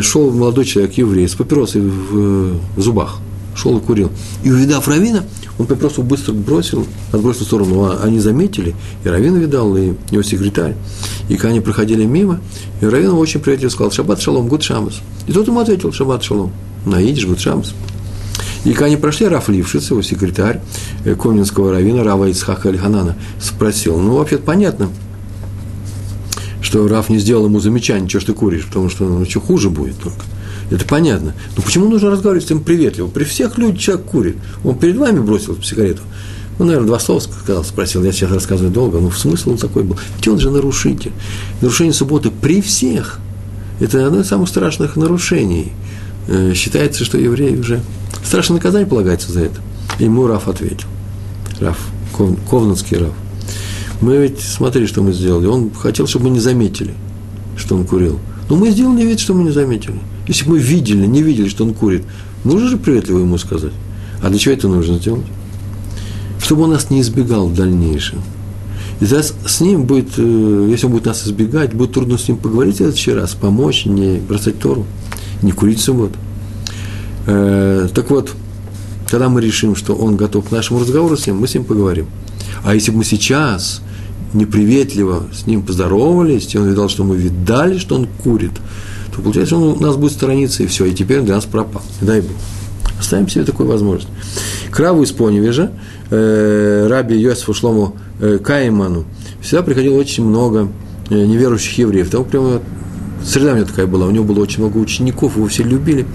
шел 0.01 0.31
молодой 0.31 0.65
человек, 0.65 0.93
еврей, 0.93 1.27
с 1.27 1.35
папиросой 1.35 1.81
в, 1.81 2.59
зубах, 2.77 3.19
шел 3.55 3.77
и 3.77 3.81
курил. 3.81 4.11
И 4.43 4.51
увидав 4.51 4.87
раввина, 4.87 5.23
он 5.57 5.65
папиросу 5.65 6.03
быстро 6.03 6.33
бросил, 6.33 6.85
отбросил 7.11 7.43
в 7.43 7.47
сторону, 7.47 7.85
а 7.85 8.01
они 8.03 8.19
заметили, 8.19 8.75
и 9.03 9.09
раввин 9.09 9.37
видал, 9.37 9.75
и 9.77 9.93
его 10.11 10.23
секретарь. 10.23 10.75
И 11.29 11.35
когда 11.35 11.49
они 11.49 11.61
проходили 11.61 12.05
мимо, 12.05 12.41
и 12.81 12.85
раввин 12.85 13.11
очень 13.11 13.39
приятельно 13.39 13.69
сказал, 13.69 13.91
«שבת 13.91 14.21
שלום, 14.21 14.47
גוט 14.47 14.63
שבת». 14.63 15.01
И 15.27 15.31
тот 15.31 15.47
ему 15.47 15.59
ответил, 15.59 15.91
«שבת 15.91 16.23
שלום». 16.23 16.51
На 16.85 16.95
идиш, 16.95 17.25
גוט 17.25 17.39
שבת. 17.39 17.73
И 18.65 18.73
когда 18.73 18.85
они 18.85 18.97
прошли, 18.97 19.27
Рав 19.27 19.47
Лившиц, 19.47 19.91
его 19.91 20.01
секретарь 20.01 20.61
э, 21.05 21.15
Ковненского 21.15 21.71
раввина, 21.71 22.03
Рава 22.03 22.25
Ицхака 22.25 22.69
Эльханана, 22.69 23.15
спросил, 23.39 23.99
ну, 23.99 24.15
вообще 24.15 24.37
понятно– 24.37 24.89
что 26.65 26.87
рав 26.87 27.09
не 27.09 27.19
сделал 27.19 27.45
ему 27.45 27.59
замечание, 27.59 28.09
что 28.09 28.19
ж 28.19 28.23
ты 28.25 28.33
куришь, 28.33 28.65
потому 28.65 28.89
что 28.89 29.07
ну, 29.07 29.23
что 29.25 29.39
хуже 29.39 29.69
будет 29.69 29.99
только. 29.99 30.23
Это 30.71 30.83
понятно. 30.83 31.35
Но 31.55 31.61
почему 31.61 31.89
нужно 31.89 32.09
разговаривать 32.09 32.47
с 32.47 32.49
ним 32.49 32.61
приветливо? 32.61 33.07
При 33.07 33.23
всех 33.23 33.59
людях 33.59 33.79
человек 33.79 34.05
курит. 34.07 34.37
Он 34.63 34.75
перед 34.75 34.97
вами 34.97 35.19
бросил 35.19 35.61
сигарету. 35.61 36.01
Ну, 36.57 36.65
наверное, 36.65 36.87
два 36.87 36.99
слова 36.99 37.19
сказал, 37.19 37.63
спросил. 37.63 38.03
Я 38.03 38.11
сейчас 38.11 38.31
рассказываю 38.31 38.73
долго, 38.73 38.99
но 38.99 39.11
смысл 39.11 39.51
он 39.51 39.57
такой 39.57 39.83
был. 39.83 39.99
Ведь 40.17 40.27
он 40.27 40.39
же 40.39 40.49
нарушитель. 40.49 41.11
Нарушение 41.61 41.93
субботы 41.93 42.31
при 42.31 42.61
всех. 42.61 43.19
Это 43.79 44.07
одно 44.07 44.21
из 44.21 44.27
самых 44.27 44.49
страшных 44.49 44.95
нарушений. 44.95 45.71
Э, 46.27 46.53
считается, 46.55 47.05
что 47.05 47.19
евреи 47.19 47.57
уже... 47.57 47.81
Страшное 48.23 48.55
наказание 48.55 48.87
полагается 48.87 49.31
за 49.31 49.41
это. 49.41 49.61
И 49.99 50.05
ему 50.05 50.25
Раф 50.25 50.47
ответил. 50.47 50.87
Раф, 51.59 51.77
Ковнанский 52.49 52.97
Раф. 52.97 53.13
Мы 54.01 54.17
ведь, 54.17 54.41
смотри, 54.41 54.87
что 54.87 55.01
мы 55.01 55.13
сделали. 55.13 55.47
Он 55.47 55.71
хотел, 55.71 56.07
чтобы 56.07 56.25
мы 56.25 56.31
не 56.31 56.39
заметили, 56.39 56.93
что 57.57 57.75
он 57.75 57.85
курил. 57.85 58.19
Но 58.49 58.55
мы 58.55 58.71
сделали 58.71 59.03
вид, 59.03 59.19
что 59.19 59.33
мы 59.33 59.43
не 59.43 59.51
заметили. 59.51 59.99
Если 60.27 60.45
бы 60.45 60.51
мы 60.51 60.59
видели, 60.59 61.05
не 61.05 61.21
видели, 61.21 61.47
что 61.47 61.63
он 61.63 61.73
курит, 61.73 62.03
нужно 62.43 62.69
же 62.69 62.77
приветливо 62.77 63.19
ему 63.19 63.37
сказать. 63.37 63.73
А 64.21 64.29
для 64.29 64.39
чего 64.39 64.53
это 64.53 64.67
нужно 64.67 64.97
сделать? 64.97 65.25
Чтобы 66.39 66.63
он 66.63 66.71
нас 66.71 66.89
не 66.89 67.01
избегал 67.01 67.47
в 67.47 67.55
дальнейшем. 67.55 68.21
И 68.99 69.05
тогда 69.05 69.23
с 69.23 69.61
ним 69.61 69.83
будет, 69.83 70.09
э, 70.17 70.67
если 70.69 70.85
он 70.85 70.93
будет 70.93 71.05
нас 71.05 71.25
избегать, 71.27 71.73
будет 71.73 71.93
трудно 71.93 72.17
с 72.17 72.27
ним 72.27 72.37
поговорить 72.37 72.75
в 72.75 72.77
следующий 72.77 73.11
раз, 73.11 73.33
помочь, 73.33 73.85
не 73.85 74.19
бросать 74.19 74.59
Тору, 74.59 74.85
не 75.41 75.51
курить 75.51 75.81
в. 75.81 76.13
Э, 77.27 77.89
так 77.93 78.09
вот, 78.09 78.31
когда 79.09 79.27
мы 79.27 79.41
решим, 79.41 79.75
что 79.75 79.95
он 79.95 80.15
готов 80.15 80.47
к 80.47 80.51
нашему 80.51 80.79
разговору 80.79 81.17
с 81.17 81.27
ним, 81.27 81.37
мы 81.37 81.47
с 81.47 81.53
ним 81.53 81.65
поговорим. 81.65 82.07
А 82.63 82.73
если 82.73 82.91
бы 82.91 82.97
мы 82.97 83.03
сейчас 83.03 83.81
неприветливо 84.33 85.27
с 85.33 85.47
ним 85.47 85.61
поздоровались, 85.61 86.53
и 86.53 86.57
он 86.57 86.69
видал, 86.69 86.89
что 86.89 87.03
мы 87.03 87.17
видали, 87.17 87.77
что 87.77 87.95
он 87.95 88.07
курит, 88.23 88.53
то 89.15 89.21
получается, 89.21 89.55
он 89.55 89.77
у 89.77 89.79
нас 89.79 89.95
будет 89.95 90.11
сторониться, 90.11 90.63
и 90.63 90.67
все, 90.67 90.85
и 90.85 90.93
теперь 90.93 91.21
для 91.21 91.35
нас 91.35 91.45
пропал. 91.45 91.81
дай 92.01 92.21
Бог. 92.21 92.31
Оставим 92.99 93.27
себе 93.27 93.43
такую 93.43 93.67
возможность. 93.67 94.07
К 94.71 94.79
Раву 94.79 95.03
из 95.03 95.11
Поневежа, 95.11 95.71
э, 96.09 96.87
Раби 96.89 97.17
Йосифу 97.17 97.53
Шлому 97.53 97.95
э, 98.19 98.39
Кайману, 98.41 99.05
всегда 99.41 99.63
приходило 99.63 99.95
очень 99.95 100.25
много 100.25 100.69
э, 101.09 101.25
неверующих 101.25 101.77
евреев. 101.77 102.09
Там 102.09 102.25
прямо 102.25 102.61
среда 103.23 103.53
у 103.53 103.55
него 103.55 103.65
такая 103.65 103.87
была, 103.87 104.07
у 104.07 104.11
него 104.11 104.23
было 104.23 104.41
очень 104.41 104.59
много 104.59 104.77
учеников, 104.77 105.35
его 105.35 105.47
все 105.47 105.63
любили. 105.63 106.05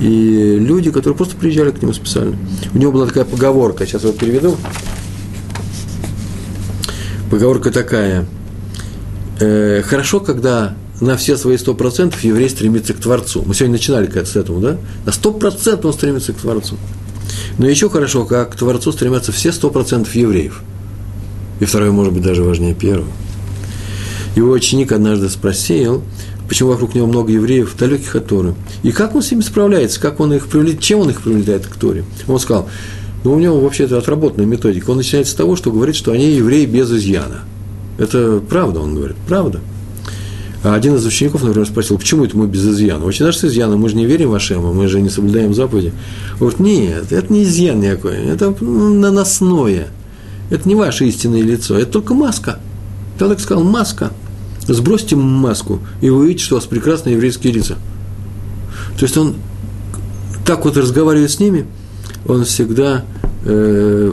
И 0.00 0.56
люди, 0.60 0.90
которые 0.90 1.16
просто 1.16 1.36
приезжали 1.36 1.70
к 1.70 1.82
нему 1.82 1.92
специально. 1.92 2.36
У 2.72 2.78
него 2.78 2.92
была 2.92 3.06
такая 3.06 3.24
поговорка, 3.24 3.86
сейчас 3.86 4.04
вот 4.04 4.16
переведу. 4.16 4.56
Поговорка 7.30 7.70
такая. 7.70 8.26
Э, 9.40 9.82
хорошо, 9.82 10.20
когда 10.20 10.74
на 11.00 11.16
все 11.16 11.36
свои 11.36 11.58
сто 11.58 11.74
процентов 11.74 12.24
еврей 12.24 12.48
стремится 12.48 12.94
к 12.94 12.98
Творцу. 12.98 13.42
Мы 13.46 13.54
сегодня 13.54 13.74
начинали 13.74 14.08
с 14.24 14.34
этого, 14.36 14.60
да? 14.60 14.78
На 15.04 15.12
сто 15.12 15.32
процентов 15.32 15.84
он 15.84 15.92
стремится 15.92 16.32
к 16.32 16.36
Творцу. 16.36 16.76
Но 17.58 17.68
еще 17.68 17.90
хорошо, 17.90 18.24
как 18.24 18.52
к 18.52 18.56
Творцу 18.56 18.92
стремятся 18.92 19.32
все 19.32 19.52
сто 19.52 19.70
процентов 19.70 20.14
евреев. 20.14 20.62
И 21.60 21.66
второе, 21.66 21.90
может 21.90 22.14
быть, 22.14 22.22
даже 22.22 22.42
важнее 22.42 22.74
первого. 22.74 23.10
Его 24.34 24.52
ученик 24.52 24.92
однажды 24.92 25.28
спросил, 25.28 26.02
почему 26.48 26.70
вокруг 26.70 26.94
него 26.94 27.06
много 27.06 27.32
евреев, 27.32 27.76
далеких 27.76 28.14
от 28.16 28.26
Торы. 28.26 28.54
И 28.82 28.92
как 28.92 29.14
он 29.14 29.22
с 29.22 29.30
ними 29.30 29.42
справляется, 29.42 30.00
как 30.00 30.20
он 30.20 30.32
их 30.32 30.46
привлекает, 30.46 30.80
чем 30.80 31.00
он 31.00 31.10
их 31.10 31.20
привлекает 31.20 31.66
к 31.66 31.76
Торе. 31.76 32.04
Он 32.26 32.38
сказал, 32.38 32.68
ну, 33.24 33.34
у 33.34 33.38
него 33.38 33.60
вообще 33.60 33.84
это 33.84 33.98
отработанная 33.98 34.46
методика. 34.46 34.90
Он 34.90 34.98
начинает 34.98 35.26
с 35.26 35.34
того, 35.34 35.56
что 35.56 35.72
говорит, 35.72 35.96
что 35.96 36.12
они 36.12 36.30
евреи 36.30 36.66
без 36.66 36.90
изъяна. 36.90 37.40
Это 37.98 38.40
правда, 38.48 38.80
он 38.80 38.94
говорит, 38.94 39.16
правда. 39.26 39.60
А 40.62 40.74
один 40.74 40.96
из 40.96 41.06
учеников, 41.06 41.42
например, 41.42 41.66
спросил, 41.68 41.98
почему 41.98 42.24
это 42.24 42.36
мы 42.36 42.46
без 42.46 42.66
изъяна? 42.66 43.04
Очень 43.04 43.26
даже 43.26 43.38
с 43.38 43.44
изъяном, 43.44 43.80
мы 43.80 43.88
же 43.88 43.96
не 43.96 44.06
верим 44.06 44.30
в 44.30 44.34
Ашема, 44.34 44.72
мы 44.72 44.88
же 44.88 45.00
не 45.00 45.08
соблюдаем 45.08 45.54
заповеди. 45.54 45.92
Он 46.34 46.48
говорит, 46.48 46.60
нет, 46.60 47.12
это 47.12 47.32
не 47.32 47.44
изъян 47.44 47.80
никакой, 47.80 48.16
это 48.16 48.54
наносное. 48.60 49.88
Это 50.50 50.68
не 50.68 50.74
ваше 50.74 51.06
истинное 51.06 51.42
лицо, 51.42 51.76
это 51.76 51.92
только 51.92 52.14
маска. 52.14 52.58
Человек 53.18 53.40
сказал, 53.40 53.64
маска. 53.64 54.12
Сбросьте 54.66 55.16
маску, 55.16 55.80
и 56.00 56.10
вы 56.10 56.18
увидите, 56.18 56.44
что 56.44 56.56
у 56.56 56.58
вас 56.58 56.66
прекрасные 56.66 57.14
еврейские 57.14 57.52
лица. 57.52 57.76
То 58.98 59.04
есть 59.04 59.16
он 59.16 59.36
так 60.44 60.64
вот 60.64 60.76
разговаривает 60.76 61.30
с 61.30 61.40
ними, 61.40 61.66
он 62.26 62.44
всегда 62.44 63.04
э, 63.44 64.12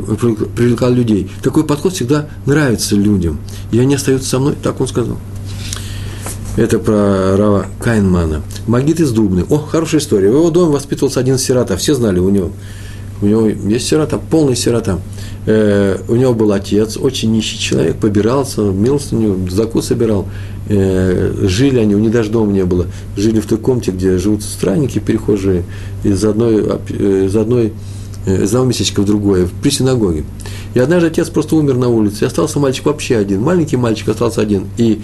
привлекал 0.55 0.91
людей. 0.91 1.29
Такой 1.41 1.65
подход 1.65 1.93
всегда 1.93 2.27
нравится 2.45 2.95
людям. 2.95 3.39
И 3.71 3.79
они 3.79 3.95
остаются 3.95 4.29
со 4.29 4.39
мной, 4.39 4.55
так 4.61 4.79
он 4.79 4.87
сказал. 4.87 5.17
Это 6.57 6.79
про 6.79 7.35
Рава 7.35 7.65
Кайнмана. 7.81 8.41
Магит 8.65 9.01
из 9.01 9.11
Дубны. 9.11 9.45
О, 9.49 9.57
хорошая 9.57 9.99
история. 9.99 10.29
В 10.29 10.35
его 10.35 10.49
доме 10.51 10.71
воспитывался 10.71 11.19
один 11.19 11.37
сирота. 11.37 11.75
Все 11.75 11.93
знали 11.95 12.19
у 12.19 12.29
него. 12.29 12.51
У 13.21 13.25
него 13.25 13.47
есть 13.47 13.87
сирота, 13.87 14.17
полный 14.17 14.55
сирота. 14.55 14.99
Э, 15.45 15.97
у 16.07 16.15
него 16.15 16.33
был 16.33 16.51
отец, 16.51 16.97
очень 16.97 17.31
нищий 17.31 17.59
человек, 17.59 17.97
побирался, 17.97 18.61
милостыню, 18.61 19.49
заку 19.49 19.81
собирал. 19.81 20.27
Э, 20.68 21.34
жили 21.43 21.80
они, 21.80 21.95
у 21.95 21.99
них 21.99 22.11
даже 22.11 22.30
дома 22.30 22.51
не 22.51 22.66
было. 22.66 22.88
Жили 23.16 23.39
в 23.39 23.45
той 23.45 23.57
комнате, 23.57 23.91
где 23.91 24.18
живут 24.18 24.43
странники, 24.43 24.99
перехожие, 24.99 25.63
из 26.03 26.24
одной, 26.26 26.66
э, 26.89 27.26
из 27.26 27.36
одной 27.36 27.74
э, 28.26 28.43
из 28.43 28.49
одного 28.49 28.66
местечка 28.66 29.01
в 29.01 29.05
другое, 29.05 29.47
при 29.61 29.70
синагоге. 29.70 30.24
И 30.74 30.80
однажды 30.80 31.07
отец 31.07 31.30
просто 31.30 31.55
умер 31.55 31.78
на 31.78 31.89
улице, 31.89 32.26
и 32.26 32.28
остался 32.28 32.59
мальчик 32.59 32.86
вообще 32.86 33.18
один. 33.18 33.41
Маленький 33.41 33.78
мальчик 33.78 34.09
остался 34.09 34.41
один. 34.41 34.66
И 34.78 35.01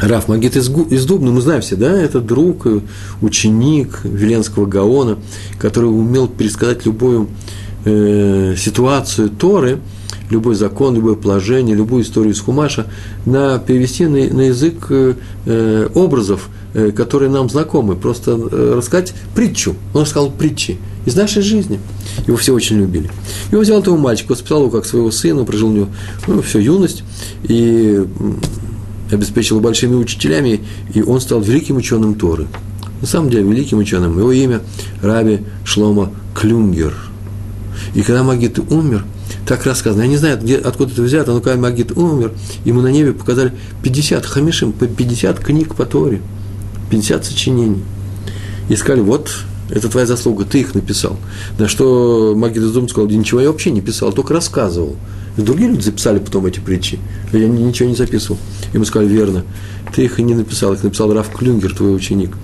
Раф 0.00 0.28
Магит 0.28 0.54
из, 0.54 0.70
из 0.70 1.04
Дубна, 1.04 1.32
мы 1.32 1.40
знаем 1.40 1.60
все, 1.60 1.74
да, 1.74 1.90
это 1.90 2.20
друг, 2.20 2.68
ученик 3.20 4.00
Веленского 4.04 4.66
Гаона, 4.66 5.18
который 5.58 5.86
умел 5.86 6.28
пересказать 6.28 6.86
любую 6.86 7.28
э, 7.84 8.54
ситуацию 8.56 9.28
Торы, 9.30 9.80
любой 10.30 10.54
закон, 10.54 10.94
любое 10.94 11.14
положение, 11.14 11.74
любую 11.74 12.02
историю 12.02 12.34
из 12.34 12.40
Хумаша, 12.40 12.86
на, 13.24 13.58
перевести 13.58 14.06
на, 14.06 14.32
на 14.34 14.42
язык 14.42 14.86
э, 14.90 15.14
э 15.46 15.88
образов, 15.94 16.48
э, 16.74 16.90
которые 16.90 17.30
нам 17.30 17.48
знакомы, 17.48 17.96
просто 17.96 18.32
э, 18.32 18.74
рассказать 18.76 19.14
притчу. 19.34 19.74
Он 19.94 20.02
рассказал 20.02 20.30
притчи 20.30 20.78
из 21.06 21.16
нашей 21.16 21.42
жизни. 21.42 21.80
Его 22.26 22.36
все 22.36 22.54
очень 22.54 22.78
любили. 22.78 23.10
И 23.50 23.54
он 23.54 23.62
взял 23.62 23.80
этого 23.80 23.96
мальчика, 23.96 24.32
воспитал 24.32 24.60
его 24.60 24.70
как 24.70 24.84
своего 24.84 25.10
сына, 25.10 25.44
прожил 25.44 25.68
у 25.68 25.72
него 25.72 25.88
ну, 26.26 26.42
всю 26.42 26.58
юность, 26.58 27.04
и 27.44 28.04
обеспечил 29.10 29.56
его 29.56 29.64
большими 29.64 29.94
учителями, 29.94 30.60
и 30.92 31.02
он 31.02 31.20
стал 31.20 31.40
великим 31.40 31.76
ученым 31.76 32.14
Торы. 32.14 32.46
На 33.00 33.06
самом 33.06 33.30
деле, 33.30 33.44
великим 33.48 33.78
ученым. 33.78 34.18
Его 34.18 34.32
имя 34.32 34.60
Раби 35.02 35.40
Шлома 35.64 36.12
Клюнгер. 36.34 36.94
И 37.94 38.02
когда 38.02 38.22
Магит 38.22 38.58
умер, 38.58 39.04
так 39.48 39.64
рассказано, 39.64 40.02
я 40.02 40.08
не 40.08 40.18
знаю, 40.18 40.38
где, 40.38 40.58
откуда 40.58 40.92
это 40.92 41.00
взято, 41.00 41.32
но 41.32 41.40
когда 41.40 41.58
Магит 41.58 41.96
умер, 41.96 42.32
ему 42.66 42.82
на 42.82 42.88
небе 42.88 43.14
показали 43.14 43.54
50 43.82 44.26
хамишим, 44.26 44.72
50 44.72 45.40
книг 45.40 45.74
по 45.74 45.86
Торе, 45.86 46.20
50 46.90 47.24
сочинений. 47.24 47.82
И 48.68 48.76
сказали, 48.76 49.00
вот, 49.00 49.30
это 49.70 49.88
твоя 49.88 50.06
заслуга, 50.06 50.44
ты 50.44 50.60
их 50.60 50.74
написал. 50.74 51.16
На 51.58 51.66
что 51.66 52.34
Магит 52.36 52.62
из 52.62 52.72
Дум 52.72 52.90
сказал, 52.90 53.08
ничего 53.08 53.40
я 53.40 53.50
вообще 53.50 53.70
не 53.70 53.80
писал, 53.80 54.12
только 54.12 54.34
рассказывал. 54.34 54.96
И 55.38 55.40
другие 55.40 55.70
люди 55.70 55.80
записали 55.80 56.18
потом 56.18 56.44
эти 56.44 56.60
притчи. 56.60 56.98
Я 57.32 57.48
ничего 57.48 57.88
не 57.88 57.94
записывал. 57.94 58.38
Ему 58.72 58.84
сказали, 58.84 59.08
верно, 59.08 59.44
ты 59.94 60.04
их 60.04 60.18
и 60.18 60.22
не 60.22 60.34
написал, 60.34 60.72
их 60.74 60.82
написал 60.82 61.12
Раф 61.12 61.30
Клюнгер, 61.34 61.74
твой 61.74 61.94
ученик. 61.94 62.36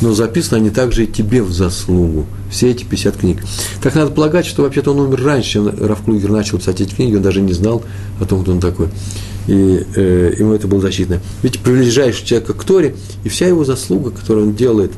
Но 0.00 0.12
записаны 0.12 0.58
они 0.58 0.70
также 0.70 1.04
и 1.04 1.06
тебе 1.06 1.42
в 1.42 1.52
заслугу. 1.52 2.26
Все 2.50 2.70
эти 2.70 2.84
50 2.84 3.16
книг. 3.16 3.42
Так 3.82 3.94
надо 3.94 4.10
полагать, 4.10 4.46
что 4.46 4.62
вообще-то 4.62 4.92
он 4.92 5.00
умер 5.00 5.22
раньше, 5.22 5.52
чем 5.52 5.68
Раф 5.68 6.04
Клюнгер 6.04 6.30
начал 6.30 6.58
писать 6.58 6.80
эти 6.80 6.94
книги, 6.94 7.16
он 7.16 7.22
даже 7.22 7.40
не 7.40 7.52
знал 7.52 7.82
о 8.20 8.24
том, 8.24 8.42
кто 8.42 8.52
он 8.52 8.60
такой. 8.60 8.88
И 9.46 9.86
э, 9.94 10.34
ему 10.38 10.52
это 10.52 10.66
было 10.66 10.80
защитно. 10.80 11.20
Ведь 11.42 11.60
приближаешь 11.60 12.18
человека 12.18 12.52
к 12.52 12.64
Торе, 12.64 12.94
и 13.24 13.28
вся 13.28 13.46
его 13.46 13.64
заслуга, 13.64 14.10
которую 14.10 14.48
он 14.48 14.54
делает, 14.54 14.92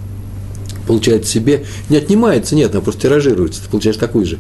получает 0.87 1.27
себе, 1.27 1.65
не 1.89 1.99
отнимается, 1.99 2.57
нет, 2.57 2.73
она 2.73 2.81
просто 2.81 3.03
тиражируется, 3.03 3.63
ты 3.63 3.71
получаешь 3.71 3.97
такую 3.97 4.27
же 4.27 4.39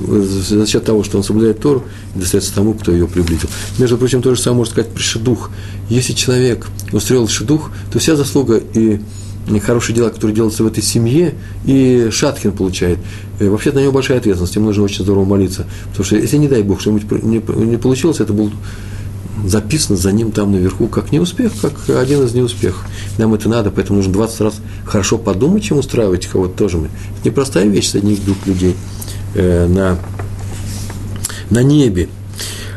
за 0.00 0.66
счет 0.66 0.84
того, 0.84 1.04
что 1.04 1.18
он 1.18 1.24
соблюдает 1.24 1.60
Тору, 1.60 1.84
достается 2.14 2.54
тому, 2.54 2.74
кто 2.74 2.92
ее 2.92 3.06
приблизил. 3.06 3.48
Между 3.78 3.98
прочим, 3.98 4.22
то 4.22 4.34
же 4.34 4.40
самое 4.40 4.58
можно 4.58 4.72
сказать 4.72 4.90
при 4.90 5.02
шедух. 5.02 5.50
Если 5.88 6.12
человек 6.12 6.68
устроил 6.92 7.28
шедух, 7.28 7.70
то 7.92 7.98
вся 7.98 8.16
заслуга 8.16 8.56
и 8.56 9.00
хорошие 9.64 9.96
дела, 9.96 10.10
которые 10.10 10.34
делаются 10.34 10.62
в 10.62 10.66
этой 10.66 10.82
семье, 10.82 11.34
и 11.64 12.08
Шаткин 12.12 12.52
получает. 12.52 12.98
Вообще 13.38 13.72
на 13.72 13.80
него 13.80 13.92
большая 13.92 14.18
ответственность, 14.18 14.54
ему 14.54 14.66
нужно 14.66 14.84
очень 14.84 15.02
здорово 15.02 15.24
молиться. 15.24 15.66
Потому 15.88 16.04
что 16.04 16.16
если, 16.16 16.36
не 16.36 16.48
дай 16.48 16.62
Бог, 16.62 16.80
что-нибудь 16.80 17.22
не, 17.22 17.40
получилось, 17.78 18.20
это 18.20 18.32
был 18.32 18.52
записано 19.44 19.96
за 19.96 20.12
ним 20.12 20.32
там 20.32 20.52
наверху 20.52 20.86
как 20.86 21.12
неуспех, 21.12 21.52
как 21.60 21.72
один 21.96 22.22
из 22.24 22.34
неуспехов. 22.34 22.84
Нам 23.18 23.34
это 23.34 23.48
надо, 23.48 23.70
поэтому 23.70 23.98
нужно 23.98 24.12
20 24.12 24.40
раз 24.42 24.54
хорошо 24.84 25.18
подумать, 25.18 25.64
чем 25.64 25.78
устраивать 25.78 26.26
кого-то 26.26 26.56
тоже. 26.56 26.78
Это 26.78 26.90
непростая 27.30 27.66
вещь 27.66 27.88
с 27.88 27.94
одних 27.94 28.24
двух 28.24 28.46
людей– 28.46 28.76
э, 29.34 29.66
на, 29.66 29.98
на 31.50 31.62
небе. 31.62 32.08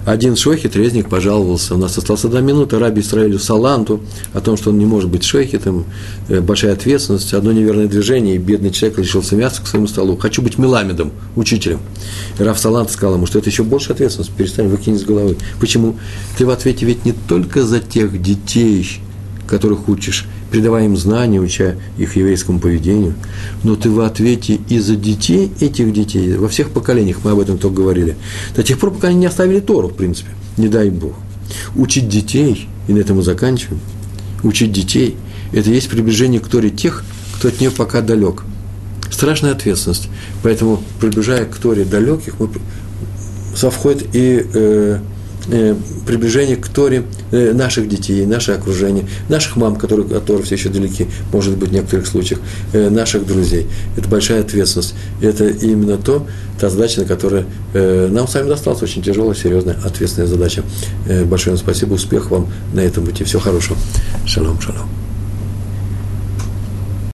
Один 0.06 0.36
шохит, 0.36 0.76
резник, 0.76 1.08
пожаловался. 1.08 1.76
У 1.76 1.78
нас 1.78 1.98
осталась 1.98 2.26
одна 2.26 2.42
минута 2.42 2.78
раби 2.78 3.02
Исраилю 3.02 3.40
Саланту 3.40 4.02
о 4.34 4.42
том, 4.42 4.58
что 4.58 4.72
он 4.72 4.78
не 4.78 4.86
может 4.86 5.10
быть 5.10 5.24
шохитом, 5.24 5.86
э, 6.28 6.42
большая 6.42 6.74
ответственность, 6.74 7.34
одно 7.34 7.54
неверное 7.54 7.88
движение, 7.88 8.36
и 8.36 8.38
бедный 8.38 8.72
человек 8.72 9.00
лишился 9.00 9.38
мяса 9.38 9.62
к 9.62 9.68
своему 9.68 9.88
столу. 9.88 10.18
Хочу 10.18 10.42
быть 10.42 10.58
меламедом, 10.58 11.14
учителем. 11.38 11.80
И 12.38 12.44
Раф 12.44 12.60
Салант 12.60 12.92
сказал 12.92 13.16
ему, 13.16 13.28
что 13.28 13.40
это 13.40 13.50
еще 13.50 13.64
больше 13.64 13.94
ответственность, 13.94 14.32
перестань 14.32 14.68
выкинь 14.68 15.00
с 15.00 15.04
головы. 15.04 15.38
Почему? 15.62 15.96
Ты 16.38 16.46
в 16.46 16.50
ответе 16.50 16.86
ведь 16.86 17.06
не 17.06 17.14
только 17.14 17.64
за 17.64 17.80
тех 17.80 18.22
детей, 18.22 19.00
которых 19.48 19.88
учишь, 19.88 20.26
передавая 20.54 20.86
им 20.86 20.96
знания, 20.96 21.40
уча 21.40 21.78
их 21.98 22.16
еврейскому 22.16 22.60
поведению, 22.60 23.16
но 23.64 23.76
ты 23.76 23.90
в 23.90 24.00
ответе 24.02 24.60
и 24.70 24.78
за 24.78 24.96
детей 24.96 25.52
этих 25.60 25.92
детей, 25.92 26.38
во 26.38 26.48
всех 26.48 26.70
поколениях, 26.70 27.22
мы 27.24 27.32
об 27.32 27.40
этом 27.40 27.58
только 27.58 27.78
говорили, 27.78 28.16
до 28.56 28.62
тех 28.62 28.78
пор, 28.78 28.92
пока 28.92 29.08
они 29.08 29.18
не 29.18 29.26
оставили 29.26 29.60
Тору, 29.62 29.88
в 29.88 29.96
принципе, 29.96 30.30
не 30.58 30.68
дай 30.68 30.92
Бог. 30.92 31.16
Учить 31.76 32.08
детей, 32.08 32.70
и 32.88 32.94
на 32.94 33.00
этом 33.00 33.18
мы 33.18 33.24
заканчиваем, 33.24 33.80
учить 34.44 34.72
детей– 34.72 35.18
это 35.54 35.72
есть 35.72 35.90
приближение 35.90 36.40
к 36.40 36.48
Торе 36.48 36.70
тех, 36.70 37.04
кто 37.36 37.48
от 37.48 37.60
нее 37.60 37.72
пока 37.72 38.02
далек. 38.02 38.44
Страшная 39.10 39.54
ответственность. 39.54 40.08
Поэтому, 40.44 40.84
приближая 41.00 41.46
к 41.46 41.58
Торе 41.58 41.84
далеких, 41.84 42.36
мы 42.40 42.50
совходит 43.56 44.08
и 44.14 44.46
Э, 44.54 45.00
приближение 46.06 46.56
к 46.56 46.68
Торе 46.68 47.04
э, 47.32 47.54
наших 47.54 47.90
детей, 47.90 48.26
наше 48.26 48.54
окружение, 48.54 49.06
наших 49.30 49.56
мам, 49.56 49.76
которые 49.76 50.18
от 50.18 50.26
Торы 50.26 50.44
все 50.44 50.56
еще 50.56 50.70
далеки, 50.70 51.08
может 51.32 51.58
быть, 51.58 51.70
в 51.70 51.74
некоторых 51.74 52.08
случаях, 52.08 52.40
э, 52.74 52.90
наших 52.90 53.26
друзей. 53.26 53.68
Это 53.98 54.08
большая 54.08 54.42
ответственность. 54.42 54.96
Это 55.22 55.48
именно 55.48 55.98
то, 55.98 56.26
та 56.60 56.70
задача, 56.70 57.02
на 57.02 57.06
которую 57.06 57.46
нам 57.74 58.28
с 58.28 58.36
вами 58.36 58.48
досталась 58.48 58.82
очень 58.84 59.02
тяжелая, 59.02 59.36
серьезная, 59.36 59.76
ответственная 59.84 60.28
задача. 60.28 60.64
Большое 61.26 61.56
вам 61.56 61.64
спасибо, 61.64 61.94
успех 61.94 62.30
вам 62.32 62.48
на 62.74 62.82
этом 62.82 63.06
пути. 63.06 63.24
Всего 63.24 63.42
хорошего. 63.42 63.78
Шалом, 64.26 64.62
шалом. 64.62 64.88